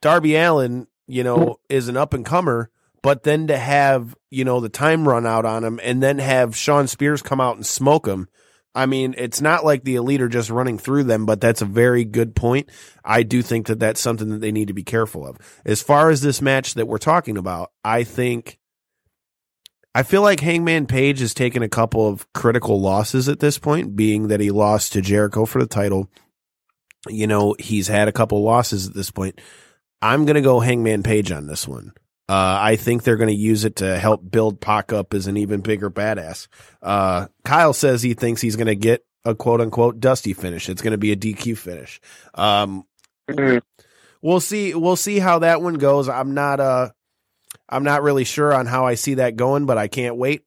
Darby 0.00 0.36
Allin, 0.36 0.86
you 1.06 1.24
know, 1.24 1.58
is 1.68 1.88
an 1.88 1.96
up 1.96 2.14
and 2.14 2.24
comer, 2.24 2.70
but 3.02 3.22
then 3.22 3.48
to 3.48 3.56
have, 3.56 4.14
you 4.30 4.44
know, 4.44 4.60
the 4.60 4.68
time 4.68 5.06
run 5.08 5.26
out 5.26 5.44
on 5.44 5.64
him 5.64 5.80
and 5.82 6.02
then 6.02 6.18
have 6.18 6.56
Shawn 6.56 6.86
Spears 6.86 7.22
come 7.22 7.40
out 7.40 7.56
and 7.56 7.66
smoke 7.66 8.06
him, 8.06 8.28
I 8.74 8.86
mean, 8.86 9.14
it's 9.16 9.40
not 9.40 9.64
like 9.64 9.84
the 9.84 9.94
elite 9.94 10.20
are 10.20 10.28
just 10.28 10.50
running 10.50 10.78
through 10.78 11.04
them, 11.04 11.26
but 11.26 11.40
that's 11.40 11.62
a 11.62 11.66
very 11.66 12.04
good 12.04 12.34
point. 12.34 12.70
I 13.04 13.22
do 13.22 13.40
think 13.40 13.66
that 13.68 13.78
that's 13.78 14.00
something 14.00 14.30
that 14.30 14.40
they 14.40 14.50
need 14.50 14.68
to 14.68 14.74
be 14.74 14.82
careful 14.82 15.26
of. 15.26 15.38
As 15.64 15.80
far 15.80 16.10
as 16.10 16.22
this 16.22 16.42
match 16.42 16.74
that 16.74 16.88
we're 16.88 16.98
talking 16.98 17.36
about, 17.36 17.70
I 17.84 18.02
think 18.02 18.58
I 19.94 20.02
feel 20.02 20.22
like 20.22 20.40
Hangman 20.40 20.86
Page 20.86 21.20
has 21.20 21.34
taken 21.34 21.62
a 21.62 21.68
couple 21.68 22.08
of 22.08 22.30
critical 22.32 22.80
losses 22.80 23.28
at 23.28 23.38
this 23.38 23.58
point, 23.58 23.94
being 23.94 24.26
that 24.26 24.40
he 24.40 24.50
lost 24.50 24.92
to 24.92 25.00
Jericho 25.00 25.46
for 25.46 25.60
the 25.60 25.68
title. 25.68 26.10
You 27.08 27.28
know, 27.28 27.54
he's 27.60 27.86
had 27.86 28.08
a 28.08 28.12
couple 28.12 28.42
losses 28.42 28.88
at 28.88 28.94
this 28.94 29.12
point. 29.12 29.40
I'm 30.02 30.24
going 30.24 30.34
to 30.34 30.40
go 30.40 30.58
Hangman 30.58 31.04
Page 31.04 31.30
on 31.30 31.46
this 31.46 31.68
one. 31.68 31.92
Uh, 32.26 32.58
I 32.60 32.76
think 32.76 33.02
they're 33.02 33.18
going 33.18 33.28
to 33.28 33.34
use 33.34 33.64
it 33.64 33.76
to 33.76 33.98
help 33.98 34.28
build 34.30 34.60
Pac 34.60 34.92
up 34.92 35.12
as 35.12 35.26
an 35.26 35.36
even 35.36 35.60
bigger 35.60 35.90
badass. 35.90 36.48
Uh, 36.82 37.26
Kyle 37.44 37.74
says 37.74 38.02
he 38.02 38.14
thinks 38.14 38.40
he's 38.40 38.56
going 38.56 38.66
to 38.66 38.76
get 38.76 39.04
a 39.24 39.34
quote 39.34 39.60
unquote 39.60 40.00
dusty 40.00 40.32
finish. 40.32 40.68
It's 40.68 40.80
going 40.80 40.92
to 40.92 40.98
be 40.98 41.12
a 41.12 41.16
DQ 41.16 41.58
finish. 41.58 42.00
Um, 42.34 42.84
we'll 44.22 44.40
see. 44.40 44.74
We'll 44.74 44.96
see 44.96 45.18
how 45.18 45.40
that 45.40 45.60
one 45.60 45.74
goes. 45.74 46.08
I'm 46.08 46.32
not. 46.34 46.60
Uh, 46.60 46.90
I'm 47.68 47.84
not 47.84 48.02
really 48.02 48.24
sure 48.24 48.54
on 48.54 48.66
how 48.66 48.86
I 48.86 48.94
see 48.94 49.14
that 49.14 49.36
going, 49.36 49.66
but 49.66 49.78
I 49.78 49.88
can't 49.88 50.16
wait. 50.16 50.44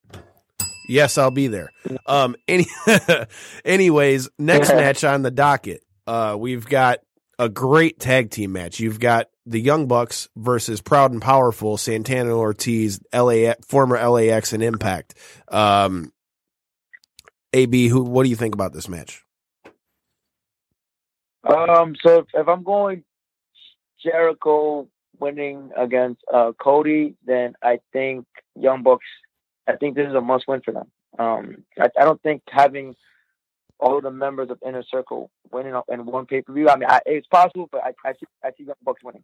Yes, 0.90 1.18
I'll 1.18 1.32
be 1.32 1.48
there. 1.48 1.70
Um. 2.06 2.36
Any. 2.48 2.66
anyways, 3.66 4.30
next 4.40 4.70
match 4.74 5.04
on 5.04 5.22
the 5.22 5.32
docket. 5.32 5.84
Uh, 6.08 6.36
we've 6.40 6.66
got 6.68 7.00
a 7.38 7.50
great 7.50 8.00
tag 8.00 8.32
team 8.32 8.54
match. 8.54 8.80
You've 8.80 9.00
got 9.00 9.28
the 9.48 9.62
Young 9.62 9.88
Bucks 9.88 10.28
versus 10.36 10.82
Proud 10.82 11.12
and 11.12 11.22
Powerful, 11.22 11.78
Santana 11.78 12.36
Ortiz, 12.36 13.00
LA, 13.14 13.54
former 13.66 13.98
LAX 13.98 14.54
and 14.54 14.62
Impact. 14.62 15.16
Um, 15.48 16.12
AB, 17.54 17.88
who, 17.88 18.04
what 18.04 18.24
do 18.24 18.30
you 18.30 18.36
think 18.36 18.54
about 18.54 18.74
this 18.74 18.90
match? 18.90 19.24
Um, 21.44 21.96
so 22.04 22.20
if, 22.20 22.26
if 22.34 22.48
I'm 22.48 22.64
going 22.64 23.04
Jericho 24.04 24.88
winning 25.20 25.72
against 25.78 26.22
uh, 26.32 26.52
Cody, 26.62 27.16
then 27.26 27.54
I 27.64 27.80
think 27.94 28.26
Young 28.56 28.84
Bucks. 28.84 29.06
I 29.68 29.76
think 29.76 29.96
this 29.96 30.08
is 30.08 30.14
a 30.14 30.22
must 30.22 30.46
win 30.48 30.62
for 30.64 30.74
them. 30.74 30.92
Um, 31.18 31.64
I, 31.80 31.90
I 32.00 32.06
don't 32.06 32.22
think 32.22 32.42
having 32.50 32.96
all 33.80 34.02
the 34.02 34.12
members 34.12 34.50
of 34.50 34.60
Inner 34.66 34.84
Circle 34.90 35.30
winning 35.52 35.74
in 35.90 36.06
one 36.06 36.26
pay 36.26 36.42
per 36.42 36.54
view. 36.54 36.70
I 36.70 36.76
mean, 36.78 36.90
I, 36.90 37.00
it's 37.06 37.28
possible, 37.28 37.70
but 37.72 37.82
I, 37.84 37.94
I 38.06 38.14
see 38.14 38.26
I 38.44 38.50
see 38.58 38.64
Young 38.66 38.76
Bucks 38.84 39.04
winning 39.04 39.24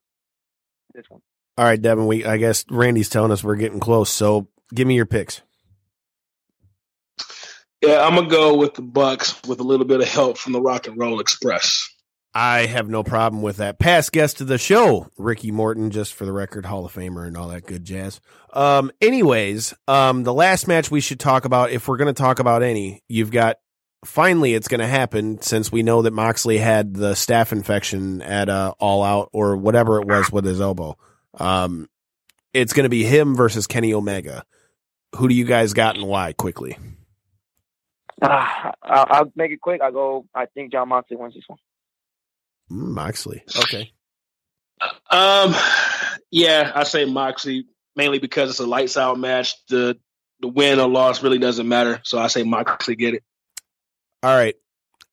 this 0.93 1.05
one. 1.09 1.21
All 1.57 1.65
right, 1.65 1.81
Devin. 1.81 2.07
We 2.07 2.25
I 2.25 2.37
guess 2.37 2.65
Randy's 2.69 3.09
telling 3.09 3.31
us 3.31 3.43
we're 3.43 3.55
getting 3.55 3.79
close. 3.79 4.09
So 4.09 4.47
give 4.73 4.87
me 4.87 4.95
your 4.95 5.05
picks. 5.05 5.41
Yeah, 7.81 8.05
I'm 8.05 8.15
gonna 8.15 8.29
go 8.29 8.55
with 8.55 8.75
the 8.75 8.81
Bucks 8.81 9.41
with 9.47 9.59
a 9.59 9.63
little 9.63 9.85
bit 9.85 10.01
of 10.01 10.07
help 10.07 10.37
from 10.37 10.53
the 10.53 10.61
Rock 10.61 10.87
and 10.87 10.97
Roll 10.97 11.19
Express. 11.19 11.89
I 12.35 12.65
have 12.65 12.89
no 12.89 13.03
problem 13.03 13.43
with 13.43 13.57
that. 13.57 13.77
Past 13.77 14.11
guest 14.11 14.41
of 14.41 14.47
the 14.47 14.57
show, 14.57 15.07
Ricky 15.17 15.51
Morton, 15.51 15.91
just 15.91 16.15
for 16.15 16.25
the 16.25 16.31
record, 16.31 16.65
Hall 16.65 16.83
of 16.83 16.91
Famer 16.91 17.27
and 17.27 17.37
all 17.37 17.49
that 17.49 17.67
good 17.67 17.83
jazz. 17.83 18.19
Um, 18.53 18.91
anyways, 19.01 19.75
um, 19.87 20.23
the 20.23 20.33
last 20.33 20.67
match 20.67 20.89
we 20.89 20.99
should 20.99 21.19
talk 21.19 21.45
about, 21.45 21.69
if 21.69 21.87
we're 21.87 21.97
going 21.97 22.13
to 22.13 22.19
talk 22.19 22.39
about 22.39 22.63
any, 22.63 23.03
you've 23.07 23.29
got 23.29 23.57
finally 24.03 24.53
it's 24.53 24.67
going 24.67 24.79
to 24.79 24.87
happen 24.87 25.41
since 25.41 25.71
we 25.71 25.83
know 25.83 26.01
that 26.03 26.11
Moxley 26.11 26.57
had 26.57 26.93
the 26.93 27.13
staph 27.13 27.51
infection 27.51 28.21
at 28.21 28.49
uh, 28.49 28.73
All 28.79 29.03
Out 29.03 29.29
or 29.33 29.57
whatever 29.57 30.01
it 30.01 30.07
was 30.07 30.31
with 30.31 30.45
his 30.45 30.61
elbow. 30.61 30.97
Um, 31.39 31.89
it's 32.53 32.73
going 32.73 32.83
to 32.83 32.89
be 32.89 33.03
him 33.03 33.35
versus 33.35 33.67
Kenny 33.67 33.93
Omega. 33.93 34.43
Who 35.15 35.27
do 35.27 35.35
you 35.35 35.45
guys 35.45 35.73
got 35.73 35.95
and 35.95 36.07
why? 36.07 36.33
Quickly. 36.33 36.77
Uh, 38.21 38.71
I'll, 38.81 39.05
I'll 39.09 39.31
make 39.35 39.51
it 39.51 39.61
quick. 39.61 39.81
I 39.81 39.91
go. 39.91 40.25
I 40.33 40.45
think 40.45 40.71
Jon 40.71 40.89
Moxley 40.89 41.17
wins 41.17 41.33
this 41.33 41.43
one. 41.47 41.59
Mm, 42.71 42.93
Moxley. 42.93 43.43
Okay. 43.57 43.91
Um, 45.09 45.53
yeah, 46.31 46.71
I 46.73 46.83
say 46.83 47.05
Moxley 47.05 47.65
mainly 47.95 48.19
because 48.19 48.49
it's 48.49 48.59
a 48.59 48.65
lights 48.65 48.97
out 48.97 49.19
match. 49.19 49.55
The 49.67 49.97
the 50.39 50.47
win 50.47 50.79
or 50.79 50.89
loss 50.89 51.23
really 51.23 51.39
doesn't 51.39 51.67
matter. 51.67 52.01
So 52.03 52.19
I 52.19 52.27
say 52.27 52.43
Moxley 52.43 52.95
get 52.95 53.15
it. 53.15 53.23
All 54.23 54.35
right. 54.35 54.55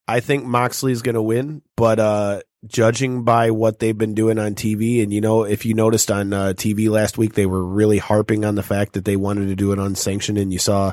I 0.07 0.21
think 0.21 0.45
Moxley's 0.45 1.03
going 1.03 1.17
to 1.17 1.23
win, 1.23 1.63
but 1.77 1.99
uh, 1.99 2.41
judging 2.67 3.25
by 3.25 3.51
what 3.51 3.79
they've 3.79 3.97
been 3.97 4.15
doing 4.15 4.39
on 4.39 4.55
TV, 4.55 5.03
and 5.03 5.13
you 5.13 5.21
know, 5.21 5.45
if 5.45 5.65
you 5.67 5.75
noticed 5.75 6.11
on 6.11 6.33
uh, 6.33 6.53
TV 6.57 6.89
last 6.89 7.19
week, 7.19 7.35
they 7.35 7.47
were 7.47 7.65
really 7.65 7.99
harping 7.99 8.45
on 8.45 8.55
the 8.55 8.63
fact 8.63 8.95
that 8.95 9.05
they 9.05 9.17
wanted 9.17 9.47
to 9.47 9.57
do 9.57 9.73
it 9.73 9.79
unsanctioned, 9.79 10.39
and 10.39 10.53
you 10.53 10.59
saw 10.59 10.93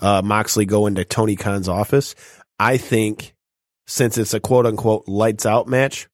uh, 0.00 0.22
Moxley 0.22 0.66
go 0.66 0.86
into 0.86 1.04
Tony 1.04 1.36
Khan's 1.36 1.68
office. 1.68 2.14
I 2.58 2.76
think 2.76 3.34
since 3.86 4.18
it's 4.18 4.34
a 4.34 4.40
quote 4.40 4.66
unquote 4.66 5.06
lights 5.06 5.46
out 5.46 5.66
match, 5.66 6.08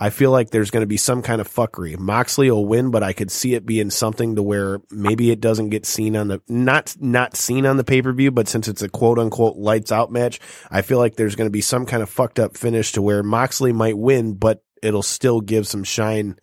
I 0.00 0.10
feel 0.10 0.30
like 0.30 0.50
there's 0.50 0.70
going 0.70 0.84
to 0.84 0.86
be 0.86 0.96
some 0.96 1.22
kind 1.22 1.40
of 1.40 1.52
fuckery. 1.52 1.98
Moxley 1.98 2.48
will 2.52 2.64
win, 2.64 2.92
but 2.92 3.02
I 3.02 3.12
could 3.12 3.32
see 3.32 3.54
it 3.54 3.66
being 3.66 3.90
something 3.90 4.36
to 4.36 4.42
where 4.44 4.80
maybe 4.92 5.32
it 5.32 5.40
doesn't 5.40 5.70
get 5.70 5.84
seen 5.84 6.16
on 6.16 6.28
the 6.28 6.40
not 6.48 6.94
not 7.00 7.36
seen 7.36 7.66
on 7.66 7.78
the 7.78 7.84
pay 7.84 8.00
per 8.00 8.12
view, 8.12 8.30
but 8.30 8.46
since 8.46 8.68
it's 8.68 8.82
a 8.82 8.88
quote 8.88 9.18
unquote 9.18 9.56
lights 9.56 9.90
out 9.90 10.12
match, 10.12 10.38
I 10.70 10.82
feel 10.82 10.98
like 10.98 11.16
there's 11.16 11.34
going 11.34 11.48
to 11.48 11.52
be 11.52 11.60
some 11.60 11.84
kind 11.84 12.00
of 12.00 12.08
fucked 12.08 12.38
up 12.38 12.56
finish 12.56 12.92
to 12.92 13.02
where 13.02 13.24
Moxley 13.24 13.72
might 13.72 13.98
win, 13.98 14.34
but 14.34 14.62
it'll 14.82 15.02
still 15.02 15.40
give 15.40 15.66
some 15.66 15.82
shine 15.82 16.38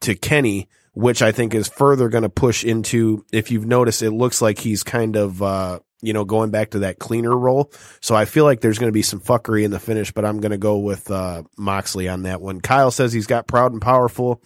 to 0.00 0.14
Kenny, 0.14 0.70
which 0.94 1.20
I 1.20 1.32
think 1.32 1.54
is 1.54 1.68
further 1.68 2.08
going 2.08 2.22
to 2.22 2.30
push 2.30 2.64
into. 2.64 3.26
If 3.30 3.50
you've 3.50 3.66
noticed, 3.66 4.00
it 4.00 4.12
looks 4.12 4.40
like 4.40 4.58
he's 4.58 4.82
kind 4.82 5.16
of. 5.16 5.42
uh 5.42 5.80
you 6.04 6.12
know, 6.12 6.24
going 6.24 6.50
back 6.50 6.70
to 6.70 6.80
that 6.80 6.98
cleaner 6.98 7.36
role. 7.36 7.72
So 8.00 8.14
I 8.14 8.24
feel 8.24 8.44
like 8.44 8.60
there's 8.60 8.78
going 8.78 8.88
to 8.88 8.92
be 8.92 9.02
some 9.02 9.20
fuckery 9.20 9.64
in 9.64 9.70
the 9.70 9.80
finish, 9.80 10.12
but 10.12 10.24
I'm 10.24 10.40
going 10.40 10.52
to 10.52 10.58
go 10.58 10.78
with 10.78 11.10
uh, 11.10 11.44
Moxley 11.56 12.08
on 12.08 12.22
that 12.22 12.40
one. 12.40 12.60
Kyle 12.60 12.90
says 12.90 13.12
he's 13.12 13.26
got 13.26 13.46
proud 13.46 13.72
and 13.72 13.80
powerful 13.80 14.42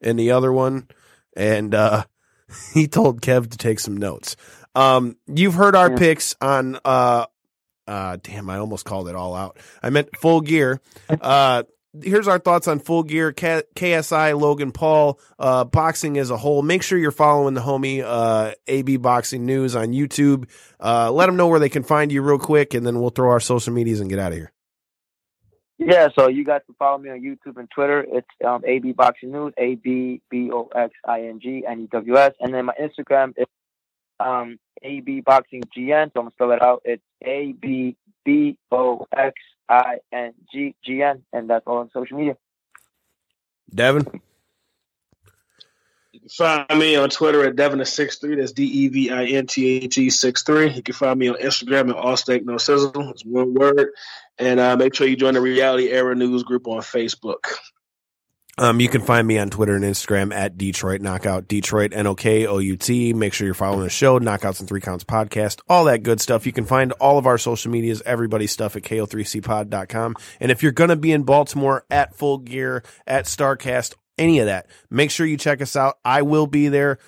in 0.00 0.16
the 0.16 0.32
other 0.32 0.52
one, 0.52 0.88
and 1.36 1.74
uh, 1.74 2.04
he 2.74 2.88
told 2.88 3.20
Kev 3.20 3.50
to 3.50 3.58
take 3.58 3.78
some 3.78 3.96
notes. 3.96 4.36
Um, 4.74 5.16
you've 5.26 5.54
heard 5.54 5.76
our 5.76 5.94
picks 5.96 6.34
on. 6.40 6.78
Uh, 6.84 7.26
uh, 7.86 8.16
damn, 8.22 8.48
I 8.48 8.58
almost 8.58 8.84
called 8.84 9.08
it 9.08 9.14
all 9.14 9.34
out. 9.34 9.58
I 9.82 9.90
meant 9.90 10.16
full 10.16 10.40
gear. 10.40 10.80
Uh, 11.20 11.64
here's 12.00 12.26
our 12.28 12.38
thoughts 12.38 12.66
on 12.68 12.78
full 12.78 13.02
gear 13.02 13.32
K- 13.32 13.62
ksi 13.74 14.38
logan 14.40 14.72
paul 14.72 15.20
uh, 15.38 15.64
boxing 15.64 16.16
as 16.18 16.30
a 16.30 16.36
whole 16.36 16.62
make 16.62 16.82
sure 16.82 16.98
you're 16.98 17.10
following 17.10 17.54
the 17.54 17.60
homie 17.60 18.02
uh, 18.02 18.52
ab 18.66 18.96
boxing 18.96 19.44
news 19.44 19.76
on 19.76 19.88
youtube 19.88 20.48
uh, 20.80 21.10
let 21.12 21.26
them 21.26 21.36
know 21.36 21.48
where 21.48 21.60
they 21.60 21.68
can 21.68 21.82
find 21.82 22.10
you 22.10 22.22
real 22.22 22.38
quick 22.38 22.74
and 22.74 22.86
then 22.86 23.00
we'll 23.00 23.10
throw 23.10 23.30
our 23.30 23.40
social 23.40 23.72
medias 23.72 24.00
and 24.00 24.08
get 24.08 24.18
out 24.18 24.32
of 24.32 24.38
here 24.38 24.52
Yeah, 25.78 26.08
so 26.16 26.28
you 26.28 26.44
guys 26.44 26.60
can 26.66 26.76
follow 26.78 26.98
me 26.98 27.10
on 27.10 27.20
YouTube 27.20 27.56
and 27.58 27.68
Twitter. 27.70 28.06
It's 28.08 28.28
um, 28.46 28.62
AB 28.64 28.92
Boxing 28.92 29.32
News, 29.32 29.52
A 29.58 29.74
B 29.74 30.20
B 30.30 30.48
O 30.52 30.68
X 30.74 30.94
I 31.04 31.22
N 31.22 31.40
G 31.42 31.64
N 31.68 31.80
E 31.80 31.88
W 31.90 32.16
S, 32.16 32.32
and 32.38 32.54
then 32.54 32.66
my 32.66 32.74
Instagram 32.80 33.32
is 33.36 33.46
um, 34.20 34.58
AB 34.82 35.22
Boxing 35.22 35.62
GN. 35.76 36.12
So 36.12 36.20
I'm 36.20 36.26
gonna 36.26 36.30
spell 36.32 36.52
it 36.52 36.62
out. 36.62 36.82
It's 36.84 37.02
A 37.24 37.52
B 37.60 37.96
B 38.24 38.56
O 38.70 39.06
X 39.16 39.34
I 39.68 39.98
N 40.12 40.34
G 40.52 40.74
G 40.84 41.02
N, 41.02 41.22
and 41.32 41.48
that's 41.48 41.66
all 41.66 41.78
on 41.78 41.90
social 41.90 42.18
media. 42.18 42.36
devin 43.74 44.06
You 46.12 46.20
can 46.20 46.28
find 46.28 46.78
me 46.78 46.96
on 46.96 47.08
Twitter 47.10 47.44
at 47.44 47.56
Devin63. 47.56 48.38
That's 48.38 48.52
D 48.52 48.64
E 48.64 48.88
V 48.88 49.10
I 49.10 49.24
N 49.24 49.46
T 49.46 49.84
H 49.84 49.98
E 49.98 50.10
63. 50.10 50.72
You 50.72 50.82
can 50.82 50.94
find 50.94 51.18
me 51.18 51.28
on 51.28 51.36
Instagram 51.36 51.90
at 51.90 51.96
All 51.96 52.16
Steak 52.16 52.44
No 52.44 52.58
Sizzle. 52.58 53.10
It's 53.10 53.24
one 53.24 53.54
word. 53.54 53.90
And 54.38 54.60
uh, 54.60 54.76
make 54.76 54.94
sure 54.94 55.06
you 55.06 55.16
join 55.16 55.34
the 55.34 55.40
Reality 55.40 55.88
Era 55.90 56.14
News 56.14 56.42
group 56.42 56.66
on 56.66 56.80
Facebook. 56.80 57.54
Um, 58.58 58.80
you 58.80 58.88
can 58.88 59.00
find 59.00 59.26
me 59.26 59.38
on 59.38 59.50
twitter 59.50 59.74
and 59.74 59.84
instagram 59.84 60.34
at 60.34 60.56
detroit 60.56 61.00
knockout 61.00 61.48
detroit 61.48 61.92
n-o-k-o-u-t 61.94 63.12
make 63.14 63.32
sure 63.32 63.44
you're 63.44 63.54
following 63.54 63.82
the 63.82 63.90
show 63.90 64.18
knockouts 64.18 64.60
and 64.60 64.68
three 64.68 64.80
counts 64.80 65.04
podcast 65.04 65.60
all 65.68 65.84
that 65.84 66.02
good 66.02 66.20
stuff 66.20 66.46
you 66.46 66.52
can 66.52 66.64
find 66.64 66.92
all 66.92 67.18
of 67.18 67.26
our 67.26 67.38
social 67.38 67.70
medias 67.70 68.02
everybody's 68.04 68.52
stuff 68.52 68.76
at 68.76 68.82
ko3cpod.com 68.82 70.14
and 70.40 70.50
if 70.50 70.62
you're 70.62 70.72
going 70.72 70.90
to 70.90 70.96
be 70.96 71.12
in 71.12 71.22
baltimore 71.22 71.84
at 71.90 72.14
full 72.14 72.38
gear 72.38 72.82
at 73.06 73.24
starcast 73.24 73.94
any 74.18 74.38
of 74.38 74.46
that 74.46 74.66
make 74.90 75.10
sure 75.10 75.26
you 75.26 75.36
check 75.36 75.60
us 75.60 75.76
out 75.76 75.98
i 76.04 76.22
will 76.22 76.46
be 76.46 76.68
there 76.68 76.98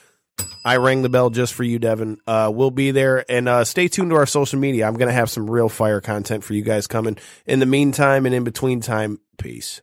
I 0.64 0.78
rang 0.78 1.03
the 1.03 1.09
bell 1.09 1.30
just 1.30 1.55
for 1.55 1.62
you, 1.62 1.78
Devin. 1.78 2.18
Uh, 2.26 2.51
we'll 2.53 2.70
be 2.70 2.90
there 2.90 3.24
and 3.30 3.49
uh, 3.49 3.64
stay 3.64 3.88
tuned 3.88 4.11
to 4.11 4.16
our 4.16 4.26
social 4.26 4.59
media. 4.59 4.86
I'm 4.86 4.95
going 4.95 5.09
to 5.09 5.14
have 5.14 5.30
some 5.30 5.49
real 5.49 5.68
fire 5.68 6.01
content 6.01 6.42
for 6.42 6.55
you 6.55 6.62
guys 6.62 6.86
coming. 6.86 7.18
In 7.47 7.61
the 7.61 7.66
meantime 7.66 8.26
and 8.26 8.34
in 8.34 8.45
between 8.45 8.80
time, 8.80 9.20
peace. 9.38 9.82